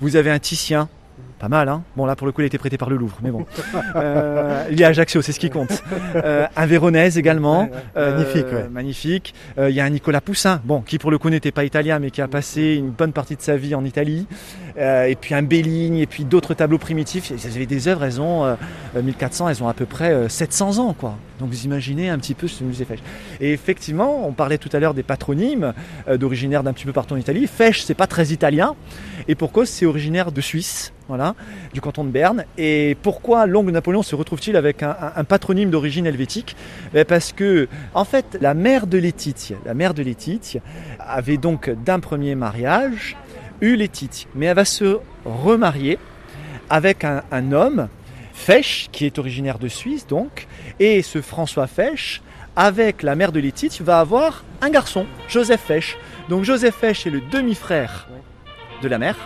Vous 0.00 0.16
avez 0.16 0.30
un 0.30 0.38
Titien, 0.38 0.88
pas 1.38 1.48
mal, 1.48 1.68
hein 1.68 1.82
Bon, 1.96 2.06
là, 2.06 2.16
pour 2.16 2.26
le 2.26 2.32
coup, 2.32 2.40
il 2.40 2.44
a 2.44 2.46
été 2.46 2.58
prêté 2.58 2.78
par 2.78 2.88
le 2.88 2.96
Louvre, 2.96 3.18
mais 3.22 3.30
bon. 3.30 3.44
Euh, 3.96 4.64
il 4.70 4.78
y 4.80 4.84
a 4.84 4.88
Ajaccio, 4.88 5.22
c'est 5.22 5.32
ce 5.32 5.38
qui 5.38 5.50
compte. 5.50 5.82
Euh, 6.16 6.46
un 6.56 6.66
Véronèse 6.66 7.16
également. 7.18 7.68
magnifique, 7.94 8.46
euh, 8.52 8.68
Magnifique. 8.68 9.34
il 9.58 9.70
y 9.70 9.80
a 9.80 9.84
un 9.84 9.90
Nicolas 9.90 10.20
Poussin, 10.20 10.60
bon, 10.64 10.80
qui 10.80 10.98
pour 10.98 11.10
le 11.10 11.18
coup 11.18 11.30
n'était 11.30 11.52
pas 11.52 11.64
italien, 11.64 11.98
mais 11.98 12.10
qui 12.10 12.20
a 12.20 12.28
passé 12.28 12.74
une 12.74 12.90
bonne 12.90 13.12
partie 13.12 13.36
de 13.36 13.42
sa 13.42 13.56
vie 13.56 13.74
en 13.74 13.84
Italie. 13.84 14.26
Euh, 14.78 15.04
et 15.04 15.14
puis 15.14 15.34
un 15.34 15.42
Béligne, 15.42 15.96
et 15.98 16.06
puis 16.06 16.24
d'autres 16.24 16.54
tableaux 16.54 16.78
primitifs. 16.78 17.30
Ils 17.30 17.46
avaient 17.46 17.66
des 17.66 17.88
œuvres, 17.88 18.04
elles 18.04 18.20
ont 18.20 18.44
euh, 18.44 18.54
1400, 19.00 19.48
elles 19.48 19.62
ont 19.62 19.68
à 19.68 19.74
peu 19.74 19.86
près 19.86 20.12
euh, 20.12 20.28
700 20.28 20.78
ans, 20.78 20.94
quoi. 20.94 21.16
Donc 21.40 21.48
vous 21.50 21.64
imaginez 21.64 22.10
un 22.10 22.18
petit 22.18 22.34
peu 22.34 22.46
ce 22.46 22.62
musée 22.62 22.84
Fesch. 22.84 23.00
Et 23.40 23.52
effectivement, 23.52 24.26
on 24.26 24.32
parlait 24.32 24.58
tout 24.58 24.68
à 24.72 24.78
l'heure 24.78 24.94
des 24.94 25.02
patronymes 25.02 25.72
euh, 26.08 26.16
d'originaires 26.16 26.62
d'un 26.62 26.72
petit 26.72 26.84
peu 26.86 26.92
partout 26.92 27.14
en 27.14 27.16
Italie. 27.16 27.46
Fesch, 27.48 27.82
c'est 27.82 27.94
pas 27.94 28.06
très 28.06 28.26
italien, 28.28 28.74
et 29.28 29.34
pour 29.34 29.50
cause, 29.52 29.68
c'est 29.68 29.84
originaire 29.86 30.30
de 30.32 30.40
Suisse, 30.40 30.92
voilà, 31.08 31.34
du 31.72 31.80
canton 31.80 32.04
de 32.04 32.10
Berne. 32.10 32.44
Et 32.56 32.96
pourquoi 33.02 33.46
l'ongle 33.46 33.72
Napoléon 33.72 34.02
se 34.02 34.14
retrouve-t-il 34.14 34.56
avec 34.56 34.82
un, 34.82 34.90
un- 34.90 35.12
un 35.16 35.24
patronyme 35.24 35.70
d'origine 35.70 36.06
helvétique? 36.06 36.56
Ben, 36.92 37.04
Parce 37.04 37.32
que, 37.32 37.68
en 37.94 38.04
fait, 38.04 38.38
la 38.40 38.54
mère 38.54 38.86
de 38.86 38.98
Laetitia, 38.98 39.56
la 39.66 39.74
mère 39.74 39.92
de 39.94 40.02
Laetitia, 40.02 40.60
avait 41.00 41.36
donc 41.36 41.70
d'un 41.84 42.00
premier 42.00 42.34
mariage 42.36 43.16
eu 43.64 43.76
Laetitia, 43.76 44.28
mais 44.34 44.46
elle 44.46 44.56
va 44.56 44.64
se 44.64 44.98
remarier 45.24 45.98
avec 46.70 47.04
un, 47.04 47.22
un 47.30 47.52
homme, 47.52 47.88
Fesch, 48.32 48.88
qui 48.90 49.06
est 49.06 49.18
originaire 49.18 49.58
de 49.58 49.68
Suisse 49.68 50.06
donc, 50.06 50.46
et 50.80 51.02
ce 51.02 51.22
François 51.22 51.66
Fesch, 51.66 52.20
avec 52.56 53.02
la 53.02 53.14
mère 53.14 53.32
de 53.32 53.40
Laetitia, 53.40 53.84
va 53.84 54.00
avoir 54.00 54.44
un 54.60 54.70
garçon, 54.70 55.06
Joseph 55.28 55.62
Fesch. 55.62 55.96
Donc 56.28 56.44
Joseph 56.44 56.74
Fesch 56.74 57.06
est 57.06 57.10
le 57.10 57.20
demi-frère 57.20 58.08
de 58.82 58.88
la 58.88 58.98
mère. 58.98 59.16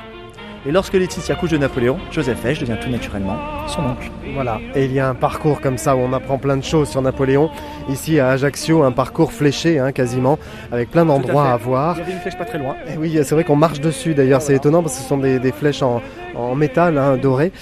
Et 0.66 0.72
lorsque 0.72 0.94
Laetitia 0.94 1.34
accouche 1.34 1.50
de 1.50 1.58
Napoléon, 1.58 1.98
Joseph 2.10 2.40
Fesch 2.40 2.58
devient 2.58 2.76
tout 2.80 2.90
naturellement 2.90 3.36
son 3.68 3.82
oncle. 3.82 4.10
Voilà, 4.34 4.60
et 4.74 4.84
il 4.84 4.92
y 4.92 4.98
a 4.98 5.08
un 5.08 5.14
parcours 5.14 5.60
comme 5.60 5.78
ça 5.78 5.96
où 5.96 6.00
on 6.00 6.12
apprend 6.12 6.38
plein 6.38 6.56
de 6.56 6.64
choses 6.64 6.88
sur 6.88 7.00
Napoléon. 7.00 7.50
Ici 7.88 8.18
à 8.18 8.30
Ajaccio, 8.30 8.82
un 8.82 8.92
parcours 8.92 9.32
fléché 9.32 9.78
hein, 9.78 9.92
quasiment, 9.92 10.38
avec 10.72 10.90
plein 10.90 11.06
d'endroits 11.06 11.50
à, 11.50 11.56
voir. 11.56 11.96
Il 11.96 12.00
y 12.00 12.02
avait 12.02 12.12
une 12.12 12.18
flèche 12.18 12.36
pas 12.36 12.44
très 12.44 12.58
loin. 12.58 12.74
Et 12.92 12.96
oui, 12.96 13.18
c'est 13.22 13.34
vrai 13.34 13.44
qu'on 13.44 13.56
marche 13.56 13.80
dessus 13.80 14.14
d'ailleurs, 14.14 14.42
c'est 14.42 14.54
étonnant 14.54 14.82
parce 14.82 14.96
que 14.96 15.02
ce 15.02 15.08
sont 15.08 15.18
des, 15.18 15.38
des 15.38 15.52
flèches 15.52 15.82
en, 15.82 16.02
en 16.34 16.54
métal 16.54 16.98
hein, 16.98 17.16
doré. 17.16 17.52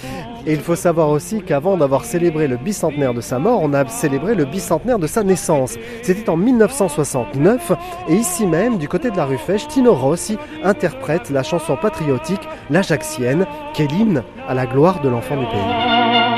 Et 0.47 0.53
il 0.53 0.61
faut 0.61 0.77
savoir 0.77 1.11
aussi 1.11 1.43
qu'avant 1.43 1.77
d'avoir 1.77 2.05
célébré 2.05 2.47
le 2.47 2.57
bicentenaire 2.57 3.15
de 3.15 3.21
sa 3.21 3.41
mort, 3.41 3.61
on 3.63 3.75
a 3.75 3.87
célébré 3.89 4.37
le 4.37 4.45
bicentenaire 4.45 5.01
de 5.01 5.09
sa 5.09 5.25
naissance. 5.25 5.77
C'était 6.03 6.31
en 6.31 6.37
1969 6.37 7.73
et 8.09 8.15
ici 8.15 8.47
même, 8.47 8.79
du 8.79 8.89
côté 8.89 9.11
de 9.11 9.17
la 9.17 9.25
rue 9.25 9.39
Fesch, 9.39 9.67
Tino 9.67 9.93
Rossi 9.93 10.39
interprète 10.63 11.31
la 11.31 11.43
chanson 11.43 11.77
patriotique 11.77 12.49
L'Ajaxienne, 12.71 13.47
qui 13.75 13.83
est 13.83 13.91
l'hymne 13.91 14.23
à 14.47 14.55
la 14.55 14.67
gloire 14.67 15.01
de 15.01 15.09
l'enfant 15.09 15.37
du 15.37 15.47
pays. 15.47 16.36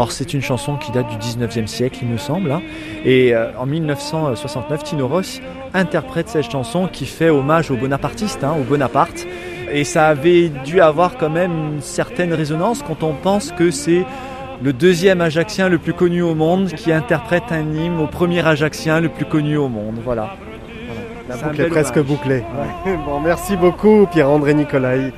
Alors 0.00 0.12
c'est 0.12 0.32
une 0.32 0.40
chanson 0.40 0.76
qui 0.76 0.92
date 0.92 1.08
du 1.10 1.16
19e 1.16 1.66
siècle, 1.66 1.98
il 2.00 2.08
me 2.08 2.16
semble. 2.16 2.50
hein. 2.52 2.62
Et 3.04 3.34
euh, 3.34 3.50
en 3.58 3.66
1969, 3.66 4.82
Tino 4.82 5.06
Ross 5.06 5.42
interprète 5.74 6.30
cette 6.30 6.50
chanson 6.50 6.88
qui 6.90 7.04
fait 7.04 7.28
hommage 7.28 7.70
aux 7.70 7.76
bonapartistes, 7.76 8.42
hein, 8.42 8.54
au 8.58 8.62
Bonaparte. 8.64 9.26
Et 9.70 9.84
ça 9.84 10.06
avait 10.08 10.48
dû 10.64 10.80
avoir 10.80 11.18
quand 11.18 11.28
même 11.28 11.52
une 11.74 11.82
certaine 11.82 12.32
résonance 12.32 12.82
quand 12.82 13.02
on 13.02 13.12
pense 13.12 13.52
que 13.52 13.70
c'est 13.70 14.06
le 14.62 14.72
deuxième 14.72 15.20
Ajaxien 15.20 15.68
le 15.68 15.76
plus 15.76 15.92
connu 15.92 16.22
au 16.22 16.34
monde 16.34 16.68
qui 16.68 16.92
interprète 16.92 17.52
un 17.52 17.70
hymne 17.70 18.00
au 18.00 18.06
premier 18.06 18.40
Ajaxien 18.40 19.00
le 19.00 19.10
plus 19.10 19.26
connu 19.26 19.58
au 19.58 19.68
monde. 19.68 19.96
Voilà. 20.02 20.34
La 21.28 21.36
boucle 21.36 21.60
est 21.60 21.66
presque 21.66 21.96
hommage. 21.98 22.08
bouclée. 22.08 22.42
bon, 23.04 23.20
merci 23.20 23.54
beaucoup 23.54 24.06
Pierre-André 24.10 24.54
Nicolai. 24.54 25.12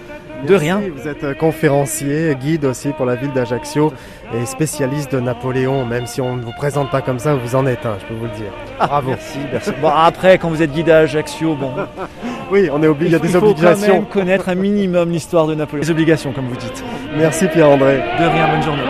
De 0.47 0.55
rien. 0.55 0.81
Vous 0.97 1.09
êtes 1.09 1.25
euh, 1.25 1.35
conférencier, 1.35 2.35
guide 2.41 2.65
aussi 2.65 2.89
pour 2.91 3.07
la 3.07 3.15
ville 3.15 3.33
d'Ajaccio 3.33 3.93
et 4.35 4.45
spécialiste 4.47 5.13
de 5.15 5.21
Napoléon, 5.21 5.85
même 5.85 6.07
si 6.07 6.21
on 6.21 6.37
ne 6.37 6.43
vous 6.43 6.53
présente 6.53 6.91
pas 6.91 7.01
comme 7.01 7.19
ça, 7.19 7.35
vous 7.35 7.55
en 7.55 7.67
êtes 7.67 7.87
un, 7.87 7.97
je 8.01 8.07
peux 8.07 8.15
vous 8.15 8.25
le 8.25 8.31
dire. 8.33 8.53
Bravo. 8.79 9.11
Merci, 9.11 9.39
merci. 9.53 9.71
Bon, 9.81 9.89
après, 9.89 10.39
quand 10.39 10.49
vous 10.49 10.63
êtes 10.63 10.73
guide 10.73 10.91
à 10.91 10.99
Ajaccio, 10.99 11.55
bon, 11.55 11.73
Oui, 12.51 12.69
on 12.73 12.83
est 12.83 12.87
obligé, 12.89 13.11
il 13.11 13.13
y 13.13 13.17
a 13.17 13.19
des 13.19 13.29
faut 13.29 13.41
quand 13.41 13.47
obligations. 13.51 13.95
même 13.95 14.05
connaître 14.07 14.49
un 14.49 14.55
minimum 14.55 15.11
l'histoire 15.11 15.47
de 15.47 15.55
Napoléon. 15.55 15.83
Les 15.85 15.91
obligations, 15.91 16.33
comme 16.33 16.49
vous 16.49 16.57
dites. 16.57 16.85
Merci 17.17 17.47
Pierre-André. 17.47 17.97
De 18.19 18.25
rien, 18.25 18.49
bonne 18.53 18.63
journée. 18.63 18.83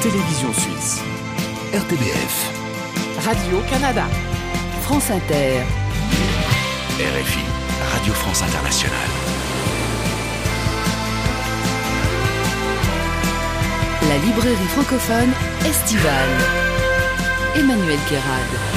Radio-Télévision 0.00 0.50
Suisse. 0.54 1.02
RTBF. 1.74 2.50
Radio-Canada. 3.22 4.04
France 4.80 5.10
Inter. 5.10 5.62
RFI. 6.98 7.44
Radio 7.92 8.14
France 8.14 8.40
Internationale. 8.40 8.96
La 14.08 14.16
librairie 14.24 14.68
francophone 14.68 15.32
estivale. 15.66 16.30
Emmanuel 17.56 17.98
Guérard. 18.08 18.69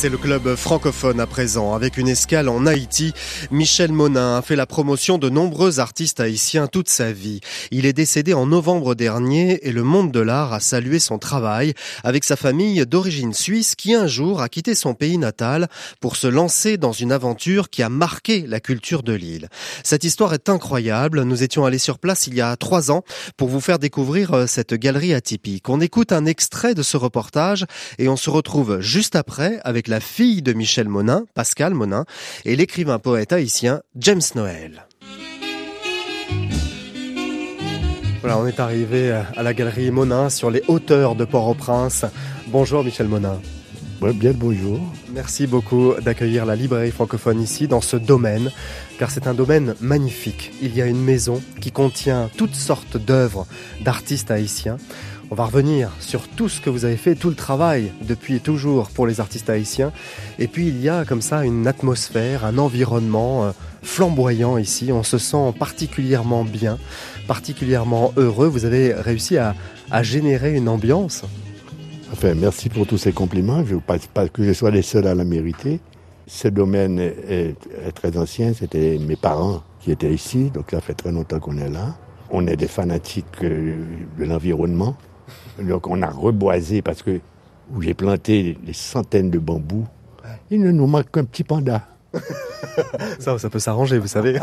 C'est 0.00 0.08
le 0.08 0.16
club 0.16 0.54
francophone 0.54 1.20
à 1.20 1.26
présent. 1.26 1.74
Avec 1.74 1.98
une 1.98 2.08
escale 2.08 2.48
en 2.48 2.64
Haïti, 2.64 3.12
Michel 3.50 3.92
Monin 3.92 4.38
a 4.38 4.40
fait 4.40 4.56
la 4.56 4.64
promotion 4.64 5.18
de 5.18 5.28
nombreux 5.28 5.78
artistes 5.78 6.20
haïtiens 6.20 6.68
toute 6.68 6.88
sa 6.88 7.12
vie. 7.12 7.40
Il 7.70 7.84
est 7.84 7.92
décédé 7.92 8.32
en 8.32 8.46
novembre 8.46 8.94
dernier 8.94 9.60
et 9.68 9.72
le 9.72 9.82
monde 9.82 10.10
de 10.10 10.20
l'art 10.20 10.54
a 10.54 10.60
salué 10.60 11.00
son 11.00 11.18
travail 11.18 11.74
avec 12.02 12.24
sa 12.24 12.36
famille 12.36 12.86
d'origine 12.86 13.34
suisse 13.34 13.74
qui 13.74 13.92
un 13.92 14.06
jour 14.06 14.40
a 14.40 14.48
quitté 14.48 14.74
son 14.74 14.94
pays 14.94 15.18
natal 15.18 15.68
pour 16.00 16.16
se 16.16 16.28
lancer 16.28 16.78
dans 16.78 16.92
une 16.92 17.12
aventure 17.12 17.68
qui 17.68 17.82
a 17.82 17.90
marqué 17.90 18.46
la 18.46 18.58
culture 18.58 19.02
de 19.02 19.12
l'île. 19.12 19.50
Cette 19.84 20.04
histoire 20.04 20.32
est 20.32 20.48
incroyable. 20.48 21.24
Nous 21.24 21.42
étions 21.42 21.66
allés 21.66 21.76
sur 21.78 21.98
place 21.98 22.26
il 22.26 22.34
y 22.34 22.40
a 22.40 22.56
trois 22.56 22.90
ans 22.90 23.04
pour 23.36 23.50
vous 23.50 23.60
faire 23.60 23.78
découvrir 23.78 24.32
euh, 24.32 24.46
cette 24.46 24.72
galerie 24.72 25.12
atypique. 25.12 25.68
On 25.68 25.82
écoute 25.82 26.10
un 26.10 26.24
extrait 26.24 26.72
de 26.72 26.82
ce 26.82 26.96
reportage 26.96 27.66
et 27.98 28.08
on 28.08 28.16
se 28.16 28.30
retrouve 28.30 28.80
juste 28.80 29.14
après 29.14 29.60
avec 29.62 29.89
la 29.90 30.00
fille 30.00 30.40
de 30.40 30.52
Michel 30.52 30.88
Monin, 30.88 31.24
Pascal 31.34 31.74
Monin, 31.74 32.04
et 32.44 32.56
l'écrivain 32.56 32.98
poète 32.98 33.32
haïtien 33.32 33.82
James 33.96 34.22
Noël. 34.36 34.86
Voilà, 38.20 38.38
on 38.38 38.46
est 38.46 38.60
arrivé 38.60 39.10
à 39.10 39.42
la 39.42 39.52
galerie 39.52 39.90
Monin 39.90 40.30
sur 40.30 40.50
les 40.50 40.62
hauteurs 40.68 41.16
de 41.16 41.24
Port-au-Prince. 41.24 42.04
Bonjour 42.48 42.84
Michel 42.84 43.08
Monin. 43.08 43.40
Ouais, 44.00 44.12
bien 44.12 44.30
le 44.30 44.36
bonjour. 44.36 44.80
Merci 45.12 45.46
beaucoup 45.46 45.92
d'accueillir 46.00 46.46
la 46.46 46.54
librairie 46.54 46.92
francophone 46.92 47.42
ici, 47.42 47.66
dans 47.66 47.80
ce 47.80 47.96
domaine, 47.96 48.50
car 48.98 49.10
c'est 49.10 49.26
un 49.26 49.34
domaine 49.34 49.74
magnifique. 49.80 50.52
Il 50.62 50.74
y 50.74 50.80
a 50.80 50.86
une 50.86 51.02
maison 51.02 51.42
qui 51.60 51.72
contient 51.72 52.30
toutes 52.36 52.54
sortes 52.54 52.96
d'œuvres 52.96 53.46
d'artistes 53.82 54.30
haïtiens. 54.30 54.78
On 55.32 55.36
va 55.36 55.44
revenir 55.44 55.92
sur 56.00 56.26
tout 56.26 56.48
ce 56.48 56.60
que 56.60 56.70
vous 56.70 56.84
avez 56.84 56.96
fait, 56.96 57.14
tout 57.14 57.28
le 57.28 57.36
travail 57.36 57.92
depuis 58.02 58.40
toujours 58.40 58.88
pour 58.90 59.06
les 59.06 59.20
artistes 59.20 59.48
haïtiens. 59.48 59.92
Et 60.40 60.48
puis 60.48 60.66
il 60.66 60.82
y 60.82 60.88
a 60.88 61.04
comme 61.04 61.22
ça 61.22 61.44
une 61.44 61.68
atmosphère, 61.68 62.44
un 62.44 62.58
environnement 62.58 63.44
euh, 63.44 63.52
flamboyant 63.80 64.58
ici. 64.58 64.90
On 64.90 65.04
se 65.04 65.18
sent 65.18 65.54
particulièrement 65.56 66.42
bien, 66.42 66.78
particulièrement 67.28 68.12
heureux. 68.16 68.48
Vous 68.48 68.64
avez 68.64 68.92
réussi 68.92 69.38
à, 69.38 69.54
à 69.92 70.02
générer 70.02 70.56
une 70.56 70.68
ambiance. 70.68 71.22
Enfin, 72.12 72.34
merci 72.34 72.68
pour 72.68 72.88
tous 72.88 72.98
ces 72.98 73.12
compliments. 73.12 73.64
Je 73.64 73.76
ne 73.76 73.80
pense 73.80 74.08
pas 74.08 74.28
que 74.28 74.42
je 74.42 74.52
sois 74.52 74.72
les 74.72 74.82
seuls 74.82 75.06
à 75.06 75.14
la 75.14 75.24
mériter. 75.24 75.78
Ce 76.26 76.48
domaine 76.48 76.98
est 76.98 77.54
très 77.94 78.16
ancien. 78.16 78.52
C'était 78.52 78.98
mes 78.98 79.14
parents 79.14 79.62
qui 79.78 79.92
étaient 79.92 80.12
ici, 80.12 80.50
donc 80.50 80.72
ça 80.72 80.80
fait 80.80 80.94
très 80.94 81.12
longtemps 81.12 81.38
qu'on 81.38 81.56
est 81.56 81.70
là. 81.70 81.96
On 82.30 82.48
est 82.48 82.56
des 82.56 82.68
fanatiques 82.68 83.26
euh, 83.42 83.76
de 84.18 84.24
l'environnement. 84.24 84.96
Donc 85.58 85.86
on 85.86 86.02
a 86.02 86.08
reboisé 86.08 86.82
parce 86.82 87.02
que 87.02 87.20
où 87.74 87.82
j'ai 87.82 87.94
planté 87.94 88.58
des 88.62 88.72
centaines 88.72 89.30
de 89.30 89.38
bambous. 89.38 89.86
Il 90.50 90.60
ne 90.60 90.72
nous 90.72 90.86
manque 90.86 91.10
qu'un 91.10 91.24
petit 91.24 91.44
panda. 91.44 91.86
Ça, 93.18 93.38
ça 93.38 93.50
peut 93.50 93.58
s'arranger, 93.58 93.98
vous 93.98 94.06
savez. 94.06 94.38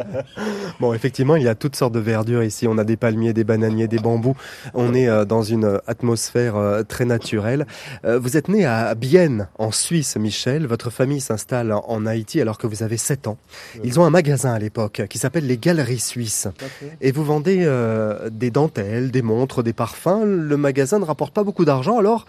bon, 0.80 0.92
effectivement, 0.92 1.36
il 1.36 1.42
y 1.42 1.48
a 1.48 1.54
toutes 1.54 1.76
sortes 1.76 1.92
de 1.92 2.00
verdure 2.00 2.42
ici. 2.42 2.66
On 2.68 2.78
a 2.78 2.84
des 2.84 2.96
palmiers, 2.96 3.32
des 3.32 3.44
bananiers, 3.44 3.88
des 3.88 3.98
bambous. 3.98 4.36
On 4.74 4.94
est 4.94 5.08
euh, 5.08 5.24
dans 5.24 5.42
une 5.42 5.80
atmosphère 5.86 6.56
euh, 6.56 6.82
très 6.82 7.04
naturelle. 7.04 7.66
Euh, 8.04 8.18
vous 8.18 8.36
êtes 8.36 8.48
né 8.48 8.64
à 8.64 8.94
Bienne, 8.94 9.48
en 9.58 9.72
Suisse, 9.72 10.16
Michel. 10.16 10.66
Votre 10.66 10.90
famille 10.90 11.20
s'installe 11.20 11.72
en- 11.72 12.06
Haïti 12.06 12.40
alors 12.40 12.58
que 12.58 12.68
vous 12.68 12.82
avez 12.84 12.98
7 12.98 13.26
ans. 13.26 13.36
Ils 13.82 13.98
ont 13.98 14.04
un 14.04 14.10
magasin 14.10 14.52
à 14.52 14.58
l'époque 14.60 15.02
qui 15.10 15.18
s'appelle 15.18 15.46
les 15.46 15.58
Galeries 15.58 15.98
Suisses. 15.98 16.46
Et 17.00 17.10
vous 17.10 17.24
vendez 17.24 17.62
euh, 17.64 18.30
des 18.30 18.50
dentelles, 18.52 19.10
des 19.10 19.22
montres, 19.22 19.62
des 19.64 19.72
parfums. 19.72 20.24
Le 20.24 20.56
magasin 20.56 21.00
ne 21.00 21.04
rapporte 21.04 21.34
pas 21.34 21.42
beaucoup 21.42 21.64
d'argent. 21.64 21.98
Alors, 21.98 22.26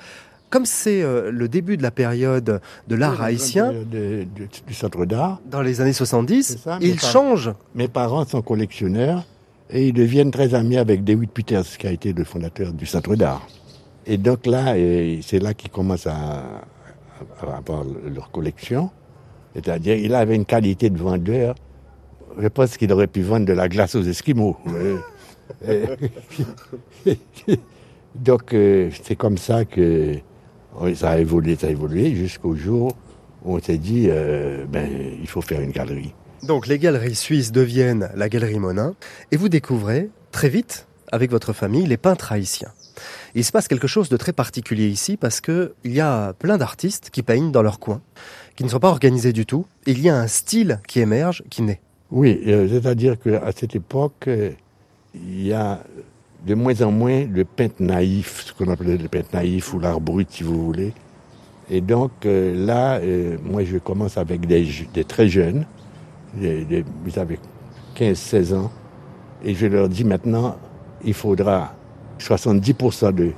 comme 0.49 0.65
c'est 0.65 1.01
euh, 1.01 1.29
le 1.31 1.47
début 1.49 1.75
de 1.77 1.83
la 1.83 1.91
période 1.91 2.61
de 2.87 2.95
l'art 2.95 3.21
haïtien, 3.21 3.71
De- 3.73 3.83
de- 4.23 4.27
du 4.67 4.73
centre 4.73 5.05
d'art. 5.05 5.39
dans 5.49 5.61
les 5.61 5.81
années 5.81 5.93
70, 5.93 6.43
C'est 6.43 6.57
ça, 6.59 6.77
mais 6.79 6.87
il 6.87 6.99
change. 6.99 7.51
Mes 7.75 7.87
parents 7.87 8.25
sont 8.25 8.41
collectionneurs 8.41 9.25
et 9.69 9.87
ils 9.87 9.93
deviennent 9.93 10.31
très 10.31 10.53
amis 10.55 10.77
avec 10.77 11.03
David 11.03 11.29
Peters, 11.31 11.65
qui 11.77 11.87
a 11.87 11.91
été 11.91 12.13
le 12.13 12.23
fondateur 12.23 12.71
du 12.71 12.85
Centre 12.85 13.15
d'art. 13.15 13.45
Et 14.05 14.17
donc 14.17 14.45
là, 14.45 14.75
c'est 15.21 15.39
là 15.39 15.53
qu'ils 15.53 15.69
commencent 15.71 16.07
à, 16.07 16.43
à 17.41 17.57
avoir 17.57 17.83
leur 18.09 18.31
collection. 18.31 18.89
C'est-à-dire, 19.53 19.95
il 19.97 20.13
avait 20.15 20.35
une 20.35 20.45
qualité 20.45 20.89
de 20.89 20.97
vendeur. 20.97 21.55
Je 22.39 22.47
pense 22.47 22.77
qu'il 22.77 22.93
aurait 22.93 23.07
pu 23.07 23.21
vendre 23.21 23.45
de 23.45 23.53
la 23.53 23.67
glace 23.67 23.95
aux 23.95 24.03
Esquimaux. 24.03 24.55
Donc, 28.15 28.53
euh, 28.53 28.89
c'est 29.03 29.15
comme 29.15 29.37
ça 29.37 29.65
que 29.65 30.15
ça 30.95 31.11
a 31.11 31.17
évolué, 31.17 31.55
ça 31.55 31.67
a 31.67 31.69
évolué 31.69 32.15
jusqu'au 32.15 32.55
jour 32.55 32.95
où 33.43 33.55
on 33.55 33.61
s'est 33.61 33.77
dit, 33.77 34.07
euh, 34.09 34.65
ben, 34.67 34.89
il 35.21 35.27
faut 35.27 35.41
faire 35.41 35.61
une 35.61 35.71
galerie. 35.71 36.13
Donc, 36.43 36.67
les 36.67 36.79
galeries 36.79 37.15
suisses 37.15 37.51
deviennent 37.51 38.09
la 38.15 38.29
galerie 38.29 38.59
Monin, 38.59 38.93
et 39.31 39.37
vous 39.37 39.49
découvrez 39.49 40.09
très 40.31 40.49
vite, 40.49 40.87
avec 41.11 41.31
votre 41.31 41.53
famille, 41.53 41.85
les 41.85 41.97
peintres 41.97 42.31
haïtiens. 42.31 42.71
Il 43.35 43.43
se 43.43 43.51
passe 43.51 43.67
quelque 43.67 43.87
chose 43.87 44.09
de 44.09 44.17
très 44.17 44.33
particulier 44.33 44.87
ici 44.87 45.17
parce 45.17 45.39
que 45.39 45.73
il 45.83 45.93
y 45.93 46.01
a 46.01 46.33
plein 46.33 46.57
d'artistes 46.57 47.09
qui 47.11 47.23
peignent 47.23 47.51
dans 47.51 47.61
leur 47.61 47.79
coin, 47.79 48.01
qui 48.55 48.63
ne 48.63 48.69
sont 48.69 48.79
pas 48.79 48.89
organisés 48.89 49.33
du 49.33 49.45
tout. 49.45 49.65
Et 49.85 49.91
il 49.91 50.01
y 50.01 50.09
a 50.09 50.17
un 50.17 50.27
style 50.27 50.79
qui 50.87 50.99
émerge, 50.99 51.43
qui 51.49 51.61
naît. 51.61 51.79
Oui, 52.09 52.41
c'est-à-dire 52.45 53.19
qu'à 53.19 53.51
cette 53.55 53.75
époque, 53.75 54.27
il 55.13 55.45
y 55.45 55.53
a 55.53 55.83
de 56.45 56.53
moins 56.53 56.81
en 56.81 56.91
moins 56.91 57.25
le 57.25 57.45
peintre 57.45 57.75
naïf, 57.79 58.45
ce 58.45 58.53
qu'on 58.53 58.71
appelait 58.71 58.97
le 58.97 59.07
peintre 59.07 59.29
naïf 59.33 59.73
ou 59.73 59.79
l'art 59.79 59.99
brut, 59.99 60.29
si 60.31 60.43
vous 60.43 60.63
voulez. 60.65 60.93
Et 61.69 61.81
donc 61.81 62.11
euh, 62.25 62.65
là, 62.65 62.97
euh, 62.97 63.37
moi, 63.43 63.63
je 63.63 63.77
commence 63.77 64.17
avec 64.17 64.45
des, 64.45 64.65
très 65.07 65.27
jeunes, 65.27 65.65
des, 66.33 66.63
des, 66.63 66.85
ils 67.05 67.19
avaient 67.19 67.39
15-16 67.97 68.55
ans, 68.55 68.71
et 69.43 69.53
je 69.53 69.65
leur 69.65 69.89
dis 69.89 70.03
maintenant, 70.03 70.55
il 71.03 71.13
faudra 71.13 71.75
70% 72.19 73.13
de 73.13 73.31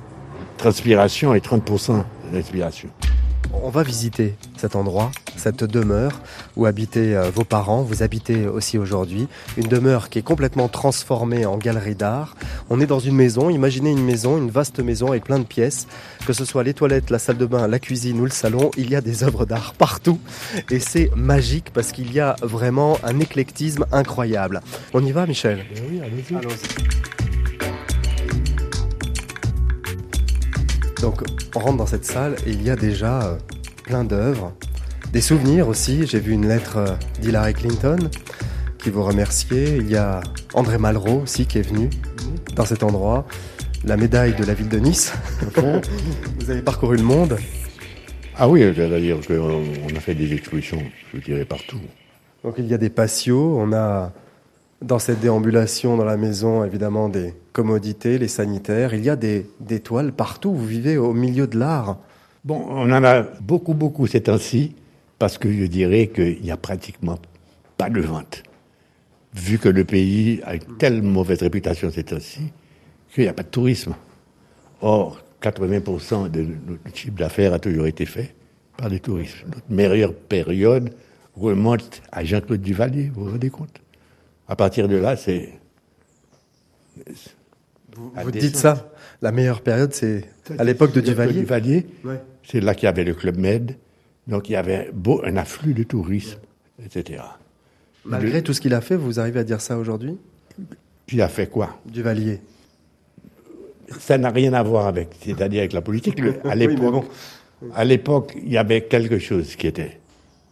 transpiration 0.56 1.34
et 1.34 1.40
30% 1.40 2.04
d'inspiration. 2.32 2.88
On 3.52 3.68
va 3.68 3.82
visiter 3.82 4.34
cet 4.56 4.76
endroit, 4.76 5.10
cette 5.36 5.64
demeure 5.64 6.20
où 6.56 6.66
habitaient 6.66 7.14
euh, 7.14 7.30
vos 7.30 7.44
parents, 7.44 7.82
vous 7.82 8.02
habitez 8.02 8.46
aussi 8.46 8.78
aujourd'hui. 8.78 9.28
Une 9.56 9.68
demeure 9.68 10.08
qui 10.08 10.18
est 10.18 10.22
complètement 10.22 10.68
transformée 10.68 11.46
en 11.46 11.56
galerie 11.56 11.94
d'art. 11.94 12.36
On 12.68 12.80
est 12.80 12.86
dans 12.86 12.98
une 12.98 13.14
maison, 13.14 13.50
imaginez 13.50 13.90
une 13.90 14.04
maison, 14.04 14.38
une 14.38 14.50
vaste 14.50 14.80
maison 14.80 15.08
avec 15.08 15.24
plein 15.24 15.38
de 15.38 15.44
pièces, 15.44 15.86
que 16.26 16.32
ce 16.32 16.44
soit 16.44 16.62
les 16.62 16.74
toilettes, 16.74 17.10
la 17.10 17.18
salle 17.18 17.38
de 17.38 17.46
bain, 17.46 17.66
la 17.68 17.78
cuisine 17.78 18.20
ou 18.20 18.24
le 18.24 18.30
salon, 18.30 18.70
il 18.76 18.90
y 18.90 18.96
a 18.96 19.00
des 19.00 19.24
œuvres 19.24 19.46
d'art 19.46 19.74
partout. 19.74 20.20
Et 20.70 20.78
c'est 20.78 21.10
magique 21.16 21.70
parce 21.72 21.92
qu'il 21.92 22.12
y 22.12 22.20
a 22.20 22.36
vraiment 22.42 22.98
un 23.02 23.18
éclectisme 23.20 23.86
incroyable. 23.92 24.60
On 24.94 25.04
y 25.04 25.12
va 25.12 25.26
Michel? 25.26 25.64
Oui, 25.90 26.00
allez-y. 26.00 26.36
Allons 26.36 26.50
Donc 31.00 31.22
on 31.54 31.58
rentre 31.58 31.76
dans 31.76 31.86
cette 31.86 32.04
salle 32.04 32.36
et 32.46 32.50
il 32.50 32.62
y 32.62 32.70
a 32.70 32.76
déjà 32.76 33.22
euh, 33.22 33.36
plein 33.84 34.04
d'œuvres, 34.04 34.52
des 35.12 35.20
souvenirs 35.20 35.68
aussi. 35.68 36.06
J'ai 36.06 36.20
vu 36.20 36.32
une 36.32 36.46
lettre 36.46 36.76
euh, 36.76 36.94
d'Hillary 37.20 37.54
Clinton 37.54 37.98
qui 38.78 38.90
vous 38.90 39.02
remerciait. 39.02 39.78
Il 39.78 39.90
y 39.90 39.96
a 39.96 40.20
André 40.54 40.78
Malraux 40.78 41.22
aussi 41.22 41.46
qui 41.46 41.58
est 41.58 41.68
venu 41.68 41.90
dans 42.54 42.64
cet 42.64 42.82
endroit. 42.82 43.26
La 43.84 43.96
médaille 43.96 44.34
de 44.34 44.44
la 44.44 44.54
ville 44.54 44.68
de 44.68 44.78
Nice. 44.78 45.12
vous 46.40 46.50
avez 46.50 46.62
parcouru 46.62 46.96
le 46.96 47.02
monde. 47.02 47.38
Ah 48.36 48.48
oui, 48.48 48.62
c'est-à-dire 48.74 49.18
qu'on 49.26 49.96
a 49.96 50.00
fait 50.00 50.14
des 50.14 50.32
expositions, 50.32 50.82
je 51.12 51.20
dirais, 51.20 51.44
partout. 51.44 51.80
Donc 52.44 52.54
il 52.58 52.66
y 52.66 52.74
a 52.74 52.78
des 52.78 52.90
patios, 52.90 53.58
on 53.58 53.72
a 53.72 54.12
dans 54.82 54.98
cette 54.98 55.20
déambulation 55.20 55.96
dans 55.96 56.04
la 56.04 56.16
maison, 56.16 56.64
évidemment, 56.64 57.08
des 57.08 57.34
commodités, 57.52 58.18
les 58.18 58.28
sanitaires. 58.28 58.94
Il 58.94 59.04
y 59.04 59.10
a 59.10 59.16
des, 59.16 59.44
toiles 59.82 60.12
partout. 60.12 60.52
Vous 60.52 60.66
vivez 60.66 60.96
au 60.96 61.12
milieu 61.12 61.46
de 61.46 61.58
l'art. 61.58 61.98
Bon, 62.44 62.64
on 62.68 62.90
en 62.90 63.04
a 63.04 63.22
beaucoup, 63.22 63.74
beaucoup 63.74 64.06
ces 64.06 64.22
temps-ci, 64.22 64.74
parce 65.18 65.36
que 65.36 65.52
je 65.52 65.64
dirais 65.66 66.06
qu'il 66.06 66.40
n'y 66.42 66.50
a 66.50 66.56
pratiquement 66.56 67.18
pas 67.76 67.90
de 67.90 68.00
vente. 68.00 68.42
Vu 69.34 69.58
que 69.58 69.68
le 69.68 69.84
pays 69.84 70.40
a 70.44 70.54
une 70.54 70.76
telle 70.78 71.02
mauvaise 71.02 71.42
réputation 71.42 71.90
ces 71.90 72.04
temps-ci, 72.04 72.40
qu'il 73.12 73.24
n'y 73.24 73.28
a 73.28 73.34
pas 73.34 73.42
de 73.42 73.48
tourisme. 73.48 73.94
Or, 74.80 75.20
80% 75.42 76.30
de 76.30 76.46
notre 76.66 76.96
chiffre 76.96 77.16
d'affaires 77.16 77.52
a 77.52 77.58
toujours 77.58 77.86
été 77.86 78.06
fait 78.06 78.34
par 78.78 78.88
les 78.88 79.00
touristes. 79.00 79.44
Notre 79.46 79.70
meilleure 79.70 80.14
période 80.14 80.90
remonte 81.36 82.02
à 82.10 82.24
Jean-Claude 82.24 82.62
Duvalier, 82.62 83.10
vous 83.14 83.24
vous 83.24 83.30
rendez 83.32 83.50
compte? 83.50 83.80
À 84.50 84.56
partir 84.56 84.88
de 84.88 84.96
là, 84.96 85.16
c'est. 85.16 85.48
Vous, 87.94 88.12
vous 88.14 88.30
dites 88.32 88.56
ça 88.56 88.92
La 89.22 89.30
meilleure 89.30 89.62
période, 89.62 89.94
c'est 89.94 90.24
à 90.58 90.64
l'époque 90.64 90.92
de 90.92 91.00
Duvalier 91.00 91.40
Duvalier, 91.40 91.86
ouais. 92.04 92.20
c'est 92.42 92.60
là 92.60 92.74
qu'il 92.74 92.84
y 92.84 92.88
avait 92.88 93.04
le 93.04 93.14
Club 93.14 93.38
Med, 93.38 93.76
donc 94.26 94.48
il 94.48 94.52
y 94.52 94.56
avait 94.56 94.90
beau, 94.92 95.22
un 95.24 95.36
afflux 95.36 95.72
de 95.72 95.84
tourisme, 95.84 96.40
etc. 96.84 97.22
Malgré 98.04 98.38
le... 98.38 98.42
tout 98.42 98.52
ce 98.52 98.60
qu'il 98.60 98.74
a 98.74 98.80
fait, 98.80 98.96
vous 98.96 99.20
arrivez 99.20 99.38
à 99.38 99.44
dire 99.44 99.60
ça 99.60 99.78
aujourd'hui? 99.78 100.18
Il 101.12 101.22
a 101.22 101.28
fait 101.28 101.46
quoi? 101.46 101.78
Duvalier. 101.86 102.40
Ça 104.00 104.18
n'a 104.18 104.30
rien 104.30 104.52
à 104.52 104.64
voir 104.64 104.88
avec, 104.88 105.10
c'est-à-dire 105.22 105.60
avec 105.60 105.72
la 105.72 105.80
politique. 105.80 106.18
Le, 106.18 106.44
à 106.44 106.54
l'époque, 106.56 106.80
oui, 106.82 106.90
bon. 106.90 107.74
à 107.76 107.84
l'époque, 107.84 108.32
il 108.36 108.50
y 108.50 108.58
avait 108.58 108.82
quelque 108.82 109.20
chose 109.20 109.54
qui 109.54 109.68
était 109.68 110.00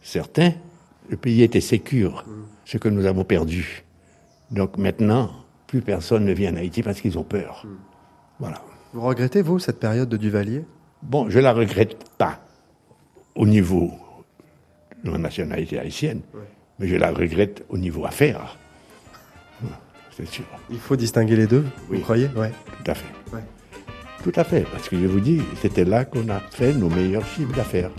certain. 0.01 0.53
Le 1.09 1.17
pays 1.17 1.43
était 1.43 1.59
sécure, 1.59 2.23
mm. 2.25 2.31
ce 2.63 2.77
que 2.77 2.87
nous 2.87 3.05
avons 3.05 3.25
perdu. 3.25 3.83
Donc 4.51 4.77
maintenant, 4.77 5.31
plus 5.67 5.81
personne 5.81 6.25
ne 6.25 6.33
vient 6.33 6.53
en 6.53 6.57
Haïti 6.57 6.81
parce 6.83 7.01
qu'ils 7.01 7.17
ont 7.17 7.23
peur. 7.23 7.65
Hmm. 7.65 7.77
Voilà. 8.39 8.61
Vous 8.93 9.01
regrettez, 9.01 9.41
vous, 9.41 9.59
cette 9.59 9.79
période 9.79 10.09
de 10.09 10.17
Duvalier? 10.17 10.65
Bon, 11.03 11.29
je 11.29 11.39
la 11.39 11.53
regrette 11.53 11.97
pas 12.17 12.39
au 13.35 13.45
niveau 13.45 13.93
de 15.03 15.11
la 15.11 15.17
nationalité 15.17 15.79
haïtienne, 15.79 16.21
ouais. 16.33 16.41
mais 16.79 16.87
je 16.87 16.95
la 16.95 17.11
regrette 17.11 17.63
au 17.69 17.77
niveau 17.77 18.05
affaires. 18.05 18.57
C'est 20.11 20.27
sûr. 20.27 20.43
Il 20.69 20.79
faut 20.79 20.97
distinguer 20.97 21.37
les 21.37 21.47
deux, 21.47 21.65
oui. 21.89 21.97
vous 21.97 22.03
croyez? 22.03 22.27
Ouais. 22.35 22.51
Tout 22.83 22.91
à 22.91 22.95
fait. 22.95 23.13
Ouais. 23.33 23.43
Tout 24.21 24.33
à 24.35 24.43
fait, 24.43 24.65
parce 24.69 24.89
que 24.89 24.99
je 24.99 25.05
vous 25.07 25.21
dis, 25.21 25.41
c'était 25.61 25.85
là 25.85 26.03
qu'on 26.03 26.27
a 26.27 26.41
fait 26.41 26.73
nos 26.73 26.89
meilleurs 26.89 27.25
chiffres 27.25 27.55
d'affaires. 27.55 27.91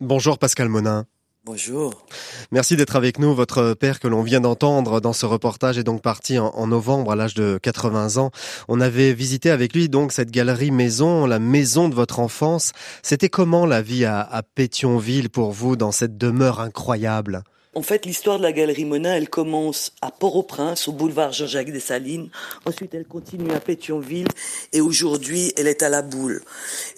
Bonjour 0.00 0.36
Pascal 0.36 0.68
Monin. 0.68 1.06
Bonjour. 1.44 2.06
Merci 2.52 2.76
d'être 2.76 2.94
avec 2.94 3.18
nous. 3.18 3.34
Votre 3.34 3.74
père 3.74 3.98
que 3.98 4.06
l'on 4.06 4.22
vient 4.22 4.40
d'entendre 4.40 5.00
dans 5.00 5.12
ce 5.12 5.26
reportage 5.26 5.76
est 5.76 5.82
donc 5.82 6.00
parti 6.00 6.38
en, 6.38 6.66
novembre 6.68 7.10
à 7.10 7.16
l'âge 7.16 7.34
de 7.34 7.58
80 7.60 8.16
ans. 8.18 8.30
On 8.68 8.80
avait 8.80 9.12
visité 9.12 9.50
avec 9.50 9.74
lui 9.74 9.88
donc 9.88 10.12
cette 10.12 10.30
galerie 10.30 10.70
maison, 10.70 11.26
la 11.26 11.40
maison 11.40 11.88
de 11.88 11.96
votre 11.96 12.20
enfance. 12.20 12.70
C'était 13.02 13.28
comment 13.28 13.66
la 13.66 13.82
vie 13.82 14.04
à 14.04 14.42
Pétionville 14.54 15.30
pour 15.30 15.50
vous 15.50 15.74
dans 15.74 15.90
cette 15.90 16.16
demeure 16.16 16.60
incroyable? 16.60 17.42
En 17.74 17.82
fait, 17.82 18.04
l'histoire 18.06 18.38
de 18.38 18.42
la 18.42 18.52
Galerie 18.52 18.84
Monin, 18.84 19.14
elle 19.14 19.28
commence 19.28 19.92
à 20.00 20.10
Port-au-Prince, 20.10 20.88
au 20.88 20.92
boulevard 20.92 21.32
Jean-Jacques 21.32 21.72
Dessalines. 21.72 22.28
Ensuite, 22.66 22.94
elle 22.94 23.06
continue 23.06 23.52
à 23.52 23.60
Pétionville 23.60 24.28
et 24.72 24.80
aujourd'hui, 24.80 25.52
elle 25.56 25.66
est 25.66 25.82
à 25.82 25.88
la 25.88 26.02
Boule. 26.02 26.42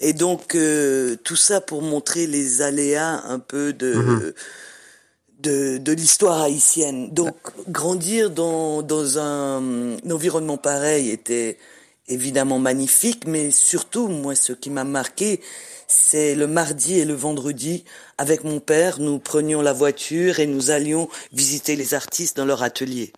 Et 0.01 0.13
donc, 0.13 0.55
euh, 0.55 1.15
tout 1.23 1.35
ça 1.35 1.61
pour 1.61 1.81
montrer 1.81 2.27
les 2.27 2.61
aléas 2.61 3.23
un 3.27 3.39
peu 3.39 3.73
de... 3.73 3.93
Mmh. 3.93 4.33
De, 5.37 5.77
de 5.77 5.91
l'histoire 5.91 6.41
haïtienne. 6.41 7.13
Donc, 7.13 7.35
grandir 7.67 8.31
dans, 8.31 8.81
dans 8.81 9.19
un, 9.19 9.93
un 9.93 10.09
environnement 10.09 10.57
pareil 10.57 11.11
était 11.11 11.59
évidemment 12.07 12.57
magnifique, 12.57 13.27
mais 13.27 13.51
surtout, 13.51 14.07
moi, 14.07 14.33
ce 14.33 14.53
qui 14.53 14.71
m'a 14.71 14.85
marqué, 14.85 15.41
c'est 15.87 16.35
le 16.35 16.47
mardi 16.47 16.99
et 16.99 17.05
le 17.05 17.13
vendredi, 17.13 17.83
avec 18.17 18.43
mon 18.43 18.59
père, 18.59 18.99
nous 18.99 19.19
prenions 19.19 19.61
la 19.61 19.73
voiture 19.73 20.39
et 20.39 20.47
nous 20.47 20.71
allions 20.71 21.09
visiter 21.33 21.75
les 21.75 21.93
artistes 21.93 22.37
dans 22.37 22.45
leur 22.45 22.63
atelier. 22.63 23.11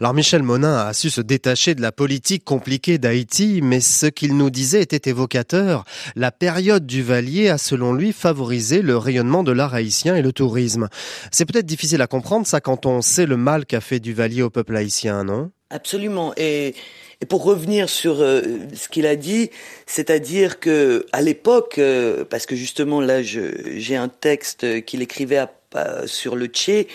Alors 0.00 0.14
Michel 0.14 0.42
Monin 0.42 0.76
a 0.76 0.92
su 0.92 1.10
se 1.10 1.20
détacher 1.20 1.74
de 1.74 1.82
la 1.82 1.92
politique 1.92 2.44
compliquée 2.44 2.98
d'Haïti, 2.98 3.60
mais 3.62 3.80
ce 3.80 4.06
qu'il 4.06 4.36
nous 4.36 4.50
disait 4.50 4.80
était 4.80 5.10
évocateur. 5.10 5.84
La 6.16 6.30
période 6.30 6.86
du 6.86 7.02
Valier 7.02 7.48
a 7.48 7.58
selon 7.58 7.92
lui 7.92 8.12
favorisé 8.12 8.80
le 8.80 8.96
rayonnement 8.96 9.42
de 9.42 9.52
l'art 9.52 9.74
haïtien 9.74 10.16
et 10.16 10.22
le 10.22 10.32
tourisme. 10.32 10.88
C'est 11.30 11.44
peut-être 11.44 11.66
difficile 11.66 12.00
à 12.00 12.06
comprendre 12.06 12.46
ça 12.46 12.60
quand 12.60 12.86
on 12.86 13.02
sait 13.02 13.26
le 13.26 13.36
mal 13.36 13.66
qu'a 13.66 13.80
fait 13.80 14.00
Duvalier 14.00 14.42
au 14.42 14.50
peuple 14.50 14.76
haïtien, 14.76 15.24
non? 15.24 15.50
Absolument. 15.70 16.32
Et 16.36 16.74
et 17.20 17.26
pour 17.26 17.42
revenir 17.42 17.88
sur 17.88 18.20
euh, 18.20 18.42
ce 18.74 18.88
qu'il 18.88 19.06
a 19.06 19.16
dit, 19.16 19.50
c'est-à-dire 19.86 20.60
que 20.60 21.06
à 21.12 21.20
l'époque, 21.20 21.78
euh, 21.78 22.24
parce 22.24 22.46
que 22.46 22.54
justement 22.54 23.00
là, 23.00 23.22
j'ai 23.22 23.96
un 23.96 24.08
texte 24.08 24.84
qu'il 24.84 25.02
écrivait 25.02 25.38
à, 25.38 25.52
à, 25.74 26.06
sur 26.06 26.36
le 26.36 26.46
Tché, 26.46 26.86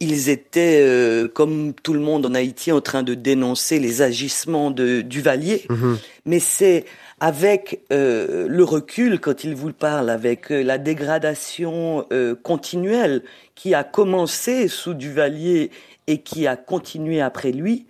ils 0.00 0.28
étaient, 0.28 0.82
euh, 0.82 1.28
comme 1.28 1.72
tout 1.74 1.94
le 1.94 2.00
monde 2.00 2.26
en 2.26 2.34
Haïti, 2.34 2.72
en 2.72 2.80
train 2.80 3.02
de 3.02 3.14
dénoncer 3.14 3.78
les 3.78 4.02
agissements 4.02 4.70
de 4.70 5.00
Duvalier. 5.00 5.64
Mmh. 5.68 5.94
Mais 6.26 6.38
c'est 6.38 6.84
avec 7.18 7.80
euh, 7.92 8.46
le 8.48 8.64
recul, 8.64 9.20
quand 9.20 9.44
il 9.44 9.54
vous 9.54 9.72
parle, 9.72 10.10
avec 10.10 10.52
euh, 10.52 10.62
la 10.62 10.76
dégradation 10.78 12.06
continuelle 12.42 13.22
qui 13.54 13.74
a 13.74 13.84
commencé 13.84 14.68
sous 14.68 14.94
Duvalier 14.94 15.70
et 16.06 16.18
qui 16.18 16.46
a 16.46 16.56
continué 16.56 17.20
après 17.20 17.52
lui, 17.52 17.86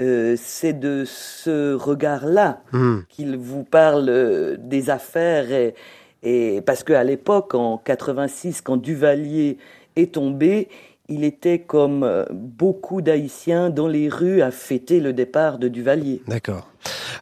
euh, 0.00 0.34
c'est 0.42 0.72
de 0.72 1.04
ce 1.06 1.74
regard-là 1.74 2.62
Hmm. 2.72 3.00
qu'il 3.08 3.36
vous 3.36 3.64
parle 3.64 4.08
euh, 4.08 4.56
des 4.58 4.90
affaires 4.90 5.52
et, 5.52 5.74
et 6.22 6.60
parce 6.62 6.82
qu'à 6.84 7.04
l'époque, 7.04 7.54
en 7.54 7.76
86, 7.78 8.60
quand 8.62 8.76
Duvalier 8.76 9.58
est 9.96 10.14
tombé, 10.14 10.68
il 11.08 11.24
était 11.24 11.58
comme 11.58 12.04
euh, 12.04 12.24
beaucoup 12.30 13.02
d'Haïtiens 13.02 13.68
dans 13.70 13.88
les 13.88 14.08
rues 14.08 14.42
à 14.42 14.50
fêter 14.50 15.00
le 15.00 15.12
départ 15.12 15.58
de 15.58 15.68
Duvalier. 15.68 16.22
D'accord. 16.28 16.68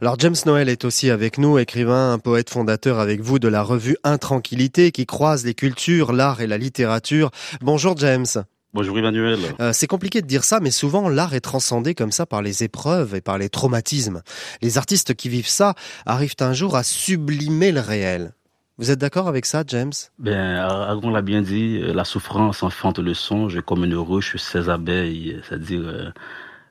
Alors 0.01 0.17
James 0.19 0.37
Noël 0.47 0.69
est 0.69 0.85
aussi 0.85 1.11
avec 1.11 1.39
nous, 1.39 1.59
écrivain, 1.59 2.13
un 2.13 2.19
poète 2.19 2.51
fondateur 2.51 2.99
avec 3.01 3.21
vous 3.21 3.39
de 3.39 3.49
la 3.49 3.63
revue 3.63 3.97
Intranquillité 4.05 4.93
qui 4.93 5.07
croise 5.07 5.45
les 5.45 5.55
cultures, 5.55 6.13
l'art 6.13 6.41
et 6.41 6.47
la 6.47 6.59
littérature. 6.59 7.31
Bonjour 7.63 7.97
James. 7.97 8.27
Bonjour 8.75 8.99
Emmanuel. 8.99 9.39
Euh, 9.61 9.73
c'est 9.73 9.87
compliqué 9.87 10.21
de 10.21 10.27
dire 10.27 10.45
ça, 10.45 10.61
mais 10.61 10.71
souvent 10.71 11.09
l'art 11.09 11.35
est 11.35 11.41
transcendé 11.41 11.95
comme 11.95 12.13
ça 12.13 12.27
par 12.27 12.43
les 12.43 12.63
épreuves 12.65 13.15
et 13.15 13.21
par 13.23 13.39
les 13.39 13.49
traumatismes. 13.49 14.23
Les 14.61 14.77
artistes 14.77 15.15
qui 15.15 15.29
vivent 15.31 15.49
ça 15.49 15.75
arrivent 16.05 16.35
un 16.41 16.53
jour 16.53 16.77
à 16.77 16.83
sublimer 16.83 17.73
le 17.73 17.81
réel. 17.81 18.33
Vous 18.77 18.91
êtes 18.91 18.99
d'accord 18.99 19.27
avec 19.27 19.47
ça, 19.47 19.65
James? 19.67 19.93
Ben, 20.19 20.57
Aragon 20.57 21.11
l'a 21.11 21.23
bien 21.23 21.43
dit, 21.43 21.81
euh, 21.83 21.93
la 21.95 22.05
souffrance 22.05 22.63
enfante 22.63 22.99
le 22.99 23.15
songe 23.15 23.61
comme 23.63 23.85
une 23.85 23.97
ruche 23.97 24.37
ses 24.37 24.69
abeilles, 24.69 25.41
c'est-à-dire 25.49 25.81
euh, 25.85 26.11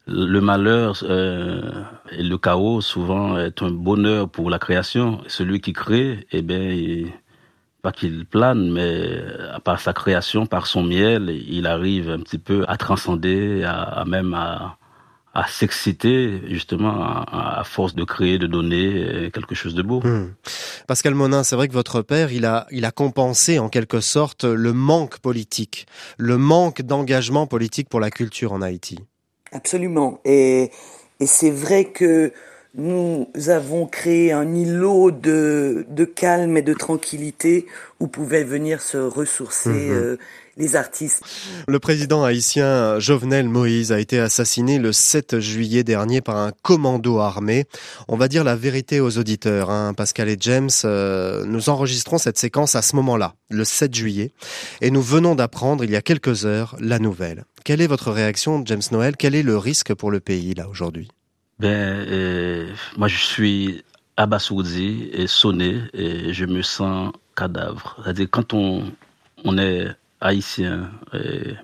le 0.05 0.39
malheur 0.39 0.97
euh, 1.03 1.83
et 2.12 2.23
le 2.23 2.38
chaos 2.38 2.79
souvent 2.79 3.38
est 3.39 3.62
un 3.62 3.71
bonheur 3.71 4.29
pour 4.29 4.49
la 4.49 4.60
création. 4.60 5.19
Celui 5.27 5.60
qui 5.60 5.73
crée, 5.73 6.25
eh 6.31 6.41
ben, 6.43 6.62
il- 6.62 7.12
pas 7.88 7.93
qu'il 7.93 8.26
plane, 8.26 8.69
mais 8.69 9.00
par 9.63 9.80
sa 9.80 9.93
création, 9.93 10.45
par 10.45 10.67
son 10.67 10.84
miel, 10.84 11.30
il 11.47 11.65
arrive 11.67 12.10
un 12.10 12.19
petit 12.19 12.38
peu 12.38 12.65
à 12.67 12.76
transcender, 12.76 13.63
à, 13.63 13.82
à 13.82 14.04
même 14.04 14.34
à, 14.34 14.78
à 15.34 15.47
s'exciter 15.47 16.41
justement 16.50 17.02
à, 17.02 17.60
à 17.60 17.63
force 17.63 17.95
de 17.95 18.04
créer, 18.04 18.39
de 18.39 18.47
donner 18.47 18.88
euh, 18.93 19.30
quelque 19.30 19.56
chose 19.56 19.73
de 19.73 19.84
beau. 19.84 20.02
Hmm. 20.02 20.34
Pascal 20.86 21.13
Monin, 21.13 21.43
c'est 21.43 21.56
vrai 21.56 21.69
que 21.69 21.73
votre 21.73 22.02
père, 22.02 22.34
il 22.34 22.45
a, 22.45 22.67
il 22.71 22.84
a 22.84 22.91
compensé 22.91 23.58
en 23.58 23.69
quelque 23.69 24.02
sorte 24.02 24.43
le 24.43 24.73
manque 24.73 25.19
politique, 25.19 25.86
le 26.17 26.38
manque 26.38 26.82
d'engagement 26.82 27.47
politique 27.47 27.88
pour 27.88 28.02
la 28.02 28.12
culture 28.12 28.52
en 28.52 28.62
Haïti. 28.62 29.00
Absolument. 29.54 30.19
Et, 30.26 30.71
et 31.21 31.26
c'est 31.26 31.52
vrai 31.52 31.86
que 31.86 32.34
nous 32.77 33.27
avons 33.47 33.85
créé 33.87 34.31
un 34.31 34.53
îlot 34.53 35.11
de, 35.11 35.85
de 35.89 36.05
calme 36.05 36.55
et 36.57 36.61
de 36.61 36.73
tranquillité 36.73 37.65
où 37.99 38.07
pouvaient 38.07 38.43
venir 38.43 38.81
se 38.81 38.97
ressourcer 38.97 39.69
Mhm. 39.69 39.91
euh, 39.91 40.17
les 40.57 40.75
artistes. 40.75 41.21
Le 41.67 41.77
président 41.79 42.23
haïtien 42.23 42.97
Jovenel 42.99 43.47
Moïse 43.47 43.91
a 43.91 43.99
été 43.99 44.19
assassiné 44.19 44.79
le 44.79 44.91
7 44.91 45.39
juillet 45.39 45.83
dernier 45.83 46.19
par 46.21 46.37
un 46.37 46.51
commando 46.63 47.19
armé. 47.19 47.65
On 48.07 48.17
va 48.17 48.27
dire 48.27 48.43
la 48.43 48.55
vérité 48.55 48.99
aux 48.99 49.19
auditeurs, 49.19 49.69
hein, 49.69 49.93
Pascal 49.95 50.29
et 50.29 50.37
James. 50.39 50.69
euh, 50.85 51.45
nous 51.45 51.69
enregistrons 51.69 52.17
cette 52.17 52.39
séquence 52.39 52.75
à 52.75 52.81
ce 52.81 52.95
moment-là, 52.95 53.35
le 53.51 53.63
7 53.65 53.93
juillet, 53.93 54.31
et 54.81 54.89
nous 54.89 55.01
venons 55.03 55.35
d'apprendre 55.35 55.83
il 55.83 55.91
y 55.91 55.95
a 55.95 56.01
quelques 56.01 56.45
heures 56.45 56.75
la 56.79 56.97
nouvelle. 56.97 57.43
Quelle 57.63 57.81
est 57.81 57.87
votre 57.87 58.11
réaction, 58.11 58.63
James 58.65 58.81
Noël? 58.91 59.15
Quel 59.17 59.35
est 59.35 59.43
le 59.43 59.57
risque 59.57 59.93
pour 59.93 60.09
le 60.09 60.19
pays 60.19 60.53
là 60.55 60.67
aujourd'hui? 60.69 61.07
Ben, 61.60 62.06
euh, 62.08 62.72
moi, 62.98 63.08
je 63.08 63.17
suis 63.17 63.84
abasourdi 64.15 65.10
et 65.12 65.26
sonné 65.28 65.82
et 65.93 66.32
je 66.34 66.46
me 66.46 66.62
sens 66.62 67.12
cadavre. 67.36 67.98
C'est-à-dire, 68.04 68.28
quand 68.30 68.54
on, 68.54 68.91
on 69.43 69.58
est 69.58 69.88
haïtien, 70.22 70.91
et 71.13 71.56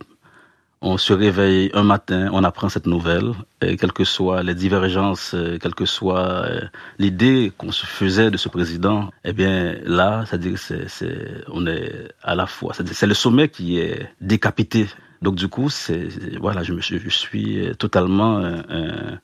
on 0.82 0.98
se 0.98 1.14
réveille 1.14 1.70
un 1.76 1.84
matin, 1.84 2.30
on 2.34 2.44
apprend 2.44 2.70
cette 2.70 2.88
nouvelle, 2.88 3.34
et 3.62 3.78
quelles 3.78 3.94
que 3.94 4.04
soient 4.04 4.42
les 4.42 4.56
divergences, 4.56 5.34
euh, 5.36 5.60
quelle 5.60 5.76
que 5.76 5.86
soit 5.86 6.46
euh, 6.46 6.62
l'idée 6.98 7.52
qu'on 7.58 7.72
se 7.72 7.86
faisait 7.86 8.32
de 8.32 8.38
ce 8.38 8.50
président, 8.50 9.12
eh 9.24 9.34
bien, 9.34 9.78
là, 9.86 10.26
c'est-à-dire, 10.26 10.58
c'est, 10.58 10.90
c'est, 10.90 11.44
on 11.50 11.68
est 11.68 12.12
à 12.24 12.34
la 12.36 12.48
fois, 12.48 12.74
c'est-à-dire, 12.74 12.96
c'est 12.96 13.08
le 13.08 13.14
sommet 13.14 13.48
qui 13.50 13.78
est 13.80 14.10
décapité. 14.22 14.88
Donc, 15.22 15.36
du 15.36 15.48
coup, 15.48 15.70
c'est, 15.70 16.10
voilà, 16.40 16.64
je 16.64 16.74
me 16.74 16.82
je 16.82 17.10
suis 17.10 17.72
totalement, 17.78 18.40
euh, 18.40 19.16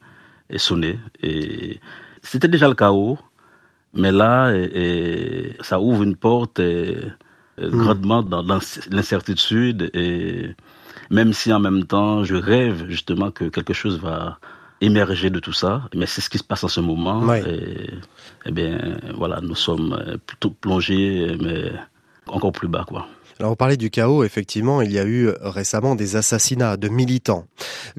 euh, 0.50 0.56
et 0.56 0.58
sonné. 0.58 1.00
Et 1.22 1.80
c'était 2.22 2.48
déjà 2.48 2.68
le 2.68 2.76
chaos, 2.76 3.18
mais 3.94 4.12
là, 4.12 4.52
et, 4.54 4.70
et 4.74 5.58
ça 5.62 5.80
ouvre 5.80 6.04
une 6.04 6.16
porte 6.16 6.60
et, 6.60 6.98
et 7.62 7.70
grandement 7.70 8.24
dans, 8.24 8.44
dans 8.44 8.60
l'incertitude. 8.90 9.90
Et 9.94 10.56
même 11.10 11.34
si 11.34 11.52
en 11.54 11.60
même 11.60 11.86
temps, 11.86 12.24
je 12.24 12.36
rêve 12.36 12.88
justement 12.90 13.32
que 13.32 13.46
quelque 13.46 13.74
chose 13.74 14.00
va 14.00 14.40
émerger 14.82 15.30
de 15.30 15.40
tout 15.40 15.52
ça, 15.54 15.90
mais 15.94 16.06
c'est 16.06 16.22
ce 16.22 16.30
qui 16.30 16.38
se 16.38 16.44
passe 16.44 16.64
en 16.64 16.70
ce 16.70 16.80
moment. 16.80 17.20
Ouais. 17.22 17.44
Et, 17.46 17.90
eh 18.46 18.52
bien, 18.52 18.98
voilà, 19.16 19.42
nous 19.42 19.56
sommes 19.56 20.18
plutôt 20.26 20.52
plongés, 20.52 21.36
mais 21.42 21.72
encore 22.28 22.52
plus 22.54 22.68
bas, 22.68 22.86
quoi. 22.88 23.08
Alors, 23.40 23.54
on 23.54 23.56
parlait 23.56 23.78
du 23.78 23.90
chaos, 23.90 24.26
effectivement, 24.26 24.82
il 24.82 24.92
y 24.92 25.00
a 25.00 25.06
eu 25.06 25.30
récemment 25.40 25.96
des 25.96 26.18
assassinats 26.18 26.76
de 26.76 26.90
militants 26.90 27.46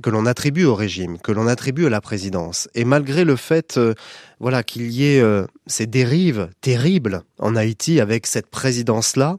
que 0.02 0.10
l'on 0.10 0.26
attribue 0.26 0.66
au 0.66 0.74
régime, 0.74 1.18
que 1.18 1.32
l'on 1.32 1.46
attribue 1.46 1.86
à 1.86 1.88
la 1.88 2.02
présidence. 2.02 2.68
Et 2.74 2.84
malgré 2.84 3.24
le 3.24 3.36
fait, 3.36 3.78
euh, 3.78 3.94
voilà, 4.38 4.62
qu'il 4.62 4.90
y 4.90 5.06
ait 5.06 5.22
euh, 5.22 5.46
ces 5.66 5.86
dérives 5.86 6.50
terribles 6.60 7.22
en 7.38 7.56
Haïti 7.56 8.00
avec 8.00 8.26
cette 8.26 8.48
présidence-là, 8.48 9.38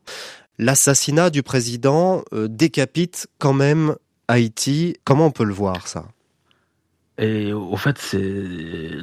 l'assassinat 0.57 1.29
du 1.29 1.43
président 1.43 2.23
euh, 2.33 2.47
décapite 2.47 3.27
quand 3.37 3.53
même 3.53 3.95
Haïti. 4.27 4.95
Comment 5.03 5.27
on 5.27 5.31
peut 5.31 5.43
le 5.43 5.53
voir, 5.53 5.87
ça? 5.87 6.05
Et 7.19 7.53
au 7.53 7.77
fait, 7.77 7.99
c'est 7.99 8.97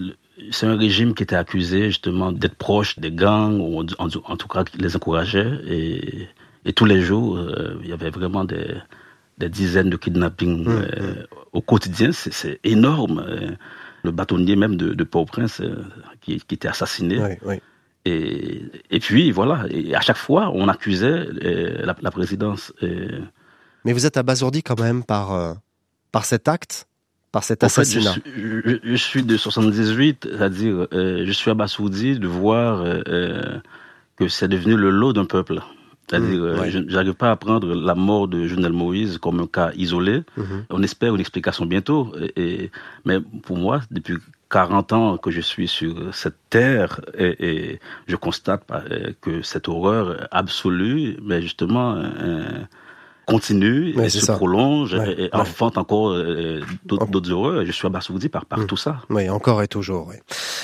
c'est 0.51 0.67
un 0.67 0.77
régime 0.77 1.15
qui 1.15 1.23
était 1.23 1.37
accusé 1.37 1.87
justement 1.87 2.33
d'être 2.33 2.57
proche 2.57 2.99
des 2.99 3.13
gangs, 3.13 3.61
ou 3.61 3.85
en, 3.99 4.09
en 4.09 4.37
tout 4.37 4.49
cas 4.49 4.65
qui 4.65 4.79
les 4.79 4.97
encourageait. 4.97 5.61
Et, 5.69 6.29
et 6.69 6.73
tous 6.73 6.85
les 6.85 7.01
jours, 7.01 7.37
euh, 7.37 7.77
il 7.83 7.89
y 7.89 7.93
avait 7.93 8.11
vraiment 8.11 8.45
des, 8.45 8.77
des 9.39 9.49
dizaines 9.49 9.91
de 9.91 9.97
kidnappings 9.97 10.65
Mmh, 10.65 10.69
euh, 10.69 11.15
au 11.53 11.61
quotidien. 11.63 12.11
C'est- 12.13 12.61
énorme. 12.63 13.19
Euh, 13.27 13.51
Le 14.05 14.13
bâtonnier 14.13 14.55
même 14.55 14.77
de, 14.77 14.95
de 14.95 15.05
Port-au-Prince 15.05 15.61
qui, 16.21 16.39
qui 16.47 16.55
était 16.55 16.69
assassiné. 16.69 17.17
Oui, 17.21 17.35
oui. 17.49 17.57
Et, 18.05 18.63
et 18.95 19.01
puis 19.01 19.33
voilà, 19.33 19.65
et 19.71 19.93
à 19.95 20.01
chaque 20.01 20.17
fois, 20.27 20.51
on 20.55 20.69
accusait 20.69 21.27
la, 21.89 21.95
la 22.01 22.11
présidence. 22.13 22.73
Mais 23.85 23.93
vous 23.93 24.07
êtes 24.07 24.17
abasourdi 24.17 24.63
quand 24.63 24.81
même 24.81 25.03
par, 25.05 25.57
par 26.13 26.25
cet 26.25 26.47
acte, 26.49 26.87
par 27.33 27.43
cet 27.45 27.65
En 27.65 27.69
fait, 27.69 27.85
je, 27.85 27.99
assassinat. 27.99 28.13
suis, 28.13 28.23
je, 28.65 28.79
je 28.85 28.97
suis 28.97 29.23
de 29.25 29.37
78, 29.37 30.29
c'est-à-dire 30.31 30.87
euh, 30.93 31.25
je 31.27 31.33
suis 31.33 31.51
abasourdi 31.51 32.19
de 32.19 32.27
voir 32.29 32.81
euh, 32.83 33.59
que 34.17 34.29
c'est 34.29 34.49
devenu 34.49 34.77
le 34.77 34.91
lot 34.91 35.13
d'un 35.13 35.27
peuple. 35.27 35.61
C'est-à-dire, 36.09 36.41
Mmh, 36.41 36.61
ouais. 36.61 36.71
je 36.71 36.79
n'arrive 36.79 37.15
pas 37.15 37.31
à 37.31 37.37
prendre 37.37 37.75
la 37.75 37.95
mort 37.95 38.29
de 38.29 38.47
Jovenel 38.47 38.73
Moïse 38.73 39.19
comme 39.19 39.41
un 39.41 39.47
cas 39.47 39.71
isolé. 39.77 40.23
Mhm. 40.37 40.65
On 40.71 40.83
espère 40.83 41.15
une 41.15 41.21
explication 41.21 41.67
bientôt. 41.67 42.13
Et, 42.37 42.43
et- 42.65 42.71
mais 43.05 43.19
pour 43.43 43.57
moi, 43.59 43.81
depuis 43.91 44.17
40 44.51 44.93
ans 44.95 45.19
que 45.19 45.31
je 45.31 45.43
suis 45.43 45.69
sur 45.69 46.15
cette 46.15 46.39
terre, 46.49 47.01
et, 47.19 47.37
et 47.73 47.81
je 48.07 48.17
constate 48.17 48.63
euh, 48.71 49.13
que 49.21 49.43
cette 49.43 49.69
horreur 49.69 50.27
absolue, 50.31 51.19
mais 51.23 51.43
justement, 51.43 51.95
euh, 51.97 52.43
continue 53.27 53.95
Ouais, 53.95 54.07
et 54.07 54.09
se 54.09 54.21
ça. 54.21 54.37
prolonge 54.37 54.95
Ouais, 54.95 55.13
et 55.19 55.23
ouais. 55.25 55.29
enfante 55.35 55.77
encore 55.77 56.13
euh, 56.13 56.61
d'autres 56.87 57.31
horreurs. 57.31 57.67
Je 57.67 57.73
suis 57.73 57.87
abasourdi 57.87 58.31
par, 58.31 58.47
par 58.47 58.61
Mm. 58.61 58.67
tout 58.67 58.77
ça. 58.79 59.03
Oui, 59.11 59.29
encore 59.29 59.63
et 59.63 59.69
toujours. 59.69 60.07
Oui. 60.09 60.17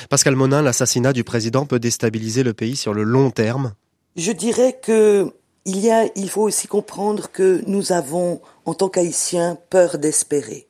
Pascal 0.09 0.35
Monin, 0.37 0.63
l'assassinat 0.63 1.13
du 1.13 1.25
président 1.25 1.67
peut 1.67 1.79
déstabiliser 1.79 2.43
le 2.43 2.55
pays 2.55 2.77
sur 2.77 2.95
le 2.95 3.03
long 3.03 3.31
terme. 3.31 3.73
Je 4.17 4.33
dirais 4.33 4.79
que 4.81 5.33
il 5.65 5.79
y 5.79 5.91
a, 5.91 6.07
il 6.15 6.29
faut 6.29 6.43
aussi 6.43 6.69
comprendre 6.69 7.31
que 7.33 7.63
nous 7.67 7.93
avons, 7.93 8.41
en 8.67 8.75
tant 8.75 8.89
qu'Haïtiens, 8.89 9.57
peur 9.71 9.99
d'espérer. 9.99 10.69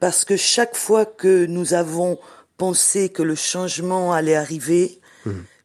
Parce 0.00 0.24
que 0.24 0.36
chaque 0.36 0.76
fois 0.76 1.06
que 1.06 1.46
nous 1.46 1.72
avons 1.74 2.18
pensé 2.56 3.08
que 3.10 3.22
le 3.22 3.36
changement 3.36 4.12
allait 4.12 4.34
arriver, 4.34 5.00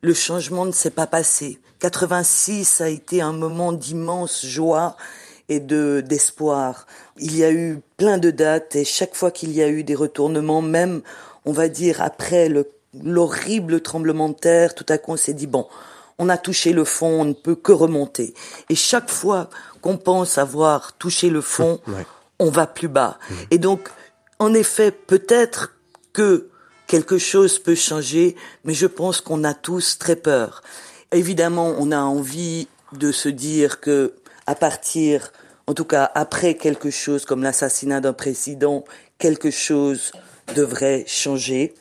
le 0.02 0.14
changement 0.14 0.66
ne 0.66 0.72
s'est 0.72 0.92
pas 0.92 1.08
passé. 1.08 1.60
86 1.80 2.82
a 2.82 2.90
été 2.90 3.22
un 3.22 3.34
moment 3.34 3.74
d'immense 3.74 4.46
joie 4.46 4.96
et 5.50 5.60
de 5.60 6.04
d'espoir. 6.06 6.86
Il 7.18 7.36
y 7.36 7.44
a 7.44 7.52
eu 7.52 7.82
plein 7.98 8.18
de 8.18 8.32
dates 8.32 8.76
et 8.76 8.86
chaque 8.86 9.16
fois 9.16 9.32
qu'il 9.32 9.52
y 9.52 9.62
a 9.62 9.68
eu 9.68 9.84
des 9.84 9.96
retournements, 9.96 10.62
même 10.62 11.02
on 11.46 11.52
va 11.52 11.68
dire 11.68 12.02
après 12.02 12.50
le 12.50 12.72
l'horrible 13.04 13.82
tremblement 13.82 14.30
de 14.30 14.34
terre, 14.34 14.74
tout 14.74 14.86
à 14.90 14.98
coup 14.98 15.12
on 15.12 15.18
s'est 15.18 15.34
dit 15.34 15.48
bon, 15.48 15.68
on 16.20 16.30
a 16.30 16.38
touché 16.38 16.74
le 16.74 16.84
fond, 16.84 17.22
on 17.22 17.26
ne 17.26 17.34
peut 17.34 17.56
que 17.56 17.72
remonter. 17.72 18.34
Et 18.70 18.76
chaque 18.76 19.10
fois 19.10 19.50
qu'on 19.82 19.98
pense 19.98 20.38
avoir 20.38 20.94
touché 20.98 21.30
le 21.30 21.42
fond, 21.42 21.80
Ouais. 21.88 22.06
on 22.40 22.50
va 22.50 22.68
plus 22.68 22.88
bas. 22.90 23.18
Et 23.52 23.58
donc, 23.58 23.90
en 24.38 24.54
effet, 24.54 24.92
peut-être 24.92 25.76
que 26.14 26.50
quelque 26.88 27.18
chose 27.18 27.58
peut 27.60 27.76
changer, 27.76 28.36
mais 28.66 28.74
je 28.74 28.86
pense 28.88 29.22
qu'on 29.22 29.44
a 29.44 29.54
tous 29.54 29.98
très 29.98 30.16
peur. 30.16 30.62
Évidemment, 31.12 31.74
on 31.78 31.92
a 31.92 32.00
envie 32.02 32.68
de 32.94 33.12
se 33.12 33.30
dire 33.30 33.80
que 33.80 34.14
à 34.48 34.56
partir, 34.56 35.32
en 35.68 35.74
tout 35.74 35.86
cas 35.86 36.12
après 36.16 36.56
quelque 36.56 36.90
chose 36.90 37.26
comme 37.26 37.44
l'assassinat 37.44 38.02
d'un 38.02 38.14
président, 38.14 38.84
quelque 39.20 39.52
chose 39.52 40.12
devrait 40.56 41.04
changer 41.08 41.76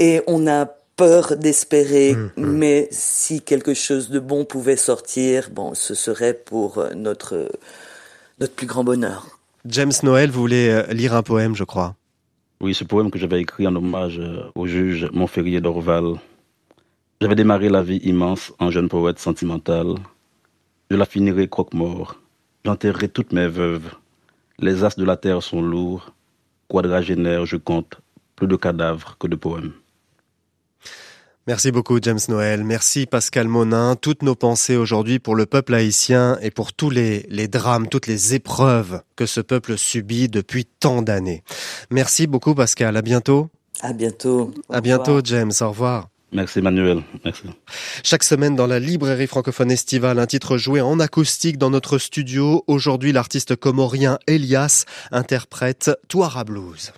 et 0.00 0.22
on 0.26 0.48
a 0.48 0.66
peur 1.02 1.36
d'espérer, 1.36 2.14
Mmh, 2.14 2.30
mmh. 2.36 2.46
mais 2.46 2.88
si 2.92 3.42
quelque 3.42 3.74
chose 3.74 4.08
de 4.08 4.20
bon 4.20 4.44
pouvait 4.44 4.76
sortir, 4.76 5.50
bon, 5.50 5.74
ce 5.74 5.94
serait 5.94 6.34
pour 6.34 6.78
euh, 6.78 6.94
notre, 6.94 7.50
notre 8.38 8.54
plus 8.54 8.68
grand 8.68 8.84
bonheur. 8.84 9.26
James 9.64 9.92
Noël, 10.04 10.30
vous 10.30 10.40
voulez 10.40 10.68
euh, 10.68 10.86
lire 10.92 11.16
un 11.16 11.24
poème, 11.24 11.56
je 11.56 11.64
crois. 11.64 11.96
Oui, 12.60 12.72
ce 12.72 12.84
poème 12.84 13.10
que 13.10 13.18
j'avais 13.18 13.40
écrit 13.40 13.66
en 13.66 13.74
hommage 13.74 14.20
euh, 14.20 14.44
au 14.54 14.68
juge 14.68 15.08
Montferrier 15.12 15.60
d'Orval. 15.60 16.20
J'avais 17.20 17.34
démarré 17.34 17.68
la 17.68 17.82
vie 17.82 18.00
immense 18.04 18.52
en 18.60 18.70
jeune 18.70 18.88
poète 18.88 19.18
sentimental. 19.18 19.96
Je 20.88 20.96
la 20.96 21.04
finirai 21.04 21.48
croque-mort. 21.48 22.20
J'enterrerai 22.64 23.08
toutes 23.08 23.32
mes 23.32 23.48
veuves. 23.48 23.90
Les 24.60 24.84
as 24.84 24.96
de 24.96 25.04
la 25.04 25.16
terre 25.16 25.42
sont 25.42 25.62
lourds. 25.62 26.12
Quadragénaire, 26.68 27.44
je 27.44 27.56
compte 27.56 27.98
plus 28.36 28.46
de 28.46 28.54
cadavres 28.54 29.16
que 29.18 29.26
de 29.26 29.34
poèmes. 29.34 29.72
Merci 31.48 31.72
beaucoup 31.72 31.98
James 32.00 32.20
Noël, 32.28 32.62
merci 32.62 33.06
Pascal 33.06 33.48
Monin. 33.48 33.96
Toutes 33.96 34.22
nos 34.22 34.36
pensées 34.36 34.76
aujourd'hui 34.76 35.18
pour 35.18 35.34
le 35.34 35.44
peuple 35.44 35.74
haïtien 35.74 36.38
et 36.40 36.52
pour 36.52 36.72
tous 36.72 36.88
les, 36.88 37.26
les 37.28 37.48
drames, 37.48 37.88
toutes 37.88 38.06
les 38.06 38.34
épreuves 38.34 39.02
que 39.16 39.26
ce 39.26 39.40
peuple 39.40 39.76
subit 39.76 40.28
depuis 40.28 40.64
tant 40.64 41.02
d'années. 41.02 41.42
Merci 41.90 42.28
beaucoup 42.28 42.54
Pascal, 42.54 42.96
à 42.96 43.02
bientôt. 43.02 43.48
À 43.80 43.92
bientôt. 43.92 44.52
Au 44.68 44.74
À 44.74 44.80
bientôt. 44.80 45.20
James, 45.24 45.50
au 45.60 45.68
revoir. 45.70 46.08
Merci 46.30 46.62
Manuel. 46.62 47.02
Merci. 47.24 47.42
Chaque 48.04 48.22
semaine 48.22 48.54
dans 48.54 48.68
la 48.68 48.78
librairie 48.78 49.26
francophone 49.26 49.72
estivale, 49.72 50.20
un 50.20 50.26
titre 50.26 50.56
joué 50.56 50.80
en 50.80 51.00
acoustique 51.00 51.58
dans 51.58 51.70
notre 51.70 51.98
studio. 51.98 52.62
Aujourd'hui, 52.68 53.10
l'artiste 53.10 53.56
comorien 53.56 54.18
Elias 54.28 54.84
interprète 55.10 55.90
Touara 56.08 56.44
Blues. 56.44 56.92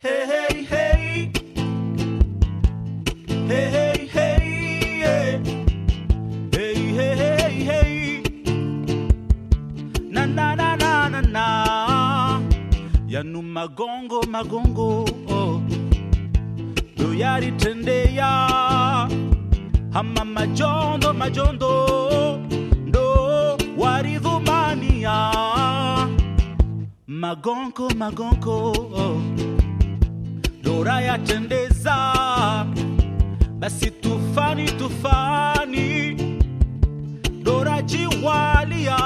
Hey, 0.00 0.26
hey, 0.26 0.64
hey. 0.64 1.32
Hey, 3.48 3.70
hey, 3.74 4.06
hey. 4.06 5.40
Hey, 6.52 6.74
hey, 6.98 7.14
hey, 7.16 7.54
hey. 7.64 8.22
Na, 10.10 10.26
na, 10.26 10.54
na, 10.54 10.76
na, 10.76 11.08
na, 11.08 11.20
na. 11.22 11.44
Yanu 13.08 13.40
magongo, 13.42 14.20
magongo, 14.28 15.08
oh. 15.30 15.62
Ndo 16.96 17.14
yalitendea 17.14 18.26
hama 19.92 20.24
majondo 20.24 21.12
majondo 21.14 21.70
ndo 22.86 23.58
waridhumania 23.78 24.27
magonko 27.28 27.88
magonko 28.00 28.56
dora 30.64 31.00
yatendeza 31.00 31.96
basi 33.60 33.90
tufani 33.90 34.64
tufani. 34.78 36.16
Dora 37.42 37.82
jiwalia 37.82 38.98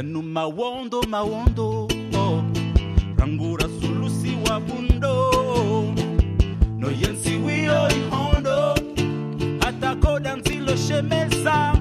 yanu 0.00 0.22
mawondo 0.22 1.02
mawondo 1.02 1.88
oh. 2.16 2.42
rangura 3.18 3.66
sulusi 3.80 4.32
wa 4.48 4.60
bundo 4.60 5.14
no 6.78 6.88
yensi 6.90 7.36
wio 7.36 7.88
ihondo. 7.90 8.74
Hata 9.60 9.94
koda 9.94 10.36
nzilo 10.36 10.76
shemeza 10.76 11.72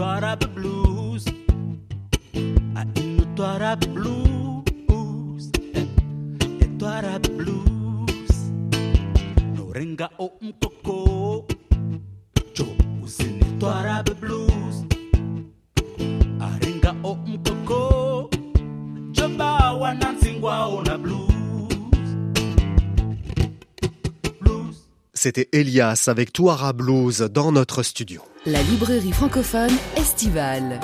Inutwara 0.00 0.34
blues. 0.54 1.24
Ah, 2.74 2.80
A 2.80 3.00
Inutwara 3.00 3.76
blues. 3.76 5.50
Eh, 5.74 5.84
Etwara 6.64 7.18
blues. 7.20 8.32
No 9.54 9.70
renga 9.74 10.08
o 10.18 10.32
mkoko. 10.40 10.79
C'était 25.22 25.50
Elias 25.52 26.06
avec 26.06 26.32
Touara 26.32 26.72
Blues 26.72 27.28
dans 27.30 27.52
notre 27.52 27.82
studio. 27.82 28.22
La 28.46 28.62
librairie 28.62 29.12
francophone 29.12 29.76
estivale. 29.98 30.80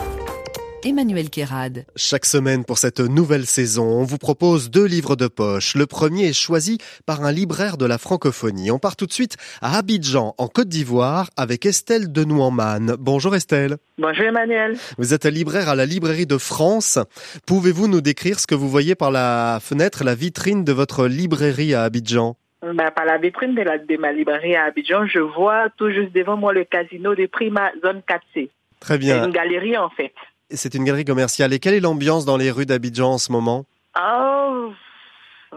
Emmanuel 0.84 1.30
Kérad. 1.30 1.86
Chaque 1.96 2.26
semaine 2.26 2.66
pour 2.66 2.76
cette 2.76 3.00
nouvelle 3.00 3.46
saison, 3.46 3.86
on 3.86 4.04
vous 4.04 4.18
propose 4.18 4.68
deux 4.68 4.84
livres 4.84 5.16
de 5.16 5.26
poche. 5.26 5.74
Le 5.74 5.86
premier 5.86 6.26
est 6.26 6.32
choisi 6.34 6.76
par 7.06 7.24
un 7.24 7.32
libraire 7.32 7.78
de 7.78 7.86
la 7.86 7.96
francophonie. 7.96 8.70
On 8.70 8.78
part 8.78 8.96
tout 8.96 9.06
de 9.06 9.12
suite 9.14 9.38
à 9.62 9.78
Abidjan, 9.78 10.34
en 10.36 10.48
Côte 10.48 10.68
d'Ivoire, 10.68 11.30
avec 11.38 11.64
Estelle 11.64 12.12
de 12.12 12.22
Nouanman. 12.22 12.94
Bonjour 12.98 13.34
Estelle. 13.34 13.78
Bonjour 13.96 14.26
Emmanuel. 14.26 14.76
Vous 14.98 15.14
êtes 15.14 15.24
libraire 15.24 15.70
à 15.70 15.74
la 15.74 15.86
librairie 15.86 16.26
de 16.26 16.36
France. 16.36 16.98
Pouvez-vous 17.46 17.88
nous 17.88 18.02
décrire 18.02 18.38
ce 18.38 18.46
que 18.46 18.54
vous 18.54 18.68
voyez 18.68 18.96
par 18.96 19.10
la 19.10 19.60
fenêtre, 19.62 20.04
la 20.04 20.14
vitrine 20.14 20.62
de 20.62 20.72
votre 20.74 21.06
librairie 21.06 21.72
à 21.72 21.84
Abidjan? 21.84 22.36
Ben, 22.74 22.90
par 22.90 23.04
la 23.04 23.18
vitrine 23.18 23.54
de, 23.54 23.62
la, 23.62 23.78
de 23.78 23.96
ma 23.96 24.12
librairie 24.12 24.56
à 24.56 24.64
Abidjan, 24.64 25.06
je 25.06 25.18
vois 25.18 25.68
tout 25.76 25.90
juste 25.90 26.12
devant 26.12 26.36
moi 26.36 26.52
le 26.52 26.64
casino 26.64 27.14
de 27.14 27.26
Prima 27.26 27.70
Zone 27.84 28.02
4C. 28.08 28.48
Très 28.80 28.94
C'est 28.94 28.98
bien. 28.98 29.24
une 29.24 29.30
galerie 29.32 29.76
en 29.76 29.88
fait. 29.90 30.12
C'est 30.50 30.74
une 30.74 30.84
galerie 30.84 31.04
commerciale. 31.04 31.52
Et 31.52 31.58
quelle 31.58 31.74
est 31.74 31.80
l'ambiance 31.80 32.24
dans 32.24 32.36
les 32.36 32.50
rues 32.50 32.66
d'Abidjan 32.66 33.12
en 33.14 33.18
ce 33.18 33.32
moment? 33.32 33.64
Oh, 34.00 34.72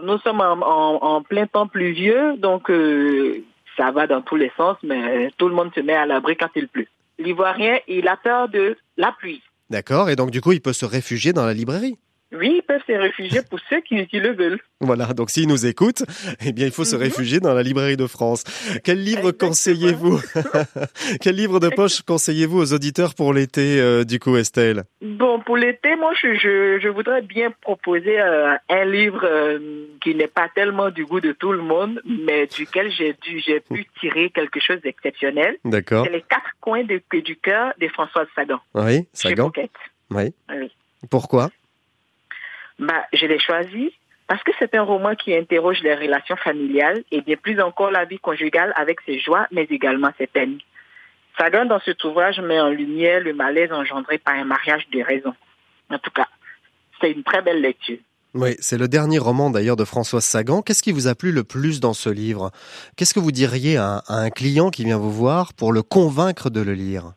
nous 0.02 0.18
sommes 0.18 0.40
en, 0.40 0.52
en- 0.52 0.98
en 1.16 1.22
plein 1.22 1.46
temps 1.46 1.66
pluvieux, 1.68 2.36
donc 2.38 2.70
euh, 2.70 3.42
ça 3.76 3.90
va 3.92 4.06
dans 4.06 4.22
tous 4.22 4.36
les 4.36 4.50
sens, 4.56 4.76
mais 4.82 5.30
tout 5.38 5.48
le 5.48 5.54
monde 5.54 5.70
se 5.74 5.80
met 5.80 5.94
à 5.94 6.06
l'abri 6.06 6.36
quand 6.36 6.48
il 6.56 6.68
pleut. 6.68 6.86
L'Ivoirien, 7.18 7.78
il 7.86 8.08
a 8.08 8.16
peur 8.16 8.48
de 8.48 8.76
la 8.96 9.12
pluie. 9.12 9.42
D'accord. 9.68 10.10
Et 10.10 10.16
donc 10.16 10.30
du 10.30 10.40
coup, 10.40 10.52
il 10.52 10.60
peut 10.60 10.72
se 10.72 10.86
réfugier 10.86 11.32
dans 11.32 11.44
la 11.46 11.54
librairie? 11.54 11.98
Oui, 12.32 12.54
ils 12.58 12.62
peuvent 12.62 12.80
se 12.86 12.92
réfugier 12.92 13.40
pour 13.48 13.58
ceux 13.68 13.80
qui, 13.80 14.06
qui 14.06 14.20
le 14.20 14.32
veulent. 14.32 14.60
Voilà, 14.80 15.06
donc 15.14 15.30
s'ils 15.30 15.48
nous 15.48 15.66
écoutent, 15.66 16.04
eh 16.46 16.52
bien, 16.52 16.66
il 16.66 16.72
faut 16.72 16.84
se 16.84 16.94
Mhm. 16.96 17.02
réfugier 17.02 17.40
dans 17.40 17.52
la 17.54 17.62
librairie 17.62 17.96
de 17.96 18.06
France. 18.06 18.44
Quel 18.84 19.02
livre 19.02 19.32
conseillez-vous 19.32 20.20
Quel 21.20 21.34
livre 21.36 21.60
de 21.60 21.68
poche 21.68 22.02
conseillez-vous 22.02 22.58
aux 22.60 22.72
auditeurs 22.72 23.14
pour 23.14 23.32
l'été, 23.34 23.80
euh, 23.80 24.04
du 24.04 24.18
coup, 24.20 24.36
Estelle 24.36 24.84
Bon, 25.02 25.40
pour 25.40 25.56
l'été, 25.56 25.96
moi, 25.96 26.12
je, 26.20 26.34
je, 26.34 26.78
je 26.80 26.88
voudrais 26.88 27.22
bien 27.22 27.50
proposer 27.62 28.20
euh, 28.20 28.54
un 28.68 28.84
livre 28.84 29.24
euh, 29.24 29.86
qui 30.02 30.14
n'est 30.14 30.28
pas 30.28 30.48
tellement 30.54 30.90
du 30.90 31.04
goût 31.04 31.20
de 31.20 31.32
tout 31.32 31.52
le 31.52 31.62
monde, 31.62 32.00
mais 32.04 32.46
duquel 32.46 32.90
j'ai 32.92 33.14
dû, 33.22 33.40
j'ai 33.40 33.60
pu 33.60 33.86
tirer 34.00 34.30
quelque 34.30 34.60
chose 34.60 34.80
d'exceptionnel. 34.82 35.56
D'accord. 35.64 36.04
C'est 36.06 36.12
les 36.12 36.22
quatre 36.22 36.50
coins 36.60 36.84
de, 36.84 37.00
du 37.20 37.36
cœur 37.36 37.72
de 37.80 37.88
Françoise 37.88 38.28
Sagan. 38.34 38.60
Oui, 38.74 38.98
Chez 39.14 39.30
Sagan. 39.30 39.46
Pocket. 39.50 39.70
Oui. 40.10 40.32
Oui. 40.50 40.70
Pourquoi? 41.10 41.50
Bah, 42.80 43.04
je 43.12 43.26
l'ai 43.26 43.38
choisi 43.38 43.92
parce 44.26 44.42
que 44.42 44.52
c'est 44.58 44.74
un 44.74 44.82
roman 44.82 45.14
qui 45.14 45.34
interroge 45.34 45.80
les 45.82 45.94
relations 45.94 46.36
familiales 46.36 47.04
et 47.12 47.20
bien 47.20 47.36
plus 47.36 47.60
encore 47.60 47.90
la 47.90 48.06
vie 48.06 48.18
conjugale 48.18 48.72
avec 48.74 49.00
ses 49.04 49.18
joies, 49.18 49.46
mais 49.52 49.66
également 49.70 50.10
ses 50.16 50.26
peines. 50.26 50.58
Sagan, 51.38 51.66
dans 51.66 51.80
cet 51.80 52.02
ouvrage, 52.04 52.40
met 52.40 52.58
en 52.58 52.70
lumière 52.70 53.20
le 53.20 53.34
malaise 53.34 53.70
engendré 53.70 54.18
par 54.18 54.34
un 54.34 54.44
mariage 54.44 54.88
de 54.92 55.02
raison. 55.02 55.34
En 55.90 55.98
tout 55.98 56.10
cas, 56.10 56.26
c'est 57.00 57.12
une 57.12 57.22
très 57.22 57.42
belle 57.42 57.60
lecture. 57.60 57.98
Oui, 58.32 58.54
c'est 58.60 58.78
le 58.78 58.88
dernier 58.88 59.18
roman 59.18 59.50
d'ailleurs 59.50 59.76
de 59.76 59.84
Françoise 59.84 60.24
Sagan. 60.24 60.62
Qu'est-ce 60.62 60.82
qui 60.82 60.92
vous 60.92 61.08
a 61.08 61.14
plu 61.14 61.32
le 61.32 61.44
plus 61.44 61.80
dans 61.80 61.94
ce 61.94 62.08
livre? 62.08 62.50
Qu'est-ce 62.96 63.12
que 63.12 63.20
vous 63.20 63.32
diriez 63.32 63.76
à 63.76 63.84
un, 63.84 64.02
à 64.06 64.20
un 64.20 64.30
client 64.30 64.70
qui 64.70 64.84
vient 64.84 64.98
vous 64.98 65.10
voir 65.10 65.52
pour 65.52 65.72
le 65.72 65.82
convaincre 65.82 66.48
de 66.48 66.60
le 66.60 66.72
lire? 66.72 67.12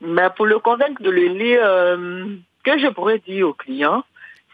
Mais 0.00 0.28
pour 0.36 0.46
le 0.46 0.58
convaincre 0.58 1.02
de 1.02 1.10
le 1.10 1.26
lire, 1.26 1.60
euh, 1.62 2.26
que 2.64 2.78
je 2.78 2.88
pourrais 2.88 3.20
dire 3.20 3.48
au 3.48 3.54
client, 3.54 4.02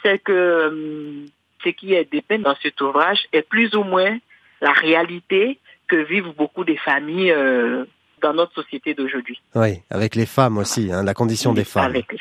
c'est 0.05 0.19
que 0.19 0.33
euh, 0.33 1.25
ce 1.65 1.71
qui 1.71 1.95
est 1.95 2.05
dépeint 2.11 2.39
dans 2.39 2.55
cet 2.63 2.81
ouvrage 2.81 3.21
est 3.33 3.43
plus 3.43 3.75
ou 3.75 3.83
moins 3.85 4.19
la 4.61 4.73
réalité 4.73 5.59
que 5.89 5.97
vivent 5.97 6.33
beaucoup 6.37 6.65
de 6.65 6.75
familles 6.77 7.33
euh, 7.33 7.85
dans 8.23 8.33
notre 8.35 8.53
société 8.55 8.95
d'aujourd'hui. 8.95 9.41
Oui, 9.55 9.81
avec 9.91 10.15
les 10.15 10.27
femmes 10.27 10.59
aussi, 10.59 10.91
hein, 10.93 11.03
la 11.03 11.15
condition 11.15 11.53
des 11.53 11.65
femmes. 11.65 11.87
Avec 11.87 12.13
les- 12.13 12.19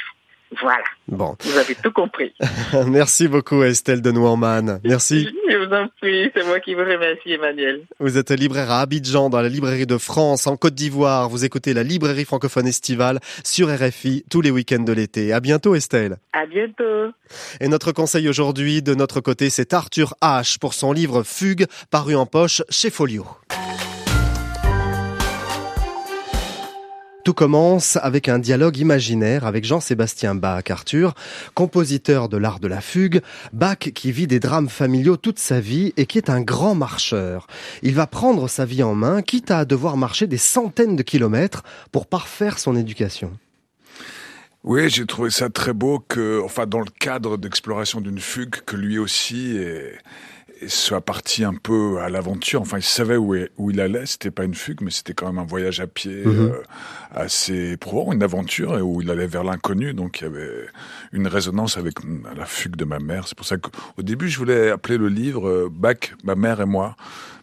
Voilà, 0.62 0.84
Bon, 1.08 1.36
vous 1.41 1.58
avez 1.58 1.76
tout 1.76 1.91
compris. 1.91 2.34
merci 2.88 3.28
beaucoup 3.28 3.62
Estelle 3.64 4.01
de 4.01 4.12
Nouermann. 4.12 4.80
Merci. 4.84 5.28
Je 5.49 5.58
vous 5.58 5.74
en 5.74 5.88
prie, 5.99 6.32
c'est 6.36 6.45
moi 6.45 6.60
qui 6.60 6.74
vous 6.74 6.82
remercie, 6.82 7.34
Emmanuel. 7.34 7.82
Vous 7.99 8.18
êtes 8.18 8.32
libraire 8.32 8.72
à 8.72 8.82
Abidjan, 8.82 9.30
dans 9.30 9.41
la 9.41 9.49
librairie 9.49 9.86
de 9.86 9.97
France, 9.97 10.47
en 10.47 10.56
Côte 10.56 10.76
d'Ivoire. 10.76 11.30
Vous 11.30 11.43
écoutez 11.45 11.74
la 11.74 11.84
librairie 11.84 12.26
francophone 12.26 12.68
estivale 12.68 13.20
sur 13.43 13.68
RFI 13.70 14.24
tous 14.30 14.41
les 14.41 14.51
week-ends 14.51 14.84
de 14.84 14.93
l'été. 14.93 15.34
À 15.34 15.39
bientôt 15.39 15.76
Estelle. 15.76 16.18
À 16.32 16.45
bientôt. 16.45 17.12
Et 17.60 17.68
notre 17.68 17.91
conseil 17.91 18.30
aujourd'hui, 18.30 18.82
de 18.82 18.95
notre 18.95 19.20
côté, 19.20 19.49
c'est 19.49 19.74
Arthur 19.74 20.16
H. 20.22 20.58
pour 20.60 20.74
son 20.74 20.93
livre 20.93 21.24
Fugue, 21.24 21.66
paru 21.91 22.16
en 22.16 22.26
poche 22.26 22.62
chez 22.70 22.89
Folio. 22.89 23.26
Tout 27.24 27.34
commence 27.34 27.97
avec 28.01 28.28
un 28.28 28.38
dialogue 28.38 28.78
imaginaire 28.78 29.45
avec 29.45 29.63
Jean-Sébastien 29.63 30.36
Bach, 30.36 30.69
Arthur, 30.69 31.13
compositeur 31.53 32.28
de 32.28 32.36
l'art 32.36 32.59
de 32.59 32.67
la 32.67 32.82
fugue, 32.82 33.21
Bach 33.53 33.78
qui 33.78 34.11
vit 34.11 34.28
des 34.28 34.41
drames 34.41 34.67
familiaux 34.67 35.15
toute 35.15 35.39
sa 35.39 35.61
vie 35.61 35.93
et 35.95 36.05
qui 36.05 36.17
est 36.17 36.30
un 36.30 36.41
grand 36.41 36.76
marcheur. 36.76 37.47
Il 37.82 37.93
va 37.93 38.07
prendre 38.07 38.49
sa 38.49 38.65
vie 38.65 38.84
en 38.84 38.93
main, 38.93 39.21
quitte 39.21 39.51
à 39.51 39.63
devoir 39.63 39.95
marcher 39.95 40.28
des 40.28 40.38
centaines 40.38 40.97
de 40.97 41.03
kilomètres 41.03 41.63
pour 41.93 42.07
parfaire 42.07 42.59
son 42.59 42.76
éducation. 42.76 43.32
Oui, 44.65 44.89
j'ai 44.89 45.05
trouvé 45.05 45.30
ça 45.30 45.49
très 45.49 45.74
beau 45.74 45.99
que, 45.99 46.41
enfin, 46.43 46.65
dans 46.65 46.80
le 46.80 46.91
cadre 46.99 47.38
d'exploration 47.38 48.01
d'une 48.01 48.19
fugue, 48.19 48.55
que 48.65 48.76
lui 48.76 48.97
aussi 48.97 49.55
est- 49.57 49.97
soit 50.68 51.01
parti 51.01 51.43
un 51.43 51.53
peu 51.53 51.99
à 51.99 52.09
l'aventure. 52.09 52.61
Enfin, 52.61 52.78
il 52.78 52.84
savait 52.84 53.18
où, 53.18 53.36
est- 53.36 53.51
où 53.57 53.72
il 53.72 53.80
allait. 53.82 54.05
C'était 54.05 54.32
pas 54.32 54.43
une 54.43 54.55
fugue, 54.55 54.82
mais 54.82 54.91
c'était 54.91 55.14
quand 55.14 55.28
même 55.28 55.39
un 55.39 55.45
voyage 55.45 55.80
à 55.80 55.88
pied 55.88 56.24
Mhm. 56.26 56.51
euh, 56.51 56.61
assez 57.11 57.72
éprouvant, 57.74 58.11
une 58.14 58.24
aventure, 58.24 58.78
et 58.78 58.82
où 58.82 59.01
il 59.01 59.09
allait 59.09 59.28
vers 59.28 59.43
l'inconnu. 59.43 59.93
Donc, 59.93 60.22
il 60.22 60.24
y 60.26 60.28
avait 60.28 60.66
une 61.11 61.28
résonance 61.28 61.78
avec 61.78 61.95
la 62.36 62.45
fugue 62.45 62.76
de 62.76 62.86
ma 62.86 62.99
mère. 62.99 63.28
C'est 63.28 63.36
pour 63.38 63.45
ça 63.45 63.57
qu'au 63.57 64.01
début, 64.01 64.30
je 64.30 64.38
voulais 64.39 64.70
appeler 64.72 64.97
le 64.97 65.09
livre 65.09 65.47
euh, 65.47 65.70
Bach, 65.72 66.14
ma 66.24 66.36
mère 66.36 66.61
et 66.61 66.66
moi. 66.66 66.95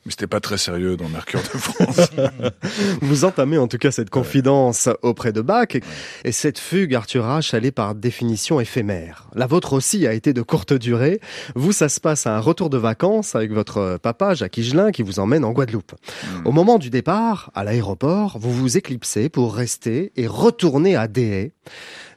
Mais 0.06 0.12
c'était 0.12 0.26
pas 0.26 0.40
très 0.40 0.56
sérieux 0.56 0.96
dans 0.96 1.08
Mercure 1.10 1.40
de 1.42 1.58
France. 1.58 2.08
Vous 3.02 3.24
entamez 3.26 3.58
en 3.58 3.68
tout 3.68 3.76
cas 3.76 3.90
cette 3.90 4.08
confidence 4.10 4.88
auprès 5.02 5.32
de 5.32 5.40
Bach. 5.42 5.68
Et- 5.74 5.82
Et 6.24 6.32
cette 6.32 6.58
fugue, 6.58 6.94
Arthur 6.94 7.24
H, 7.26 7.54
elle 7.54 7.66
est 7.66 7.70
par 7.70 7.94
définition 7.94 8.60
éphémère. 8.60 9.28
La 9.34 9.46
vôtre 9.46 9.74
aussi 9.74 10.06
a 10.06 10.12
été 10.14 10.32
de 10.32 10.40
courte 10.42 10.72
durée. 10.72 11.20
Vous, 11.54 11.72
ça 11.72 11.88
se 11.90 12.00
passe 12.00 12.26
à 12.26 12.34
un 12.36 12.40
retour 12.40 12.70
de 12.70 12.78
vacances 12.78 13.34
avec 13.34 13.52
votre 13.52 13.98
papa, 14.02 14.32
Jacques 14.34 14.56
Higelin, 14.56 14.90
qui 14.90 15.02
vous 15.02 15.18
emmène 15.20 15.44
en 15.44 15.52
Guadeloupe. 15.52 15.92
Au 16.46 16.52
moment 16.52 16.78
du 16.78 16.88
départ, 16.88 17.50
à 17.54 17.62
l'aéroport, 17.64 18.38
vous 18.38 18.52
vous 18.52 18.76
éclipsez 18.78 19.28
pour 19.28 19.54
rester 19.54 20.12
et 20.16 20.26
retourner 20.26 20.96
à 20.96 21.08
Déhay, 21.08 21.52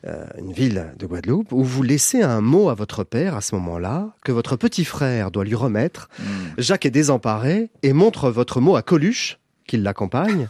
euh, 0.06 0.26
une 0.38 0.52
ville 0.52 0.94
de 1.00 1.06
Guadeloupe, 1.06 1.52
où 1.52 1.64
vous 1.64 1.84
laissez 1.84 2.22
un 2.22 2.42
mot 2.42 2.70
à 2.70 2.74
votre 2.74 3.04
père 3.04 3.36
à 3.36 3.42
ce 3.42 3.56
moment-là, 3.56 4.14
que 4.24 4.32
votre 4.32 4.56
petit 4.56 4.86
frère 4.86 5.32
doit 5.32 5.46
lui 5.46 5.56
remettre. 5.56 6.10
Jacques 6.58 6.86
est 6.86 6.92
désemparé 6.92 7.70
et 7.84 7.94
montre 7.94 8.30
votre 8.30 8.60
mot 8.60 8.76
à 8.76 8.82
Coluche, 8.82 9.40
qui 9.66 9.78
l'accompagne. 9.78 10.48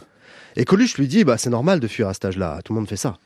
Et 0.56 0.64
Coluche 0.64 0.98
lui 0.98 1.08
dit, 1.08 1.24
bah, 1.24 1.38
c'est 1.38 1.50
normal 1.50 1.80
de 1.80 1.86
fuir 1.86 2.08
à 2.08 2.14
cet 2.14 2.24
âge-là, 2.24 2.60
tout 2.64 2.72
le 2.72 2.80
monde 2.80 2.88
fait 2.88 2.96
ça. 2.96 3.16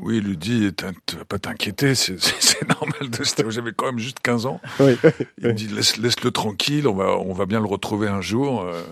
Oui, 0.00 0.18
il 0.18 0.24
lui 0.24 0.36
dit, 0.36 0.70
tu 1.06 1.16
vas 1.16 1.24
pas 1.24 1.38
t'inquiéter, 1.38 1.94
c'est- 1.94 2.16
normal 2.68 3.10
de 3.10 3.50
J'avais 3.50 3.72
quand 3.72 3.86
même 3.86 3.98
juste 3.98 4.18
15 4.20 4.46
ans. 4.46 4.60
Oui, 4.80 4.96
il 5.38 5.48
me 5.48 5.52
dit, 5.52 5.68
laisse, 5.68 5.96
laisse-le 5.96 6.30
tranquille, 6.30 6.86
on 6.86 6.94
va, 6.94 7.16
on 7.18 7.32
va 7.32 7.46
bien 7.46 7.60
le 7.60 7.66
retrouver 7.66 8.08
un 8.08 8.20
jour. 8.20 8.62
euh. 8.62 8.82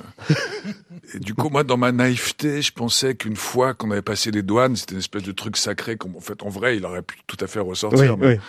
Et 1.14 1.18
du 1.20 1.34
coup, 1.34 1.48
moi, 1.50 1.62
dans 1.64 1.76
ma 1.76 1.92
naïveté, 1.92 2.62
je 2.62 2.72
pensais 2.72 3.14
qu'une 3.14 3.36
fois 3.36 3.74
qu'on 3.74 3.90
avait 3.90 4.02
passé 4.02 4.30
les 4.30 4.42
douanes, 4.42 4.76
c'était 4.76 4.92
une 4.94 4.98
espèce 5.00 5.22
de 5.22 5.32
truc 5.32 5.56
sacré. 5.56 5.96
Comme, 5.96 6.16
en 6.16 6.20
fait, 6.20 6.42
en 6.42 6.48
vrai, 6.48 6.76
il 6.76 6.84
aurait 6.84 7.02
pu 7.02 7.16
tout 7.26 7.36
à 7.40 7.46
fait 7.46 7.60
ressortir. 7.60 8.16
Mais, 8.18 8.40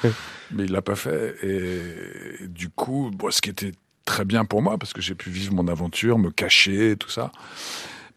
mais 0.51 0.63
il 0.65 0.71
l'a 0.71 0.81
pas 0.81 0.95
fait. 0.95 1.35
Et, 1.43 2.47
du 2.47 2.69
coup, 2.69 3.11
bon, 3.13 3.29
ce 3.31 3.41
qui 3.41 3.49
était 3.49 3.73
très 4.05 4.25
bien 4.25 4.45
pour 4.45 4.61
moi, 4.61 4.77
parce 4.77 4.93
que 4.93 5.01
j'ai 5.01 5.15
pu 5.15 5.29
vivre 5.29 5.53
mon 5.53 5.67
aventure, 5.67 6.17
me 6.17 6.31
cacher, 6.31 6.95
tout 6.97 7.09
ça. 7.09 7.31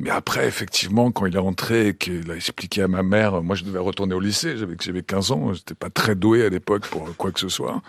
Mais 0.02 0.10
après, 0.10 0.48
effectivement, 0.48 1.10
quand 1.12 1.26
il 1.26 1.36
est 1.36 1.38
rentré 1.38 1.88
et 1.88 1.94
qu'il 1.94 2.30
a 2.30 2.34
expliqué 2.34 2.82
à 2.82 2.88
ma 2.88 3.02
mère, 3.02 3.42
moi 3.42 3.54
je 3.54 3.64
devais 3.64 3.78
retourner 3.78 4.14
au 4.14 4.20
lycée, 4.20 4.56
j'avais 4.56 4.74
j'avais 4.80 5.02
15 5.02 5.30
ans, 5.30 5.52
j'étais 5.52 5.74
pas 5.74 5.90
très 5.90 6.14
doué 6.14 6.42
à 6.44 6.48
l'époque 6.48 6.86
pour 6.88 7.14
quoi 7.16 7.30
que 7.32 7.38
ce 7.40 7.48
soit. 7.50 7.82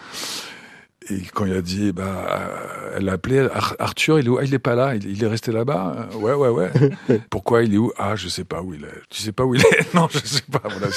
Et 1.10 1.22
quand 1.34 1.46
il 1.46 1.54
a 1.54 1.62
dit, 1.64 1.92
bah, 1.94 2.28
euh, 2.30 2.94
elle 2.98 3.06
l'a 3.06 3.14
appelé, 3.14 3.40
Ar- 3.40 3.76
Arthur, 3.80 4.20
il 4.20 4.28
est 4.28 4.30
où? 4.30 4.38
Ah, 4.38 4.44
il 4.44 4.54
est 4.54 4.60
pas 4.60 4.76
là, 4.76 4.94
il, 4.96 5.10
il 5.10 5.24
est 5.24 5.28
resté 5.28 5.52
là-bas? 5.52 6.10
Euh, 6.14 6.16
Ouais, 6.18 6.34
ouais, 6.34 6.50
ouais. 6.50 6.70
Pourquoi 7.32 7.64
il 7.64 7.74
est 7.74 7.78
où? 7.78 7.92
Ah, 7.98 8.16
je 8.16 8.28
sais 8.28 8.44
pas 8.44 8.62
où 8.62 8.76
il 8.76 8.84
est. 8.84 9.02
Tu 9.10 9.22
sais 9.24 9.32
pas 9.32 9.44
où 9.44 9.56
il 9.56 9.62
est? 9.62 9.94
Non, 9.96 10.08
je 10.12 10.20
sais 10.20 10.44
pas. 10.52 10.62
Voilà, 10.64 10.88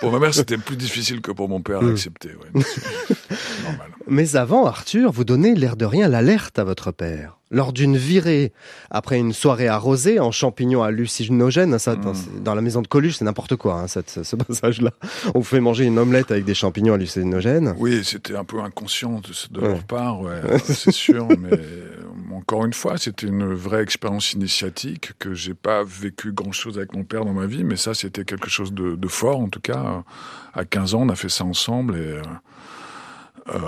pour 0.00 0.12
ma 0.12 0.18
mère, 0.18 0.34
c'était 0.34 0.58
plus 0.58 0.76
difficile 0.76 1.22
que 1.22 1.30
pour 1.32 1.48
mon 1.48 1.62
père 1.62 1.78
à 1.78 1.82
Mm. 1.82 1.92
accepter. 1.92 2.28
Ouais, 2.30 2.62
Mais 4.06 4.36
avant, 4.36 4.66
Arthur, 4.66 5.12
vous 5.12 5.24
donnez 5.24 5.54
l'air 5.54 5.76
de 5.76 5.84
rien 5.84 6.08
l'alerte 6.08 6.58
à 6.58 6.64
votre 6.64 6.92
père. 6.92 7.34
Lors 7.50 7.72
d'une 7.72 7.96
virée, 7.96 8.52
après 8.90 9.18
une 9.18 9.32
soirée 9.32 9.68
arrosée 9.68 10.20
en 10.20 10.30
champignons 10.30 10.82
hallucinogènes, 10.82 11.78
ça, 11.78 11.96
dans, 11.96 12.12
dans 12.44 12.54
la 12.54 12.60
maison 12.60 12.82
de 12.82 12.86
Coluche, 12.88 13.16
c'est 13.16 13.24
n'importe 13.24 13.56
quoi, 13.56 13.80
hein, 13.80 13.86
cette- 13.86 14.22
ce 14.22 14.36
passage-là. 14.36 14.90
On 15.34 15.38
vous 15.38 15.44
fait 15.44 15.60
manger 15.60 15.84
une 15.86 15.98
omelette 15.98 16.30
avec 16.30 16.44
des 16.44 16.52
champignons 16.54 16.92
hallucinogènes. 16.92 17.74
Oui, 17.78 18.02
c'était 18.04 18.36
un 18.36 18.44
peu 18.44 18.60
inconscient 18.60 19.20
de, 19.20 19.30
de 19.54 19.60
Ouais. 19.62 19.68
leur 19.68 19.84
part, 19.84 20.20
ouais, 20.20 20.40
c'est 20.64 20.92
sûr. 20.92 21.26
Mais 21.38 21.52
euh, 21.52 22.02
encore 22.34 22.66
une 22.66 22.74
fois, 22.74 22.98
c'était 22.98 23.26
une 23.26 23.54
vraie 23.54 23.82
expérience 23.82 24.34
initiatique 24.34 25.12
que 25.18 25.32
j'ai 25.32 25.54
pas 25.54 25.82
vécu 25.84 26.32
grand-chose 26.32 26.76
avec 26.76 26.94
mon 26.94 27.04
père 27.04 27.24
dans 27.24 27.32
ma 27.32 27.46
vie, 27.46 27.64
mais 27.64 27.76
ça, 27.76 27.94
c'était 27.94 28.24
quelque 28.26 28.50
chose 28.50 28.74
de, 28.74 28.94
de 28.94 29.08
fort, 29.08 29.40
en 29.40 29.48
tout 29.48 29.60
cas. 29.60 30.04
À 30.52 30.64
15 30.66 30.94
ans, 30.94 31.02
on 31.02 31.08
a 31.08 31.14
fait 31.16 31.30
ça 31.30 31.44
ensemble 31.44 31.96
et. 31.96 32.16
Euh, 33.54 33.58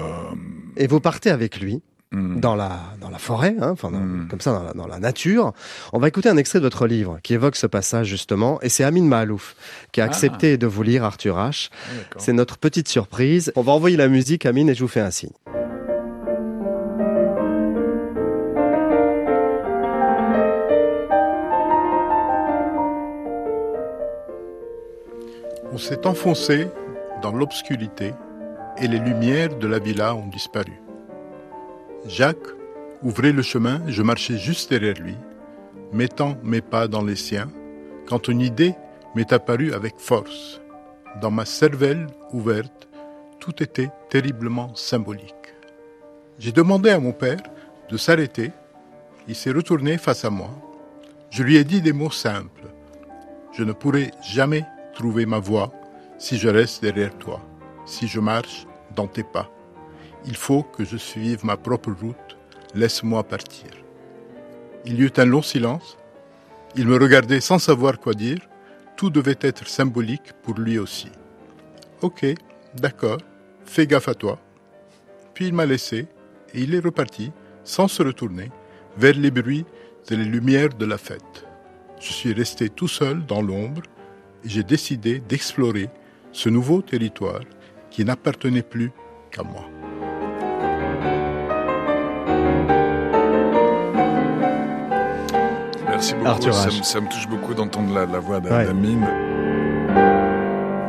Et 0.77 0.87
vous 0.87 1.01
partez 1.01 1.31
avec 1.31 1.61
lui. 1.61 1.83
Mm. 2.13 2.41
Dans 2.41 2.57
la, 2.57 2.73
dans 3.01 3.09
la 3.09 3.19
forêt, 3.19 3.55
hein, 3.61 3.69
enfin, 3.71 3.93
dans- 3.93 4.27
comme 4.29 4.41
ça, 4.41 4.51
dans 4.53 4.65
la, 4.65 4.73
dans 4.73 4.87
la 4.89 4.99
nature. 4.99 5.53
On 5.93 6.01
va 6.01 6.09
écouter 6.09 6.29
un 6.29 6.37
extrait 6.39 6.59
de 6.59 6.65
votre 6.65 6.89
livre 6.89 7.21
qui 7.23 7.35
évoque 7.35 7.55
ce 7.55 7.69
passage, 7.69 8.09
justement. 8.09 8.61
Et 8.63 8.69
c'est 8.69 8.83
Amine 8.83 9.07
Mahalouf 9.07 9.55
qui 9.93 10.01
a 10.01 10.05
Ah. 10.05 10.07
accepté 10.09 10.59
de 10.59 10.67
vous 10.67 10.83
lire 10.83 11.05
Arthur 11.05 11.37
H. 11.37 11.71
c'est 12.19 12.33
notre 12.33 12.59
petite 12.59 12.89
surprise. 12.89 13.53
On 13.55 13.63
va 13.63 13.71
envoyer 13.71 13.97
la 13.97 14.09
musique, 14.09 14.45
Amine, 14.45 14.69
et 14.71 14.75
je 14.75 14.81
vous 14.83 14.89
fais 14.89 14.99
un 15.01 15.13
signe. 15.13 15.31
On 25.73 25.79
s'est 25.79 26.07
enfoncé 26.07 26.69
dans 27.23 27.33
l'obscurité 27.33 28.13
et 28.81 28.89
les 28.89 28.99
lumières 28.99 29.57
de 29.59 29.67
la 29.67 29.79
villa 29.79 30.15
ont 30.15 30.27
disparu. 30.27 30.81
Jacques 32.07 32.49
ouvrait 33.03 33.33
le 33.33 33.43
chemin, 33.43 33.83
je 33.87 34.03
marchais 34.03 34.39
juste 34.39 34.71
derrière 34.71 34.95
lui, 34.95 35.17
mettant 35.93 36.37
mes 36.43 36.63
pas 36.63 36.89
dans 36.89 37.03
les 37.03 37.17
siens, 37.17 37.51
quand 38.07 38.29
une 38.29 38.41
idée 38.41 38.75
m'est 39.15 39.33
apparue 39.33 39.73
avec 39.73 39.99
force. 39.99 40.61
Dans 41.21 41.31
ma 41.31 41.45
cervelle 41.45 42.07
ouverte, 42.33 42.89
tout 43.39 43.63
était 43.63 43.91
terriblement 44.09 44.75
symbolique. 44.75 45.35
J'ai 46.39 46.53
demandé 46.53 46.91
à 46.91 46.99
mon 46.99 47.13
père 47.13 47.43
de 47.91 47.97
s'arrêter. 47.97 48.53
Il 49.29 49.35
s'est 49.35 49.51
retourné 49.51 49.99
face 49.99 50.25
à 50.25 50.31
moi. 50.31 50.51
Je 51.31 51.43
lui 51.43 51.57
ai 51.57 51.65
dit 51.65 51.83
des 51.83 51.93
mots 51.93 52.11
simples. 52.11 52.69
Je 53.53 53.65
ne 53.65 53.73
pourrai 53.73 54.11
jamais 54.23 54.65
trouver 54.95 55.27
ma 55.27 55.39
voie 55.39 55.73
si 56.19 56.39
je 56.39 56.49
reste 56.49 56.83
derrière 56.83 57.17
toi, 57.19 57.41
si 57.85 58.07
je 58.07 58.21
marche 58.21 58.67
dans 58.95 59.07
tes 59.07 59.23
pas. 59.23 59.51
Il 60.27 60.37
faut 60.37 60.63
que 60.63 60.85
je 60.85 60.97
suive 60.97 61.45
ma 61.45 61.57
propre 61.57 61.91
route. 61.93 62.37
Laisse-moi 62.75 63.23
partir. 63.25 63.71
Il 64.85 64.99
y 64.99 65.03
eut 65.03 65.13
un 65.17 65.25
long 65.25 65.43
silence. 65.43 65.97
Il 66.77 66.87
me 66.87 66.99
regardait 66.99 67.41
sans 67.41 67.59
savoir 67.59 67.99
quoi 67.99 68.15
dire. 68.15 68.39
Tout 68.97 69.11
devait 69.11 69.39
être 69.41 69.67
symbolique 69.67 70.33
pour 70.43 70.59
lui 70.59 70.79
aussi. 70.79 71.11
Ok, 72.03 72.27
d'accord, 72.75 73.19
fais 73.65 73.87
gaffe 73.87 74.09
à 74.09 74.15
toi. 74.15 74.39
Puis 75.35 75.47
il 75.47 75.55
m'a 75.55 75.67
laissé 75.67 76.07
et 76.55 76.61
il 76.61 76.75
est 76.75 76.81
reparti, 76.81 77.33
sans 77.65 77.89
se 77.89 78.03
retourner, 78.03 78.51
vers 78.97 79.15
les 79.15 79.31
bruits 79.31 79.65
et 80.11 80.17
les 80.17 80.25
lumières 80.25 80.71
de 80.71 80.85
la 80.85 80.99
fête. 80.99 81.47
Je 82.01 82.13
suis 82.13 82.33
resté 82.33 82.69
tout 82.69 82.89
seul 82.89 83.25
dans 83.27 83.43
l'ombre 83.43 83.83
et 84.45 84.49
j'ai 84.49 84.63
décidé 84.63 85.21
d'explorer 85.21 85.89
ce 86.33 86.49
nouveau 86.49 86.83
territoire 86.83 87.41
qui 87.91 88.05
n'appartenait 88.05 88.63
plus 88.63 88.93
qu'à 89.31 89.43
moi. 89.43 89.65
Merci 95.89 96.15
beaucoup. 96.15 96.29
Arthur 96.29 96.55
ça, 96.55 96.67
me- 96.69 96.83
ça 96.83 97.01
me 97.01 97.09
touche 97.09 97.29
beaucoup 97.29 97.55
d'entendre 97.55 97.93
la, 97.95 98.07
la 98.07 98.19
voix 98.19 98.41
d'A- 98.41 98.51
Ouais. 98.59 98.65
d'Amine. 98.67 99.07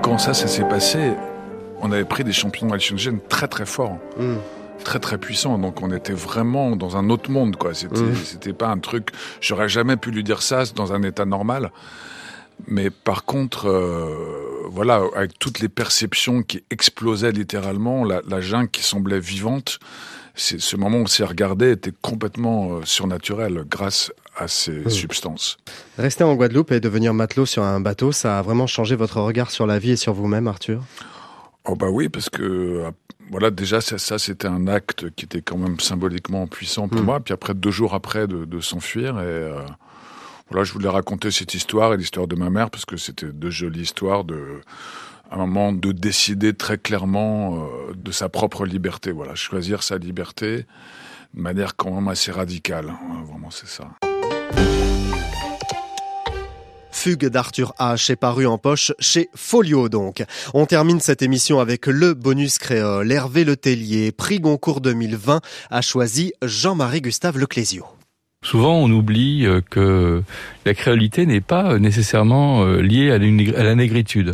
Quand 0.01 0.17
ça, 0.17 0.33
ça 0.33 0.47
s'est 0.47 0.63
passé, 0.67 1.13
on 1.81 1.91
avait 1.91 2.05
pris 2.05 2.23
des 2.23 2.31
champions 2.33 2.69
hallucinogènes 2.71 3.19
très 3.29 3.47
très 3.47 3.65
forts. 3.65 3.97
Mm. 4.17 4.35
Très 4.83 4.99
très 4.99 5.17
puissants, 5.19 5.59
donc 5.59 5.81
on 5.83 5.91
était 5.91 6.13
vraiment 6.13 6.75
dans 6.75 6.97
un 6.97 7.09
autre 7.11 7.29
monde, 7.29 7.55
quoi. 7.55 7.73
C'était, 7.73 8.01
Mm. 8.01 8.15
c'était 8.23 8.53
pas 8.53 8.67
un 8.67 8.79
truc. 8.79 9.09
J'aurais 9.39 9.69
jamais 9.69 9.95
pu 9.95 10.11
lui 10.11 10.23
dire 10.23 10.41
ça 10.41 10.63
dans 10.75 10.91
un 10.93 11.03
état 11.03 11.25
normal. 11.25 11.71
Mais 12.68 12.89
par 12.89 13.26
contre, 13.26 13.68
euh, 13.68 14.68
voilà, 14.70 15.01
avec 15.16 15.38
toutes 15.39 15.59
les 15.59 15.70
perceptions 15.70 16.43
qui 16.43 16.64
explosaient 16.70 17.32
littéralement, 17.32 18.03
la, 18.03 18.22
la 18.28 18.41
jungle 18.41 18.70
qui 18.70 18.84
semblait 18.84 19.20
vivante, 19.20 19.80
ce 20.36 20.76
moment 20.78 20.97
où 20.97 21.01
on 21.01 21.07
s'est 21.07 21.26
regardé 21.26 21.72
était 21.72 21.91
complètement 22.01 22.78
euh, 22.78 22.82
surnaturel 22.86 23.66
grâce 23.70 24.12
à 24.38 24.47
ces 24.47 24.72
Mm. 24.72 24.89
substances. 24.89 25.57
Rester 25.97 26.24
en 26.24 26.36
Guadeloupe 26.36 26.72
et 26.72 26.80
devenir 26.80 27.14
matelot 27.14 27.45
sur 27.45 27.64
un 27.64 27.82
bateau, 27.82 28.12
ça 28.14 28.39
a 28.39 28.41
vraiment 28.41 28.66
changé 28.68 28.95
votre 28.95 29.20
regard 29.20 29.51
sur 29.51 29.68
la 29.68 29.78
vie 29.78 29.91
et 29.91 29.95
sur 29.97 30.14
vous-même, 30.14 30.47
Arthur? 30.47 30.82
Oh 31.66 31.76
bah 31.76 31.89
oui, 31.91 32.07
parce 32.09 32.30
que 32.30 32.41
euh, 32.41 32.91
voilà, 33.30 33.51
déjà 33.51 33.82
ça, 33.82 33.97
ça 33.97 34.18
c'était 34.18 34.47
un 34.47 34.68
acte 34.68 35.09
qui 35.16 35.26
était 35.26 35.41
quand 35.41 35.57
même 35.57 35.80
symboliquement 35.80 36.47
puissant 36.47 36.88
pour 36.88 37.01
Mm. 37.01 37.05
moi. 37.05 37.20
Puis 37.20 37.34
après 37.34 37.53
deux 37.53 37.72
jours 37.72 37.93
après 37.93 38.26
de, 38.26 38.45
de 38.45 38.59
s'enfuir 38.62 39.20
et 39.20 39.24
euh, 39.26 39.59
voilà, 40.51 40.65
je 40.65 40.73
voulais 40.73 40.89
raconter 40.89 41.31
cette 41.31 41.53
histoire 41.53 41.93
et 41.93 41.97
l'histoire 41.97 42.27
de 42.27 42.35
ma 42.35 42.49
mère 42.49 42.69
parce 42.69 42.83
que 42.83 42.97
c'était 42.97 43.27
deux 43.27 43.49
jolies 43.49 43.83
histoires 43.83 44.25
de 44.25 44.59
un 45.31 45.37
moment 45.37 45.71
de 45.71 45.93
décider 45.93 46.53
très 46.53 46.77
clairement 46.77 47.55
euh, 47.55 47.93
de 47.95 48.11
sa 48.11 48.27
propre 48.27 48.65
liberté. 48.65 49.13
Voilà, 49.13 49.33
choisir 49.33 49.81
sa 49.81 49.97
liberté 49.97 50.65
de 51.33 51.41
manière 51.41 51.77
quand 51.77 51.91
même 51.91 52.09
assez 52.09 52.33
radicale. 52.33 52.87
Ouais, 52.87 53.31
Vraiment, 53.31 53.49
c'est 53.49 53.69
ça. 53.69 53.87
Fugue 56.91 57.29
d'Arthur 57.29 57.73
H 57.79 58.11
est 58.11 58.17
paru 58.17 58.45
en 58.45 58.57
poche 58.57 58.91
chez 58.99 59.29
Folio 59.33 59.87
donc. 59.87 60.21
On 60.53 60.65
termine 60.65 60.99
cette 60.99 61.21
émission 61.21 61.61
avec 61.61 61.87
le 61.87 62.13
bonus 62.13 62.57
créole. 62.57 63.09
Hervé 63.09 63.45
Letellier, 63.45 64.11
prix 64.11 64.41
Goncourt 64.41 64.81
2020, 64.81 65.39
a 65.69 65.81
choisi 65.81 66.33
Jean-Marie 66.43 66.99
Gustave 66.99 67.37
Leclésio. 67.37 67.85
Souvent, 68.43 68.73
on 68.77 68.89
oublie 68.89 69.45
euh, 69.45 69.61
que 69.69 70.23
la 70.65 70.73
créolité 70.73 71.27
n'est 71.27 71.41
pas 71.41 71.77
nécessairement 71.77 72.63
euh, 72.63 72.81
liée 72.81 73.11
à 73.11 73.19
la 73.63 73.75
négritude. 73.75 74.33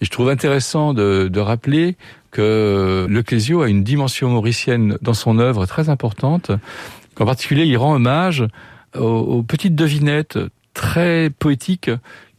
Et 0.00 0.04
je 0.04 0.10
trouve 0.10 0.28
intéressant 0.28 0.92
de, 0.92 1.38
rappeler 1.38 1.96
que 2.32 3.06
le 3.08 3.22
Clésio 3.22 3.62
a 3.62 3.68
une 3.68 3.84
dimension 3.84 4.28
mauricienne 4.28 4.98
dans 5.02 5.14
son 5.14 5.38
œuvre 5.38 5.66
très 5.66 5.88
importante. 5.88 6.50
En 7.20 7.24
particulier, 7.24 7.64
il 7.64 7.76
rend 7.76 7.94
hommage 7.94 8.44
aux, 8.98 9.44
petites 9.44 9.76
devinettes 9.76 10.38
très 10.74 11.30
poétiques 11.30 11.90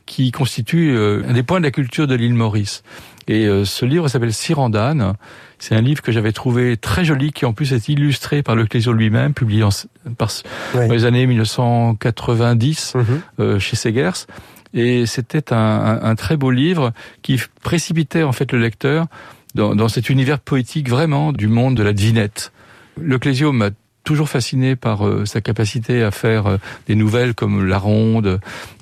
qui 0.05 0.31
constituent 0.31 0.95
euh, 0.95 1.23
un 1.27 1.33
des 1.33 1.43
points 1.43 1.59
de 1.59 1.65
la 1.65 1.71
culture 1.71 2.07
de 2.07 2.15
l'île 2.15 2.33
Maurice. 2.33 2.83
Et 3.27 3.47
euh, 3.47 3.65
ce 3.65 3.85
livre 3.85 4.07
s'appelle 4.07 4.33
Cyrandane. 4.33 5.13
C'est 5.67 5.75
un 5.75 5.81
livre 5.81 6.03
que 6.03 6.11
j'avais 6.11 6.31
trouvé 6.31 6.77
très 6.77 7.03
joli, 7.05 7.31
qui 7.31 7.43
en 7.45 7.53
plus 7.53 7.73
est 7.73 7.89
illustré 7.89 8.43
par 8.43 8.55
le 8.55 8.67
Clésio 8.67 8.93
lui-même, 8.93 9.33
publié 9.33 9.63
en, 9.63 9.69
par, 10.15 10.29
dans 10.75 10.93
les 10.93 11.05
années 11.05 11.25
1990 11.25 12.93
euh, 13.39 13.59
chez 13.59 13.75
Segers. 13.75 14.27
Et 14.73 15.05
c'était 15.05 15.53
un, 15.53 15.57
un- 15.57 16.03
un 16.03 16.15
très 16.15 16.37
beau 16.37 16.51
livre 16.51 16.91
qui 17.21 17.39
précipitait 17.63 18.23
en 18.23 18.31
fait 18.31 18.51
le 18.51 18.59
lecteur 18.59 19.07
dans, 19.55 19.73
dans 19.75 19.87
cet 19.87 20.09
univers 20.09 20.39
poétique 20.39 20.89
vraiment 20.89 21.31
du 21.31 21.47
monde 21.47 21.75
de 21.75 21.83
la 21.83 21.93
devinette. 21.93 22.51
Le 23.01 23.17
Clésio 23.17 23.51
m'a 23.51 23.69
toujours 24.03 24.29
fasciné 24.29 24.75
par 24.75 25.07
euh, 25.07 25.25
sa 25.25 25.41
capacité 25.41 26.03
à 26.03 26.11
faire 26.11 26.45
euh, 26.45 26.57
des 26.87 26.93
nouvelles 26.95 27.33
comme 27.33 27.65
La 27.65 27.79
Ronde, 27.79 28.39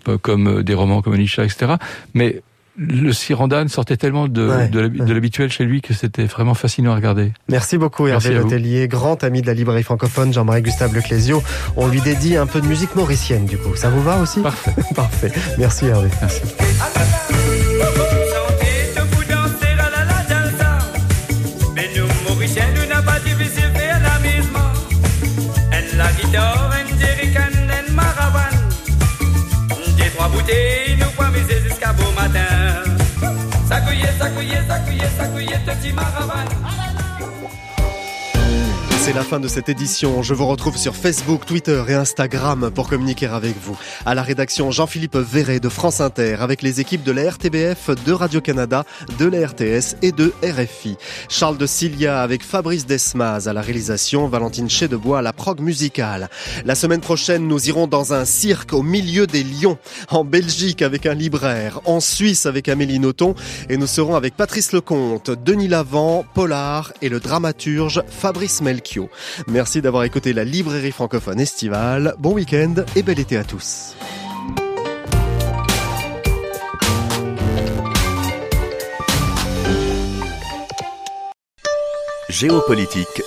euh, 0.09 0.17
comme 0.17 0.47
euh, 0.59 0.63
des 0.63 0.73
romans 0.73 1.01
comme 1.01 1.13
Anisha, 1.13 1.45
etc. 1.45 1.75
Mais 2.13 2.41
le 2.77 3.11
Cyrandane 3.13 3.67
sortait 3.69 3.97
tellement 3.97 4.27
de, 4.27 4.47
Ouais, 4.47 4.67
de 4.67 4.79
l'habi- 4.79 4.99
de 4.99 5.13
l'habituel 5.13 5.51
chez 5.51 5.63
lui 5.63 5.81
que 5.81 5.93
c'était 5.93 6.25
vraiment 6.25 6.53
fascinant 6.55 6.91
à 6.91 6.95
regarder. 6.95 7.31
Merci 7.49 7.77
beaucoup 7.77 8.05
Merci 8.05 8.29
Hervé. 8.29 8.43
Letellier, 8.45 8.87
grand 8.87 9.23
ami 9.23 9.41
de 9.41 9.47
la 9.47 9.53
librairie 9.53 9.83
francophone 9.83 10.33
Jean-Marie 10.33 10.61
Gustave 10.63 10.93
Leclésio. 10.95 11.43
On 11.75 11.87
lui 11.87 12.01
dédie 12.01 12.35
un 12.37 12.47
peu 12.47 12.61
de 12.61 12.67
musique 12.67 12.95
mauricienne 12.95 13.45
du 13.45 13.57
coup. 13.57 13.75
Ça 13.75 13.89
vous 13.89 14.01
va 14.01 14.17
aussi? 14.19 14.41
Parfait. 14.41 14.71
Parfait. 14.95 15.31
Merci 15.57 15.85
Hervé. 15.85 16.09
Merci. 16.21 16.41
N'a 22.89 23.01
pas. 23.01 23.13
Elle 25.71 25.97
la 25.97 26.11
guitare, 26.13 26.72
Zacuyé, 34.23 34.63
zacuyé, 34.65 35.09
zacuyé, 35.17 35.59
te 35.65 35.71
C'est 39.05 39.11
la 39.11 39.23
fin 39.23 39.41
de 39.41 39.49
cette 39.49 39.67
édition. 39.67 40.23
Je 40.23 40.33
vous 40.33 40.47
retrouve 40.47 40.77
sur 40.77 40.95
Facebook, 40.95 41.45
Twitter 41.45 41.83
et 41.89 41.93
Instagram 41.93 42.71
pour 42.73 42.87
communiquer 42.87 43.25
avec 43.25 43.53
vous. 43.61 43.77
À 44.05 44.15
la 44.15 44.21
rédaction, 44.21 44.71
Jean-Philippe 44.71 45.17
Verret 45.17 45.59
de 45.59 45.67
France 45.67 45.99
Inter 45.99 46.37
avec 46.39 46.61
les 46.61 46.79
équipes 46.79 47.03
de 47.03 47.11
la 47.11 47.29
RTBF, 47.29 47.89
de 48.05 48.13
Radio-Canada, 48.13 48.85
de 49.19 49.25
la 49.25 49.45
RTS 49.45 49.97
et 50.03 50.13
de 50.13 50.31
RFI. 50.41 50.95
Charles 51.27 51.57
de 51.57 51.65
Cilia 51.65 52.21
avec 52.21 52.43
Fabrice 52.43 52.85
Desmaz 52.85 53.49
à 53.49 53.51
la 53.51 53.59
réalisation, 53.59 54.29
Valentine 54.29 54.69
Chedebois 54.69 55.19
à 55.19 55.21
la 55.21 55.33
prog 55.33 55.59
musicale. 55.59 56.29
La 56.63 56.73
semaine 56.73 57.01
prochaine, 57.01 57.45
nous 57.45 57.67
irons 57.67 57.87
dans 57.87 58.13
un 58.13 58.23
cirque 58.23 58.71
au 58.71 58.83
milieu 58.83 59.27
des 59.27 59.43
lions, 59.43 59.77
en 60.11 60.23
Belgique 60.23 60.81
avec 60.81 61.05
un 61.07 61.13
libraire, 61.13 61.81
en 61.83 61.99
Suisse 61.99 62.45
avec 62.45 62.69
Amélie 62.69 62.99
Nothomb 62.99 63.35
et 63.67 63.75
nous 63.75 63.85
serons 63.87 64.15
avec 64.15 64.37
Patrice 64.37 64.71
Lecomte, 64.71 65.29
Denis 65.29 65.67
Lavant, 65.67 66.23
Polar 66.33 66.93
et 67.01 67.09
le 67.09 67.19
dramaturge 67.19 68.01
Fabrice 68.07 68.61
Melchior. 68.61 68.92
Merci 69.47 69.81
d'avoir 69.81 70.03
écouté 70.03 70.33
la 70.33 70.43
librairie 70.43 70.91
francophone 70.91 71.39
estivale. 71.39 72.15
Bon 72.19 72.33
week-end 72.33 72.75
et 72.95 73.03
bel 73.03 73.19
été 73.19 73.37
à 73.37 73.43
tous. 73.43 73.95
Géopolitique 82.29 83.21